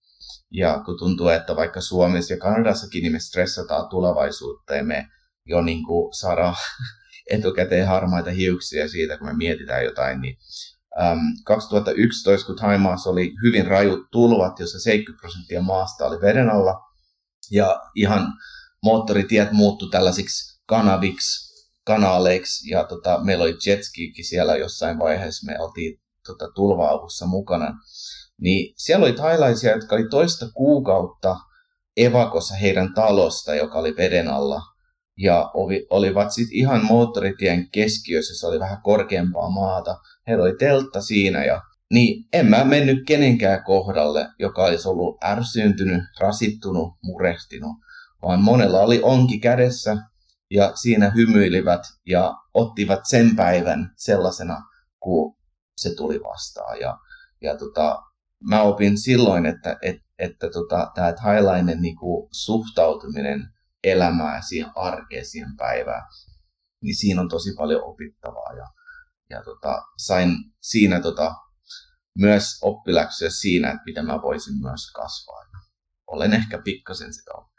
Ja 0.51 0.83
kun 0.85 0.99
tuntuu, 0.99 1.29
että 1.29 1.57
vaikka 1.57 1.81
Suomessa 1.81 2.35
ja 2.35 2.41
Kanadassakin 2.41 3.03
niin 3.03 3.13
me 3.13 3.21
stressataan 3.21 3.89
tulevaisuutta 3.89 4.75
ja 4.75 4.85
me 4.85 5.07
jo 5.47 5.63
niin 5.63 5.85
kuin 5.85 6.15
saadaan 6.15 6.55
etukäteen 7.31 7.87
harmaita 7.87 8.31
hiuksia 8.31 8.89
siitä, 8.89 9.19
kun 9.19 9.27
me 9.27 9.33
mietitään 9.33 9.85
jotain, 9.85 10.21
niin 10.21 10.37
äm, 11.03 11.19
2011, 11.45 12.47
kun 12.47 12.57
Taimaassa 12.57 13.11
oli 13.11 13.35
hyvin 13.43 13.67
rajut 13.67 14.11
tulvat, 14.11 14.61
jossa 14.61 14.79
70 14.79 15.21
prosenttia 15.21 15.63
maasta 15.63 16.07
oli 16.07 16.21
veden 16.21 16.51
alla, 16.51 16.81
ja 17.51 17.81
ihan 17.95 18.33
moottoritiet 18.83 19.53
muuttu 19.53 19.91
tällaisiksi 19.91 20.61
kanaviksi, 20.67 21.49
kanaaleiksi, 21.85 22.71
ja 22.71 22.85
tota, 22.85 23.21
meillä 23.25 23.43
oli 23.43 23.57
jetskiikin 23.67 24.25
siellä 24.25 24.57
jossain 24.57 24.99
vaiheessa, 24.99 25.47
me 25.47 25.61
oltiin 25.61 26.01
tota, 26.27 26.49
tulva-avussa 26.55 27.27
mukana, 27.27 27.79
niin 28.41 28.75
siellä 28.77 29.05
oli 29.05 29.13
thailaisia, 29.13 29.73
jotka 29.73 29.95
oli 29.95 30.09
toista 30.09 30.47
kuukautta 30.55 31.37
evakossa 31.97 32.55
heidän 32.55 32.95
talosta, 32.95 33.55
joka 33.55 33.79
oli 33.79 33.97
veden 33.97 34.29
alla, 34.29 34.63
ja 35.19 35.51
olivat 35.91 36.33
sitten 36.33 36.57
ihan 36.57 36.85
moottoritien 36.85 37.71
keskiössä, 37.71 38.41
se 38.41 38.47
oli 38.47 38.61
vähän 38.61 38.83
korkeampaa 38.83 39.51
maata. 39.51 39.97
Heillä 40.27 40.45
oli 40.45 40.57
teltta 40.59 41.01
siinä 41.01 41.45
ja 41.45 41.63
niin 41.91 42.25
en 42.33 42.47
mä 42.47 42.65
mennyt 42.65 42.99
kenenkään 43.07 43.65
kohdalle, 43.65 44.29
joka 44.39 44.65
olisi 44.65 44.89
ollut 44.89 45.25
ärsyyntynyt, 45.25 46.03
rasittunut, 46.21 46.93
murehtinut, 47.03 47.77
vaan 48.23 48.43
monella 48.43 48.81
oli 48.81 49.01
onki 49.03 49.39
kädessä 49.39 49.97
ja 50.51 50.73
siinä 50.75 51.11
hymyilivät 51.11 51.83
ja 52.07 52.35
ottivat 52.55 53.01
sen 53.05 53.37
päivän 53.37 53.93
sellaisena, 53.97 54.63
kun 55.01 55.37
se 55.77 55.95
tuli 55.95 56.21
vastaan. 56.21 56.81
Ja, 56.81 56.99
ja 57.43 57.57
tota, 57.57 58.03
mä 58.49 58.63
opin 58.63 58.99
silloin, 58.99 59.47
että, 59.47 59.77
että, 59.83 60.03
että 60.19 60.51
tota, 60.51 60.91
tämä 60.95 61.13
thailainen 61.13 61.83
niinku, 61.83 62.29
suhtautuminen 62.33 63.49
elämään, 63.91 64.43
siihen 64.43 64.71
arkeen, 64.75 65.27
siihen 65.27 65.57
päivään, 65.57 66.03
niin 66.83 66.97
siinä 66.97 67.21
on 67.21 67.29
tosi 67.29 67.51
paljon 67.57 67.83
opittavaa. 67.85 68.53
Ja, 68.57 68.67
ja 69.31 69.43
tota, 69.43 69.83
sain 69.99 70.31
siinä 70.63 71.01
tota, 71.01 71.35
myös 72.19 72.59
oppiläksyä 72.63 73.31
siinä, 73.31 73.69
että 73.69 73.83
mitä 73.87 74.03
mä 74.03 74.23
voisin 74.23 74.55
myös 74.61 74.91
kasvaa. 74.95 75.43
Ja 75.43 75.59
olen 76.07 76.33
ehkä 76.33 76.63
pikkasen 76.65 77.13
sitä 77.13 77.31
oppinut. 77.35 77.59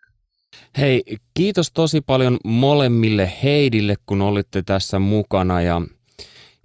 Hei, 0.78 1.04
kiitos 1.34 1.72
tosi 1.72 2.02
paljon 2.02 2.38
molemmille 2.44 3.34
Heidille, 3.44 3.96
kun 4.06 4.22
olitte 4.22 4.62
tässä 4.62 5.00
mukana 5.00 5.62
ja, 5.62 5.82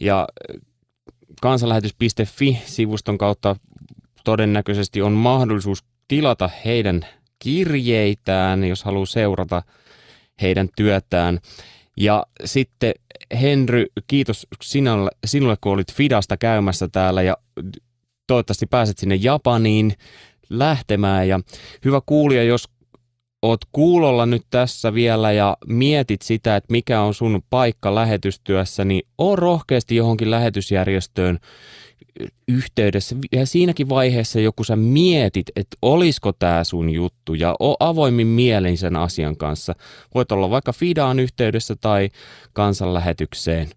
ja 0.00 0.28
kansanlähetys.fi-sivuston 1.40 3.18
kautta 3.18 3.56
todennäköisesti 4.24 5.02
on 5.02 5.12
mahdollisuus 5.12 5.84
tilata 6.08 6.50
heidän 6.64 7.06
kirjeitään, 7.44 8.64
jos 8.64 8.84
haluaa 8.84 9.06
seurata 9.06 9.62
heidän 10.42 10.68
työtään. 10.76 11.38
Ja 11.96 12.26
sitten 12.44 12.92
Henry, 13.40 13.86
kiitos 14.06 14.46
sinulle, 14.62 15.10
sinulle, 15.26 15.56
kun 15.60 15.72
olit 15.72 15.92
Fidasta 15.92 16.36
käymässä 16.36 16.88
täällä 16.88 17.22
ja 17.22 17.36
toivottavasti 18.26 18.66
pääset 18.66 18.98
sinne 18.98 19.14
Japaniin 19.14 19.92
lähtemään. 20.50 21.28
Ja 21.28 21.40
hyvä 21.84 22.00
kuulija, 22.06 22.42
jos 22.42 22.68
oot 23.42 23.60
kuulolla 23.72 24.26
nyt 24.26 24.42
tässä 24.50 24.94
vielä 24.94 25.32
ja 25.32 25.56
mietit 25.66 26.22
sitä, 26.22 26.56
että 26.56 26.72
mikä 26.72 27.00
on 27.00 27.14
sun 27.14 27.42
paikka 27.50 27.94
lähetystyössä, 27.94 28.84
niin 28.84 29.02
on 29.18 29.38
rohkeasti 29.38 29.96
johonkin 29.96 30.30
lähetysjärjestöön 30.30 31.38
yhteydessä 32.48 33.16
ja 33.32 33.46
siinäkin 33.46 33.88
vaiheessa 33.88 34.40
joku 34.40 34.64
sä 34.64 34.76
mietit, 34.76 35.46
että 35.56 35.76
olisiko 35.82 36.32
tämä 36.32 36.64
sun 36.64 36.90
juttu 36.90 37.34
ja 37.34 37.56
o 37.60 37.76
avoimin 37.80 38.26
mielin 38.26 38.78
sen 38.78 38.96
asian 38.96 39.36
kanssa. 39.36 39.74
Voit 40.14 40.32
olla 40.32 40.50
vaikka 40.50 40.72
Fidaan 40.72 41.20
yhteydessä 41.20 41.76
tai 41.80 42.08
kansanlähetykseen. 42.52 43.70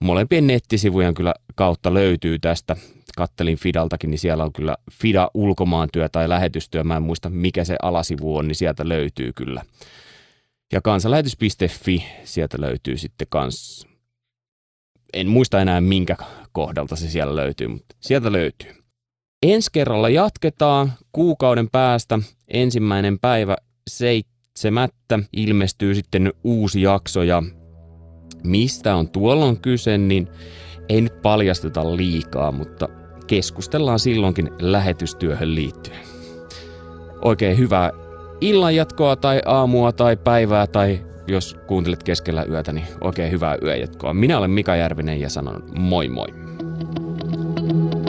Molempien 0.00 0.46
nettisivujen 0.46 1.14
kyllä 1.14 1.34
kautta 1.54 1.94
löytyy 1.94 2.38
tästä. 2.38 2.76
Kattelin 3.16 3.58
Fidaltakin, 3.58 4.10
niin 4.10 4.18
siellä 4.18 4.44
on 4.44 4.52
kyllä 4.52 4.76
Fida 4.92 5.30
ulkomaantyö 5.34 6.08
tai 6.08 6.28
lähetystyö. 6.28 6.84
Mä 6.84 6.96
en 6.96 7.02
muista 7.02 7.30
mikä 7.30 7.64
se 7.64 7.76
alasivu 7.82 8.36
on, 8.36 8.48
niin 8.48 8.56
sieltä 8.56 8.88
löytyy 8.88 9.32
kyllä. 9.32 9.62
Ja 10.72 10.80
kansanlähetys.fi, 10.80 12.04
sieltä 12.24 12.60
löytyy 12.60 12.98
sitten 12.98 13.26
kans 13.30 13.86
en 15.14 15.28
muista 15.28 15.60
enää 15.60 15.80
minkä 15.80 16.16
kohdalta 16.54 16.96
se 16.96 17.10
siellä 17.10 17.36
löytyy, 17.36 17.68
mutta 17.68 17.96
sieltä 18.00 18.32
löytyy. 18.32 18.70
Ensi 19.42 19.70
kerralla 19.72 20.08
jatketaan 20.08 20.92
kuukauden 21.12 21.70
päästä. 21.70 22.18
Ensimmäinen 22.48 23.18
päivä 23.18 23.56
seitsemättä 23.90 25.18
ilmestyy 25.32 25.94
sitten 25.94 26.32
uusi 26.44 26.82
jakso 26.82 27.22
ja 27.22 27.42
mistä 28.44 28.96
on 28.96 29.08
tuolloin 29.08 29.60
kyse, 29.60 29.98
niin 29.98 30.28
ei 30.88 31.00
nyt 31.00 31.22
paljasteta 31.22 31.96
liikaa, 31.96 32.52
mutta 32.52 32.88
keskustellaan 33.26 33.98
silloinkin 33.98 34.50
lähetystyöhön 34.58 35.54
liittyen. 35.54 36.00
Oikein 37.22 37.58
hyvää 37.58 37.90
illanjatkoa 38.40 39.16
tai 39.16 39.40
aamua 39.46 39.92
tai 39.92 40.16
päivää 40.16 40.66
tai 40.66 41.00
jos 41.28 41.56
kuuntelet 41.66 42.02
keskellä 42.02 42.44
yötä, 42.44 42.72
niin 42.72 42.86
oikein 43.00 43.32
hyvää 43.32 43.58
yöjatkoa. 43.62 44.14
Minä 44.14 44.38
olen 44.38 44.50
Mika 44.50 44.76
Järvinen 44.76 45.20
ja 45.20 45.30
sanon 45.30 45.64
moi 45.78 46.08
moi. 46.08 46.43
Thank 47.66 47.94
you. 47.94 48.03